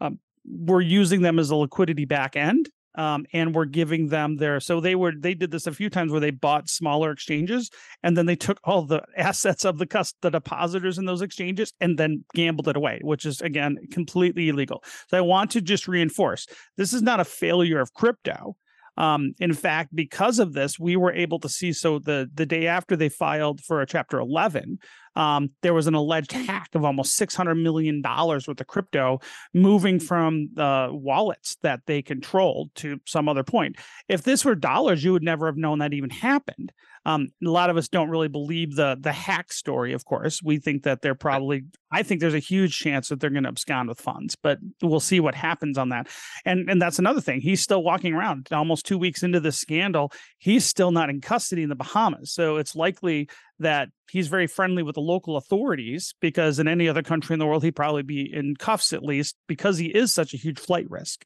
um, 0.00 0.20
were 0.46 0.80
using 0.80 1.22
them 1.22 1.38
as 1.38 1.50
a 1.50 1.56
liquidity 1.56 2.04
back 2.04 2.36
end 2.36 2.68
um, 2.94 3.24
and 3.32 3.54
we're 3.54 3.64
giving 3.64 4.08
them 4.08 4.36
their 4.36 4.60
so 4.60 4.80
they 4.80 4.94
were 4.94 5.12
they 5.16 5.34
did 5.34 5.50
this 5.50 5.66
a 5.66 5.72
few 5.72 5.88
times 5.90 6.10
where 6.12 6.20
they 6.20 6.30
bought 6.30 6.68
smaller 6.68 7.10
exchanges 7.10 7.70
and 8.02 8.16
then 8.16 8.26
they 8.26 8.36
took 8.36 8.58
all 8.64 8.82
the 8.82 9.02
assets 9.16 9.64
of 9.64 9.78
the 9.78 9.86
cust 9.86 10.16
the 10.22 10.30
depositors 10.30 10.98
in 10.98 11.04
those 11.04 11.22
exchanges 11.22 11.72
and 11.80 11.98
then 11.98 12.24
gambled 12.34 12.68
it 12.68 12.76
away 12.76 13.00
which 13.02 13.24
is 13.24 13.40
again 13.40 13.76
completely 13.90 14.48
illegal. 14.48 14.82
So 15.08 15.18
i 15.18 15.20
want 15.20 15.50
to 15.52 15.60
just 15.60 15.88
reinforce 15.88 16.46
this 16.76 16.92
is 16.92 17.02
not 17.02 17.20
a 17.20 17.24
failure 17.24 17.80
of 17.80 17.92
crypto 17.94 18.56
um, 18.96 19.34
in 19.40 19.54
fact, 19.54 19.94
because 19.94 20.38
of 20.38 20.52
this, 20.52 20.78
we 20.78 20.96
were 20.96 21.12
able 21.12 21.38
to 21.40 21.48
see. 21.48 21.72
So 21.72 21.98
the 21.98 22.30
the 22.34 22.46
day 22.46 22.66
after 22.66 22.94
they 22.96 23.08
filed 23.08 23.62
for 23.62 23.80
a 23.80 23.86
Chapter 23.86 24.18
11, 24.18 24.78
um, 25.16 25.50
there 25.62 25.72
was 25.72 25.86
an 25.86 25.94
alleged 25.94 26.32
hack 26.32 26.68
of 26.74 26.84
almost 26.84 27.16
six 27.16 27.34
hundred 27.34 27.54
million 27.56 28.02
dollars 28.02 28.46
worth 28.46 28.60
of 28.60 28.66
crypto 28.66 29.20
moving 29.54 29.98
from 29.98 30.48
the 30.54 30.88
wallets 30.90 31.56
that 31.62 31.80
they 31.86 32.02
controlled 32.02 32.70
to 32.76 33.00
some 33.06 33.28
other 33.28 33.44
point. 33.44 33.76
If 34.08 34.22
this 34.22 34.44
were 34.44 34.54
dollars, 34.54 35.02
you 35.02 35.12
would 35.12 35.22
never 35.22 35.46
have 35.46 35.56
known 35.56 35.78
that 35.78 35.94
even 35.94 36.10
happened. 36.10 36.72
Um, 37.04 37.28
a 37.44 37.48
lot 37.48 37.70
of 37.70 37.76
us 37.76 37.88
don't 37.88 38.10
really 38.10 38.28
believe 38.28 38.76
the 38.76 38.96
the 39.00 39.12
hack 39.12 39.52
story. 39.52 39.94
Of 39.94 40.04
course, 40.04 40.42
we 40.42 40.58
think 40.58 40.82
that 40.82 41.02
they're 41.02 41.14
probably. 41.14 41.64
I 41.92 42.02
think 42.02 42.20
there's 42.20 42.34
a 42.34 42.38
huge 42.38 42.78
chance 42.78 43.08
that 43.08 43.20
they're 43.20 43.30
going 43.30 43.44
to 43.44 43.48
abscond 43.48 43.88
with 43.88 44.00
funds, 44.00 44.36
but 44.36 44.58
we'll 44.82 45.00
see 45.00 45.20
what 45.20 45.34
happens 45.34 45.78
on 45.78 45.90
that. 45.90 46.08
And 46.44 46.68
and 46.68 46.80
that's 46.80 46.98
another 46.98 47.20
thing. 47.20 47.40
He's 47.40 47.60
still 47.60 47.82
walking 47.82 48.14
around 48.14 48.48
almost 48.50 48.86
two 48.86 48.98
weeks 48.98 49.22
into 49.22 49.40
this 49.40 49.58
scandal. 49.58 50.12
He's 50.38 50.64
still 50.64 50.90
not 50.90 51.10
in 51.10 51.20
custody 51.20 51.62
in 51.62 51.68
the 51.68 51.74
Bahamas, 51.76 52.32
so 52.32 52.56
it's 52.56 52.74
likely 52.74 53.28
that 53.62 53.88
he's 54.10 54.28
very 54.28 54.46
friendly 54.46 54.82
with 54.82 54.94
the 54.94 55.00
local 55.00 55.36
authorities 55.36 56.14
because 56.20 56.58
in 56.58 56.68
any 56.68 56.88
other 56.88 57.02
country 57.02 57.32
in 57.32 57.38
the 57.38 57.46
world 57.46 57.62
he'd 57.62 57.76
probably 57.76 58.02
be 58.02 58.30
in 58.32 58.54
cuffs 58.56 58.92
at 58.92 59.02
least 59.02 59.36
because 59.46 59.78
he 59.78 59.86
is 59.86 60.12
such 60.12 60.34
a 60.34 60.36
huge 60.36 60.58
flight 60.58 60.88
risk 60.90 61.24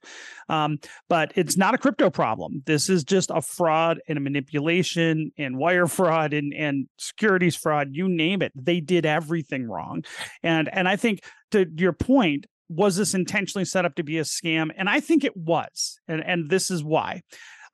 um, 0.49 0.79
but 1.09 1.33
it's 1.35 1.57
not 1.57 1.75
a 1.75 1.79
crypto 1.79 2.09
problem 2.09 2.63
this 2.67 2.89
is 2.89 3.03
just 3.03 3.31
a 3.35 3.43
fraud 3.43 3.99
and 4.09 4.19
a 4.19 4.21
manipulation 4.21 5.33
and 5.37 5.59
wire 5.59 5.87
fraud 5.89 6.33
and, 6.33 6.55
and 6.55 6.87
securities 6.99 7.57
fraud 7.57 7.89
you 7.91 8.09
name 8.09 8.41
it 8.41 8.53
they 8.55 8.81
did 8.81 9.05
everything 9.05 9.69
wrong 9.69 10.05
and 10.43 10.56
and 10.57 10.69
and 10.73 10.89
i 10.89 10.97
think 10.97 11.21
to 11.51 11.67
your 11.77 11.93
point 11.93 12.47
was 12.69 12.97
this 12.97 13.15
intentionally 13.15 13.65
set 13.65 13.85
up 13.85 13.95
to 13.95 14.03
be 14.03 14.19
a 14.19 14.23
scam? 14.23 14.71
And 14.77 14.89
i 14.89 15.01
think 15.01 15.25
it 15.25 15.37
was 15.37 15.99
and 16.09 16.23
and 16.25 16.51
this 16.51 16.71
is 16.71 16.83
why. 16.83 17.23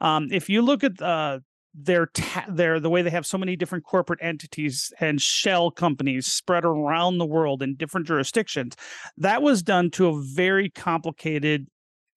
Um, 0.00 0.28
if 0.32 0.48
you 0.48 0.62
look 0.62 0.82
at 0.82 1.00
uh, 1.00 1.38
their 1.74 2.06
ta- 2.06 2.46
their 2.48 2.80
the 2.80 2.90
way 2.90 3.02
they 3.02 3.10
have 3.10 3.24
so 3.24 3.38
many 3.38 3.56
different 3.56 3.84
corporate 3.84 4.18
entities 4.20 4.92
and 5.00 5.22
shell 5.22 5.70
companies 5.70 6.26
spread 6.26 6.64
around 6.64 7.18
the 7.18 7.26
world 7.26 7.62
in 7.62 7.76
different 7.76 8.06
jurisdictions 8.06 8.74
that 9.16 9.42
was 9.42 9.62
done 9.62 9.90
to 9.90 10.08
a 10.08 10.22
very 10.34 10.68
complicated 10.70 11.68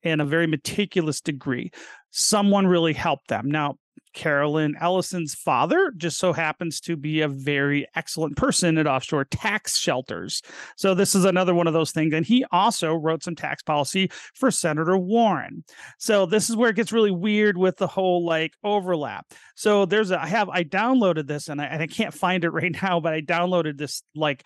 and 0.04 0.22
a 0.22 0.26
very 0.26 0.48
meticulous 0.48 1.22
degree. 1.22 1.72
Someone 2.12 2.68
really 2.68 2.94
helped 2.94 3.28
them. 3.28 3.50
Now 3.50 3.78
Caroline 4.16 4.76
Ellison's 4.80 5.36
father 5.36 5.92
just 5.96 6.18
so 6.18 6.34
happens 6.34 6.80
to 6.82 6.96
be 6.96 7.22
a 7.22 7.28
very 7.28 7.86
excellent 7.96 8.36
person 8.38 8.78
at 8.78 8.88
offshore 8.88 9.26
tax 9.26 9.78
shelters. 9.78 10.42
So 10.78 10.96
this 10.96 11.14
is 11.14 11.26
another 11.26 11.54
one 11.54 11.68
of 11.68 11.74
those 11.74 11.92
things. 11.92 12.14
And 12.14 12.26
he 12.26 12.46
also 12.52 12.96
wrote 12.96 13.24
some 13.24 13.36
tax 13.36 13.62
policy 13.62 14.10
for 14.34 14.50
Senator 14.50 14.98
Warren. 14.98 15.64
So 16.00 16.26
this 16.26 16.50
is 16.50 16.56
where 16.56 16.70
it 16.72 16.76
gets 16.76 16.92
really 16.92 17.12
weird 17.12 17.58
with 17.58 17.78
the 17.78 17.88
whole 17.88 18.26
like 18.26 18.54
overlap. 18.64 19.32
So 19.56 19.86
there's 19.86 20.12
a 20.12 20.22
I 20.22 20.28
have 20.28 20.50
I 20.50 20.64
downloaded 20.64 21.28
this 21.28 21.50
and 21.50 21.62
I, 21.62 21.66
and 21.66 21.84
I 21.84 21.88
can't 21.88 22.14
find 22.14 22.44
it 22.44 22.50
right 22.50 22.76
now, 22.82 23.00
but 23.00 23.14
I 23.14 23.22
downloaded 23.22 23.78
this 23.78 24.02
like 24.16 24.46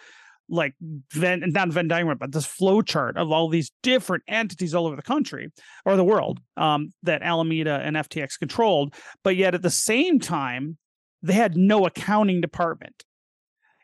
like 0.49 0.73
Venn, 1.13 1.43
not 1.47 1.69
Venn 1.69 1.87
diagram, 1.87 2.17
but 2.17 2.31
this 2.31 2.45
flow 2.45 2.81
chart 2.81 3.17
of 3.17 3.31
all 3.31 3.49
these 3.49 3.71
different 3.83 4.23
entities 4.27 4.73
all 4.73 4.87
over 4.87 4.95
the 4.95 5.01
country 5.01 5.51
or 5.85 5.95
the 5.95 6.03
world 6.03 6.39
um, 6.57 6.91
that 7.03 7.21
Alameda 7.21 7.81
and 7.83 7.95
FTX 7.95 8.39
controlled. 8.39 8.93
But 9.23 9.35
yet 9.35 9.55
at 9.55 9.61
the 9.61 9.69
same 9.69 10.19
time, 10.19 10.77
they 11.21 11.33
had 11.33 11.57
no 11.57 11.85
accounting 11.85 12.41
department, 12.41 13.03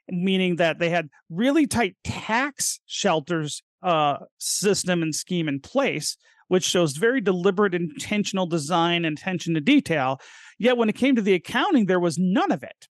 meaning 0.09 0.57
that 0.57 0.80
they 0.80 0.89
had 0.89 1.09
really 1.30 1.68
tight 1.68 1.95
tax 2.03 2.80
shelters 2.86 3.61
uh, 3.84 4.18
system 4.38 5.01
and 5.01 5.13
scheme 5.13 5.47
in 5.47 5.59
place, 5.59 6.18
which 6.47 6.63
shows 6.63 6.95
very 6.95 7.22
deliberate, 7.22 7.76
intentional 7.76 8.45
design 8.45 9.05
and 9.05 9.18
attention 9.18 9.53
to 9.53 9.61
detail. 9.61 10.20
Yet 10.57 10.78
when 10.78 10.89
it 10.89 10.95
came 10.95 11.16
to 11.16 11.22
the 11.22 11.34
accounting, 11.34 11.86
there 11.86 11.99
was 11.99 12.18
none 12.18 12.51
of 12.51 12.63
it. 12.63 12.88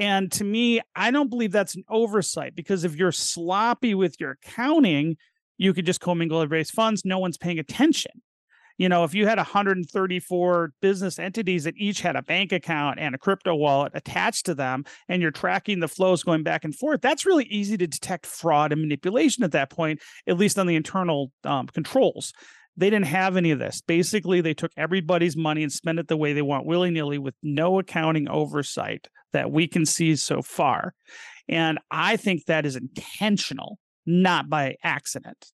And 0.00 0.32
to 0.32 0.44
me, 0.44 0.80
I 0.96 1.10
don't 1.10 1.28
believe 1.28 1.52
that's 1.52 1.74
an 1.74 1.84
oversight 1.90 2.56
because 2.56 2.84
if 2.84 2.96
you're 2.96 3.12
sloppy 3.12 3.94
with 3.94 4.18
your 4.18 4.32
accounting, 4.42 5.18
you 5.58 5.74
could 5.74 5.84
just 5.84 6.00
commingle 6.00 6.44
raise 6.48 6.70
funds. 6.70 7.04
No 7.04 7.18
one's 7.18 7.36
paying 7.36 7.58
attention. 7.58 8.12
You 8.78 8.88
know, 8.88 9.04
if 9.04 9.12
you 9.12 9.26
had 9.26 9.36
134 9.36 10.72
business 10.80 11.18
entities 11.18 11.64
that 11.64 11.74
each 11.76 12.00
had 12.00 12.16
a 12.16 12.22
bank 12.22 12.50
account 12.50 12.98
and 12.98 13.14
a 13.14 13.18
crypto 13.18 13.54
wallet 13.54 13.92
attached 13.94 14.46
to 14.46 14.54
them, 14.54 14.86
and 15.06 15.20
you're 15.20 15.30
tracking 15.30 15.80
the 15.80 15.88
flows 15.88 16.22
going 16.22 16.42
back 16.42 16.64
and 16.64 16.74
forth, 16.74 17.02
that's 17.02 17.26
really 17.26 17.44
easy 17.44 17.76
to 17.76 17.86
detect 17.86 18.24
fraud 18.24 18.72
and 18.72 18.80
manipulation 18.80 19.44
at 19.44 19.52
that 19.52 19.68
point, 19.68 20.00
at 20.26 20.38
least 20.38 20.58
on 20.58 20.66
the 20.66 20.76
internal 20.76 21.30
um, 21.44 21.66
controls. 21.66 22.32
They 22.76 22.88
didn't 22.88 23.06
have 23.06 23.36
any 23.36 23.50
of 23.50 23.58
this. 23.58 23.80
Basically, 23.80 24.40
they 24.40 24.54
took 24.54 24.72
everybody's 24.76 25.36
money 25.36 25.62
and 25.62 25.72
spent 25.72 25.98
it 25.98 26.08
the 26.08 26.16
way 26.16 26.32
they 26.32 26.42
want, 26.42 26.66
willy 26.66 26.90
nilly, 26.90 27.18
with 27.18 27.34
no 27.42 27.78
accounting 27.78 28.28
oversight 28.28 29.08
that 29.32 29.50
we 29.50 29.66
can 29.66 29.84
see 29.84 30.16
so 30.16 30.42
far. 30.42 30.94
And 31.48 31.78
I 31.90 32.16
think 32.16 32.46
that 32.46 32.64
is 32.64 32.76
intentional, 32.76 33.78
not 34.06 34.48
by 34.48 34.76
accident. 34.82 35.46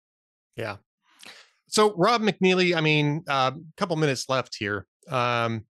Yeah. 0.57 0.77
So, 1.69 1.95
Rob 1.97 2.23
McNealy, 2.23 2.77
I 2.77 2.81
mean, 2.81 3.25
a 3.29 3.33
uh, 3.33 3.51
couple 3.77 3.97
minutes 3.97 4.29
left 4.29 4.57
here. 4.57 4.87
Um, 5.11 5.65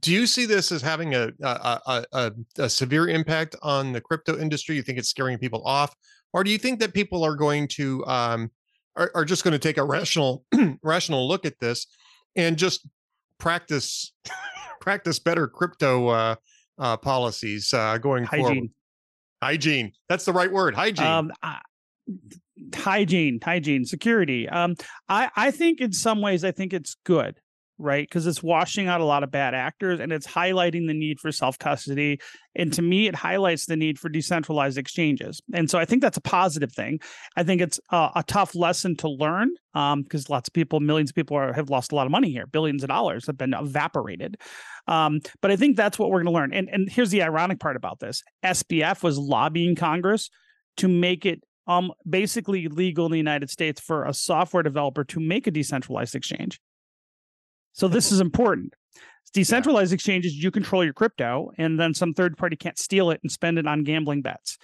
do 0.00 0.12
you 0.12 0.26
see 0.26 0.46
this 0.46 0.72
as 0.72 0.82
having 0.82 1.14
a 1.14 1.30
a, 1.42 2.04
a 2.12 2.32
a, 2.58 2.68
severe 2.68 3.08
impact 3.08 3.54
on 3.62 3.92
the 3.92 4.00
crypto 4.00 4.38
industry? 4.38 4.74
You 4.74 4.82
think 4.82 4.98
it's 4.98 5.08
scaring 5.08 5.38
people 5.38 5.62
off, 5.64 5.94
or 6.32 6.42
do 6.42 6.50
you 6.50 6.58
think 6.58 6.80
that 6.80 6.92
people 6.92 7.22
are 7.22 7.36
going 7.36 7.68
to 7.68 8.04
um, 8.06 8.50
are, 8.96 9.10
are 9.14 9.24
just 9.24 9.44
going 9.44 9.52
to 9.52 9.58
take 9.58 9.78
a 9.78 9.84
rational 9.84 10.44
rational 10.82 11.28
look 11.28 11.44
at 11.44 11.58
this 11.60 11.86
and 12.34 12.56
just 12.56 12.86
practice 13.38 14.12
practice 14.80 15.18
better 15.18 15.46
crypto 15.48 16.08
uh, 16.08 16.34
uh, 16.78 16.96
policies 16.96 17.72
uh, 17.72 17.98
going 17.98 18.24
hygiene. 18.24 18.44
forward. 18.44 18.70
Hygiene. 19.42 19.92
That's 20.08 20.24
the 20.24 20.32
right 20.32 20.50
word. 20.50 20.74
Hygiene. 20.74 21.06
Um, 21.06 21.32
hygiene, 22.74 23.38
hygiene, 23.42 23.84
security. 23.84 24.48
Um, 24.48 24.76
I 25.08 25.30
I 25.36 25.50
think 25.50 25.80
in 25.80 25.92
some 25.92 26.20
ways 26.20 26.44
I 26.44 26.52
think 26.52 26.72
it's 26.72 26.96
good 27.04 27.38
right? 27.78 28.08
Because 28.08 28.26
it's 28.26 28.42
washing 28.42 28.88
out 28.88 29.00
a 29.00 29.04
lot 29.04 29.22
of 29.22 29.30
bad 29.30 29.54
actors 29.54 30.00
and 30.00 30.12
it's 30.12 30.26
highlighting 30.26 30.86
the 30.86 30.94
need 30.94 31.20
for 31.20 31.30
self 31.30 31.58
custody. 31.58 32.18
And 32.54 32.72
to 32.72 32.82
me, 32.82 33.06
it 33.06 33.14
highlights 33.14 33.66
the 33.66 33.76
need 33.76 33.98
for 33.98 34.08
decentralized 34.08 34.78
exchanges. 34.78 35.40
And 35.52 35.70
so 35.70 35.78
I 35.78 35.84
think 35.84 36.02
that's 36.02 36.16
a 36.16 36.22
positive 36.22 36.72
thing. 36.72 37.00
I 37.36 37.42
think 37.42 37.60
it's 37.60 37.78
a, 37.90 38.10
a 38.16 38.24
tough 38.26 38.54
lesson 38.54 38.96
to 38.96 39.08
learn 39.08 39.50
because 39.72 40.28
um, 40.28 40.32
lots 40.32 40.48
of 40.48 40.54
people, 40.54 40.80
millions 40.80 41.10
of 41.10 41.14
people 41.14 41.36
are, 41.36 41.52
have 41.52 41.68
lost 41.68 41.92
a 41.92 41.94
lot 41.94 42.06
of 42.06 42.12
money 42.12 42.30
here. 42.30 42.46
Billions 42.46 42.82
of 42.82 42.88
dollars 42.88 43.26
have 43.26 43.36
been 43.36 43.52
evaporated. 43.52 44.38
Um, 44.88 45.20
but 45.42 45.50
I 45.50 45.56
think 45.56 45.76
that's 45.76 45.98
what 45.98 46.10
we're 46.10 46.22
going 46.22 46.32
to 46.32 46.38
learn. 46.38 46.52
And, 46.54 46.68
and 46.70 46.90
here's 46.90 47.10
the 47.10 47.22
ironic 47.22 47.60
part 47.60 47.76
about 47.76 47.98
this 47.98 48.22
SBF 48.44 49.02
was 49.02 49.18
lobbying 49.18 49.74
Congress 49.74 50.30
to 50.78 50.88
make 50.88 51.26
it 51.26 51.42
um, 51.66 51.92
basically 52.08 52.68
legal 52.68 53.06
in 53.06 53.12
the 53.12 53.18
United 53.18 53.50
States 53.50 53.80
for 53.80 54.04
a 54.04 54.14
software 54.14 54.62
developer 54.62 55.04
to 55.04 55.20
make 55.20 55.46
a 55.46 55.50
decentralized 55.50 56.14
exchange. 56.14 56.60
So 57.76 57.88
this 57.88 58.10
is 58.10 58.20
important. 58.20 58.72
Decentralized 59.34 59.92
yeah. 59.92 59.96
exchanges, 59.96 60.34
you 60.34 60.50
control 60.50 60.82
your 60.82 60.94
crypto, 60.94 61.50
and 61.58 61.78
then 61.78 61.92
some 61.92 62.14
third 62.14 62.38
party 62.38 62.56
can't 62.56 62.78
steal 62.78 63.10
it 63.10 63.20
and 63.22 63.30
spend 63.30 63.58
it 63.58 63.66
on 63.66 63.84
gambling 63.84 64.22
bets. 64.22 64.56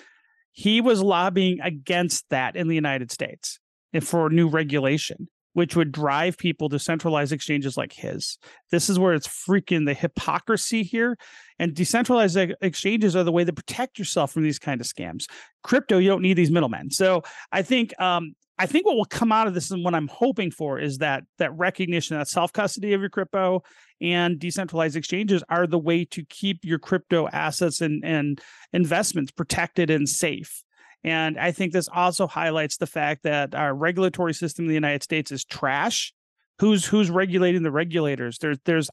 He 0.50 0.80
was 0.80 1.02
lobbying 1.02 1.60
against 1.60 2.24
that 2.30 2.56
in 2.56 2.68
the 2.68 2.74
United 2.74 3.12
States 3.12 3.60
for 4.00 4.30
new 4.30 4.48
regulation 4.48 5.28
which 5.54 5.76
would 5.76 5.92
drive 5.92 6.38
people 6.38 6.68
to 6.68 6.78
centralized 6.78 7.32
exchanges 7.32 7.76
like 7.76 7.92
his. 7.92 8.38
This 8.70 8.88
is 8.88 8.98
where 8.98 9.14
it's 9.14 9.28
freaking 9.28 9.86
the 9.86 9.94
hypocrisy 9.94 10.82
here. 10.82 11.16
And 11.58 11.74
decentralized 11.74 12.38
exchanges 12.60 13.14
are 13.14 13.24
the 13.24 13.32
way 13.32 13.44
to 13.44 13.52
protect 13.52 13.98
yourself 13.98 14.32
from 14.32 14.42
these 14.42 14.58
kind 14.58 14.80
of 14.80 14.86
scams. 14.86 15.26
Crypto, 15.62 15.98
you 15.98 16.08
don't 16.08 16.22
need 16.22 16.34
these 16.34 16.50
middlemen. 16.50 16.90
So 16.90 17.22
I 17.52 17.62
think 17.62 17.98
um, 18.00 18.34
I 18.62 18.66
think 18.66 18.86
what 18.86 18.94
will 18.94 19.04
come 19.04 19.32
out 19.32 19.48
of 19.48 19.54
this 19.54 19.72
and 19.72 19.84
what 19.84 19.92
I'm 19.92 20.06
hoping 20.06 20.52
for 20.52 20.78
is 20.78 20.98
that 20.98 21.24
that 21.38 21.52
recognition, 21.58 22.16
that 22.16 22.28
self 22.28 22.52
custody 22.52 22.92
of 22.92 23.00
your 23.00 23.10
crypto 23.10 23.64
and 24.00 24.38
decentralized 24.38 24.94
exchanges 24.94 25.42
are 25.48 25.66
the 25.66 25.80
way 25.80 26.04
to 26.04 26.24
keep 26.26 26.64
your 26.64 26.78
crypto 26.78 27.26
assets 27.26 27.80
and, 27.80 28.04
and 28.04 28.40
investments 28.72 29.32
protected 29.32 29.90
and 29.90 30.08
safe. 30.08 30.62
And 31.02 31.40
I 31.40 31.50
think 31.50 31.72
this 31.72 31.88
also 31.92 32.28
highlights 32.28 32.76
the 32.76 32.86
fact 32.86 33.24
that 33.24 33.52
our 33.56 33.74
regulatory 33.74 34.32
system 34.32 34.66
in 34.66 34.68
the 34.68 34.74
United 34.74 35.02
States 35.02 35.32
is 35.32 35.44
trash. 35.44 36.14
Who's 36.60 36.86
who's 36.86 37.10
regulating 37.10 37.64
the 37.64 37.72
regulators? 37.72 38.38
There's 38.38 38.58
there's 38.64 38.88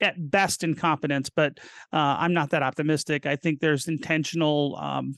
at 0.00 0.30
best 0.30 0.64
incompetence, 0.64 1.28
but 1.28 1.58
uh, 1.92 2.16
I'm 2.20 2.32
not 2.32 2.48
that 2.50 2.62
optimistic. 2.62 3.26
I 3.26 3.36
think 3.36 3.60
there's 3.60 3.86
intentional. 3.86 4.78
Um, 4.80 5.16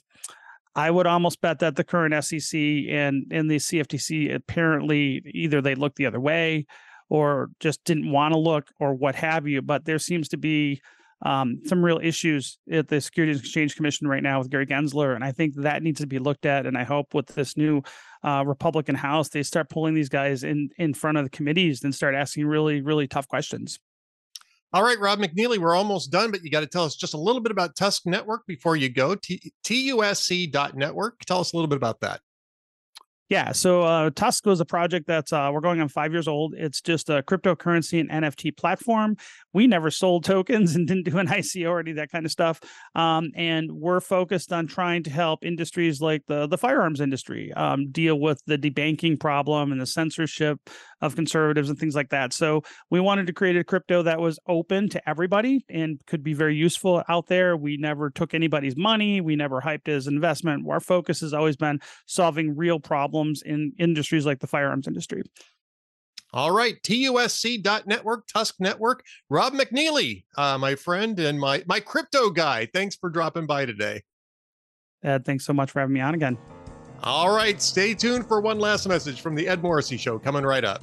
I 0.74 0.90
would 0.90 1.06
almost 1.06 1.40
bet 1.40 1.58
that 1.58 1.76
the 1.76 1.84
current 1.84 2.24
SEC 2.24 2.58
and 2.58 3.26
and 3.30 3.50
the 3.50 3.56
CFTC 3.56 4.34
apparently 4.34 5.22
either 5.26 5.60
they 5.60 5.74
look 5.74 5.94
the 5.96 6.06
other 6.06 6.20
way 6.20 6.66
or 7.08 7.50
just 7.60 7.84
didn't 7.84 8.10
want 8.10 8.32
to 8.32 8.38
look 8.38 8.70
or 8.80 8.94
what 8.94 9.14
have 9.14 9.46
you. 9.46 9.60
But 9.60 9.84
there 9.84 9.98
seems 9.98 10.28
to 10.28 10.38
be 10.38 10.80
um, 11.24 11.60
some 11.66 11.84
real 11.84 12.00
issues 12.02 12.58
at 12.70 12.88
the 12.88 13.00
Securities 13.00 13.38
Exchange 13.38 13.76
Commission 13.76 14.08
right 14.08 14.22
now 14.22 14.38
with 14.38 14.50
Gary 14.50 14.66
Gensler, 14.66 15.14
and 15.14 15.22
I 15.22 15.30
think 15.30 15.54
that 15.56 15.82
needs 15.82 16.00
to 16.00 16.06
be 16.06 16.18
looked 16.18 16.46
at. 16.46 16.66
And 16.66 16.76
I 16.76 16.84
hope 16.84 17.14
with 17.14 17.26
this 17.28 17.56
new 17.56 17.82
uh, 18.24 18.42
Republican 18.46 18.94
House, 18.94 19.28
they 19.28 19.42
start 19.42 19.68
pulling 19.68 19.94
these 19.94 20.08
guys 20.08 20.42
in 20.42 20.70
in 20.78 20.94
front 20.94 21.18
of 21.18 21.24
the 21.24 21.30
committees 21.30 21.84
and 21.84 21.94
start 21.94 22.14
asking 22.14 22.46
really 22.46 22.80
really 22.80 23.06
tough 23.06 23.28
questions. 23.28 23.78
All 24.74 24.82
right, 24.82 24.98
Rob 24.98 25.18
McNealy, 25.18 25.58
we're 25.58 25.74
almost 25.74 26.10
done, 26.10 26.30
but 26.30 26.42
you 26.42 26.50
got 26.50 26.60
to 26.60 26.66
tell 26.66 26.84
us 26.84 26.96
just 26.96 27.12
a 27.12 27.18
little 27.18 27.42
bit 27.42 27.52
about 27.52 27.76
TUSC 27.76 28.06
Network 28.06 28.46
before 28.46 28.74
you 28.74 28.88
go. 28.88 29.14
T- 29.14 29.52
TUSC.network. 29.64 31.20
Tell 31.26 31.40
us 31.40 31.52
a 31.52 31.56
little 31.56 31.68
bit 31.68 31.76
about 31.76 32.00
that. 32.00 32.20
Yeah, 33.32 33.52
so 33.52 33.80
uh, 33.80 34.10
TUSC 34.10 34.44
was 34.44 34.60
a 34.60 34.66
project 34.66 35.06
that's 35.06 35.32
uh, 35.32 35.50
we're 35.54 35.60
going 35.60 35.80
on 35.80 35.88
five 35.88 36.12
years 36.12 36.28
old. 36.28 36.54
It's 36.54 36.82
just 36.82 37.08
a 37.08 37.22
cryptocurrency 37.22 37.98
and 37.98 38.10
NFT 38.10 38.54
platform. 38.56 39.16
We 39.54 39.66
never 39.66 39.90
sold 39.90 40.24
tokens 40.24 40.74
and 40.76 40.86
didn't 40.86 41.04
do 41.04 41.16
an 41.16 41.28
ICO 41.28 41.70
or 41.70 41.80
any 41.80 41.92
of 41.92 41.96
that 41.96 42.10
kind 42.10 42.26
of 42.26 42.32
stuff. 42.32 42.60
Um, 42.94 43.30
and 43.34 43.72
we're 43.72 44.00
focused 44.00 44.52
on 44.52 44.66
trying 44.66 45.02
to 45.04 45.10
help 45.10 45.46
industries 45.46 46.02
like 46.02 46.24
the 46.26 46.46
the 46.46 46.58
firearms 46.58 47.00
industry 47.00 47.52
um, 47.54 47.90
deal 47.90 48.20
with 48.20 48.42
the 48.46 48.58
debanking 48.58 49.18
problem 49.18 49.72
and 49.72 49.80
the 49.80 49.86
censorship 49.86 50.58
of 51.03 51.16
conservatives 51.16 51.68
and 51.68 51.78
things 51.78 51.94
like 51.94 52.09
that. 52.11 52.32
So 52.32 52.62
we 52.88 53.00
wanted 53.00 53.26
to 53.26 53.32
create 53.32 53.57
a 53.57 53.64
crypto 53.64 54.03
that 54.05 54.20
was 54.20 54.38
open 54.48 54.88
to 54.90 55.09
everybody 55.09 55.64
and 55.68 56.00
could 56.07 56.22
be 56.22 56.32
very 56.32 56.55
useful 56.57 57.03
out 57.09 57.26
there. 57.26 57.57
We 57.57 57.76
never 57.76 58.09
took 58.09 58.32
anybody's 58.32 58.76
money. 58.76 59.20
We 59.20 59.36
never 59.36 59.61
hyped 59.61 59.88
as 59.88 60.07
investment. 60.07 60.66
Our 60.66 60.80
focus 60.80 61.20
has 61.20 61.34
always 61.34 61.57
been 61.57 61.80
solving 62.07 62.57
real 62.57 62.80
problems 62.80 63.42
in 63.42 63.72
industries 63.78 64.24
like 64.24 64.38
the 64.38 64.46
firearms 64.46 64.86
industry. 64.86 65.22
All 66.34 66.50
right, 66.50 66.82
TUSC.network, 66.82 68.26
TUSC 68.26 68.55
Network. 68.59 69.05
Rob 69.28 69.53
McNealy, 69.53 70.24
uh, 70.38 70.57
my 70.57 70.76
friend 70.76 71.18
and 71.20 71.38
my 71.38 71.62
my 71.66 71.78
crypto 71.78 72.30
guy. 72.30 72.66
Thanks 72.72 72.96
for 72.96 73.11
dropping 73.11 73.46
by 73.46 73.66
today. 73.66 74.03
Ed, 75.03 75.26
thanks 75.26 75.44
so 75.44 75.53
much 75.53 75.70
for 75.70 75.80
having 75.80 75.92
me 75.92 76.00
on 76.00 76.14
again. 76.14 76.38
All 77.03 77.34
right, 77.34 77.61
stay 77.61 77.92
tuned 77.92 78.26
for 78.26 78.40
one 78.40 78.59
last 78.59 78.88
message 78.88 79.20
from 79.20 79.34
the 79.34 79.46
Ed 79.46 79.61
Morrissey 79.61 79.98
Show 79.98 80.18
coming 80.18 80.44
right 80.44 80.64
up. 80.64 80.82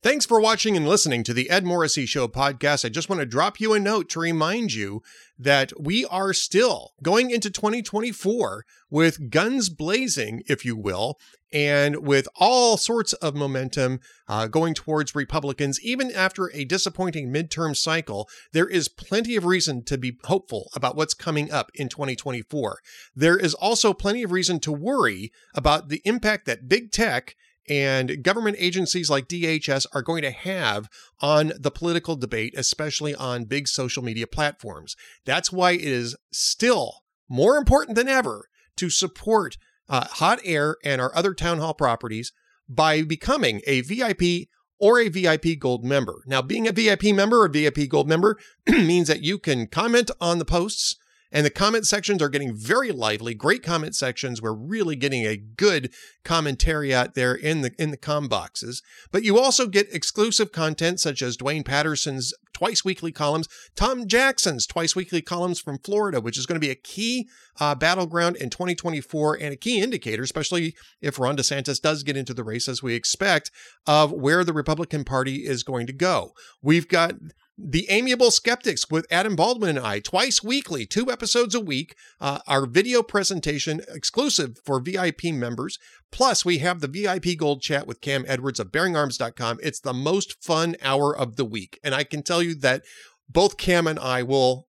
Thanks 0.00 0.26
for 0.26 0.40
watching 0.40 0.76
and 0.76 0.86
listening 0.86 1.24
to 1.24 1.34
the 1.34 1.50
Ed 1.50 1.64
Morrissey 1.64 2.06
Show 2.06 2.28
podcast. 2.28 2.84
I 2.84 2.88
just 2.88 3.08
want 3.08 3.18
to 3.18 3.26
drop 3.26 3.58
you 3.58 3.72
a 3.72 3.80
note 3.80 4.08
to 4.10 4.20
remind 4.20 4.72
you 4.72 5.02
that 5.36 5.72
we 5.76 6.04
are 6.04 6.32
still 6.32 6.92
going 7.02 7.32
into 7.32 7.50
2024 7.50 8.64
with 8.90 9.28
guns 9.28 9.68
blazing, 9.68 10.44
if 10.46 10.64
you 10.64 10.76
will, 10.76 11.18
and 11.52 12.06
with 12.06 12.28
all 12.36 12.76
sorts 12.76 13.12
of 13.14 13.34
momentum 13.34 13.98
uh, 14.28 14.46
going 14.46 14.72
towards 14.72 15.16
Republicans, 15.16 15.80
even 15.82 16.12
after 16.12 16.48
a 16.54 16.64
disappointing 16.64 17.32
midterm 17.32 17.76
cycle, 17.76 18.28
there 18.52 18.68
is 18.68 18.86
plenty 18.86 19.34
of 19.34 19.44
reason 19.44 19.82
to 19.82 19.98
be 19.98 20.16
hopeful 20.22 20.70
about 20.76 20.94
what's 20.94 21.12
coming 21.12 21.50
up 21.50 21.72
in 21.74 21.88
2024. 21.88 22.78
There 23.16 23.36
is 23.36 23.52
also 23.54 23.92
plenty 23.92 24.22
of 24.22 24.30
reason 24.30 24.60
to 24.60 24.70
worry 24.70 25.32
about 25.56 25.88
the 25.88 26.02
impact 26.04 26.46
that 26.46 26.68
big 26.68 26.92
tech 26.92 27.34
and 27.68 28.22
government 28.22 28.56
agencies 28.58 29.10
like 29.10 29.28
DHS 29.28 29.86
are 29.92 30.02
going 30.02 30.22
to 30.22 30.30
have 30.30 30.88
on 31.20 31.52
the 31.58 31.70
political 31.70 32.16
debate, 32.16 32.54
especially 32.56 33.14
on 33.14 33.44
big 33.44 33.68
social 33.68 34.02
media 34.02 34.26
platforms. 34.26 34.96
That's 35.24 35.52
why 35.52 35.72
it 35.72 35.82
is 35.82 36.16
still 36.32 37.02
more 37.28 37.56
important 37.56 37.96
than 37.96 38.08
ever 38.08 38.48
to 38.76 38.90
support 38.90 39.56
uh, 39.88 40.06
Hot 40.12 40.40
Air 40.44 40.76
and 40.84 41.00
our 41.00 41.14
other 41.14 41.34
town 41.34 41.58
hall 41.58 41.74
properties 41.74 42.32
by 42.68 43.02
becoming 43.02 43.60
a 43.66 43.80
VIP 43.80 44.48
or 44.78 45.00
a 45.00 45.08
VIP 45.08 45.58
Gold 45.58 45.84
member. 45.84 46.22
Now, 46.26 46.42
being 46.42 46.68
a 46.68 46.72
VIP 46.72 47.14
member 47.14 47.42
or 47.42 47.48
VIP 47.48 47.88
Gold 47.88 48.08
member 48.08 48.38
means 48.68 49.08
that 49.08 49.22
you 49.22 49.38
can 49.38 49.66
comment 49.66 50.10
on 50.20 50.38
the 50.38 50.44
posts 50.44 50.96
and 51.30 51.44
the 51.44 51.50
comment 51.50 51.86
sections 51.86 52.22
are 52.22 52.28
getting 52.28 52.54
very 52.54 52.90
lively. 52.90 53.34
Great 53.34 53.62
comment 53.62 53.94
sections. 53.94 54.40
We're 54.40 54.54
really 54.54 54.96
getting 54.96 55.26
a 55.26 55.36
good 55.36 55.92
commentary 56.24 56.94
out 56.94 57.14
there 57.14 57.34
in 57.34 57.62
the 57.62 57.72
in 57.78 57.90
the 57.90 57.96
com 57.96 58.28
boxes. 58.28 58.82
But 59.12 59.24
you 59.24 59.38
also 59.38 59.66
get 59.66 59.92
exclusive 59.92 60.52
content 60.52 61.00
such 61.00 61.22
as 61.22 61.36
Duane 61.36 61.64
Patterson's 61.64 62.32
twice 62.58 62.84
weekly 62.84 63.12
columns, 63.12 63.48
Tom 63.76 64.08
Jackson's 64.08 64.66
twice 64.66 64.96
weekly 64.96 65.22
columns 65.22 65.60
from 65.60 65.78
Florida, 65.78 66.20
which 66.20 66.36
is 66.36 66.44
going 66.44 66.56
to 66.56 66.66
be 66.66 66.72
a 66.72 66.74
key 66.74 67.28
uh, 67.60 67.74
battleground 67.74 68.34
in 68.36 68.50
2024 68.50 69.36
and 69.40 69.52
a 69.52 69.56
key 69.56 69.80
indicator, 69.80 70.24
especially 70.24 70.74
if 71.00 71.20
Ron 71.20 71.36
DeSantis 71.36 71.80
does 71.80 72.02
get 72.02 72.16
into 72.16 72.34
the 72.34 72.42
race 72.42 72.68
as 72.68 72.82
we 72.82 72.94
expect, 72.94 73.52
of 73.86 74.10
where 74.10 74.42
the 74.42 74.52
Republican 74.52 75.04
Party 75.04 75.46
is 75.46 75.62
going 75.62 75.86
to 75.86 75.92
go. 75.92 76.32
We've 76.60 76.88
got 76.88 77.12
the 77.60 77.86
Amiable 77.90 78.30
Skeptics 78.30 78.88
with 78.88 79.06
Adam 79.10 79.34
Baldwin 79.34 79.76
and 79.76 79.84
I, 79.84 79.98
twice 79.98 80.42
weekly, 80.44 80.86
two 80.86 81.10
episodes 81.10 81.56
a 81.56 81.60
week. 81.60 81.96
Uh, 82.20 82.38
our 82.46 82.66
video 82.66 83.02
presentation 83.02 83.82
exclusive 83.88 84.60
for 84.64 84.80
VIP 84.80 85.24
members. 85.24 85.78
Plus, 86.12 86.44
we 86.44 86.58
have 86.58 86.80
the 86.80 86.86
VIP 86.86 87.36
Gold 87.36 87.60
Chat 87.60 87.86
with 87.86 88.00
Cam 88.00 88.24
Edwards 88.28 88.60
of 88.60 88.68
BearingArms.com. 88.68 89.58
It's 89.60 89.80
the 89.80 89.92
most 89.92 90.42
fun 90.42 90.76
hour 90.82 91.16
of 91.16 91.34
the 91.34 91.44
week. 91.44 91.80
And 91.82 91.94
I 91.94 92.04
can 92.04 92.22
tell 92.22 92.42
you 92.42 92.54
that 92.56 92.84
both 93.28 93.56
Cam 93.56 93.88
and 93.88 93.98
I 93.98 94.22
will 94.22 94.67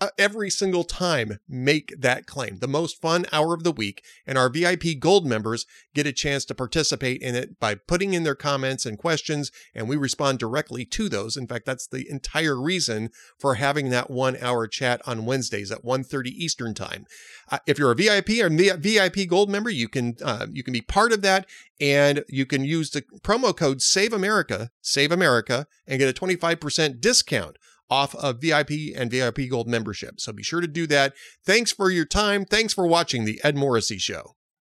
uh, 0.00 0.08
every 0.16 0.50
single 0.50 0.84
time 0.84 1.38
make 1.48 1.92
that 1.98 2.26
claim. 2.26 2.58
The 2.58 2.68
most 2.68 3.00
fun 3.00 3.26
hour 3.32 3.54
of 3.54 3.64
the 3.64 3.72
week, 3.72 4.04
and 4.26 4.38
our 4.38 4.48
VIP 4.48 4.98
Gold 4.98 5.26
members 5.26 5.66
get 5.94 6.06
a 6.06 6.12
chance 6.12 6.44
to 6.46 6.54
participate 6.54 7.20
in 7.20 7.34
it 7.34 7.58
by 7.58 7.74
putting 7.74 8.14
in 8.14 8.22
their 8.22 8.34
comments 8.34 8.86
and 8.86 8.98
questions, 8.98 9.50
and 9.74 9.88
we 9.88 9.96
respond 9.96 10.38
directly 10.38 10.84
to 10.84 11.08
those. 11.08 11.36
In 11.36 11.46
fact, 11.46 11.66
that's 11.66 11.86
the 11.86 12.08
entire 12.08 12.60
reason 12.60 13.10
for 13.38 13.54
having 13.54 13.90
that 13.90 14.10
one 14.10 14.36
hour 14.40 14.68
chat 14.68 15.00
on 15.06 15.26
Wednesdays 15.26 15.72
at 15.72 15.84
1.30 15.84 16.26
Eastern 16.28 16.74
Time. 16.74 17.04
Uh, 17.50 17.58
if 17.66 17.78
you're 17.78 17.92
a 17.92 17.96
VIP 17.96 18.30
or 18.40 18.50
VIP 18.50 19.28
Gold 19.28 19.50
member, 19.50 19.70
you 19.70 19.88
can 19.88 20.16
uh, 20.22 20.46
you 20.50 20.62
can 20.62 20.72
be 20.72 20.80
part 20.80 21.12
of 21.12 21.22
that, 21.22 21.46
and 21.80 22.24
you 22.28 22.46
can 22.46 22.64
use 22.64 22.90
the 22.90 23.02
promo 23.22 23.56
code 23.56 23.82
Save 23.82 24.12
America, 24.12 24.70
Save 24.80 25.10
America, 25.10 25.66
and 25.86 25.98
get 25.98 26.08
a 26.08 26.18
25% 26.18 27.00
discount 27.00 27.56
off 27.90 28.14
of 28.14 28.40
VIP 28.40 28.70
and 28.96 29.10
VIP 29.10 29.48
Gold 29.50 29.68
membership. 29.68 30.20
So 30.20 30.32
be 30.32 30.42
sure 30.42 30.60
to 30.60 30.66
do 30.66 30.86
that. 30.88 31.14
Thanks 31.44 31.72
for 31.72 31.90
your 31.90 32.04
time. 32.04 32.44
Thanks 32.44 32.74
for 32.74 32.86
watching 32.86 33.24
The 33.24 33.40
Ed 33.42 33.56
Morrissey 33.56 33.98
Show. 33.98 34.34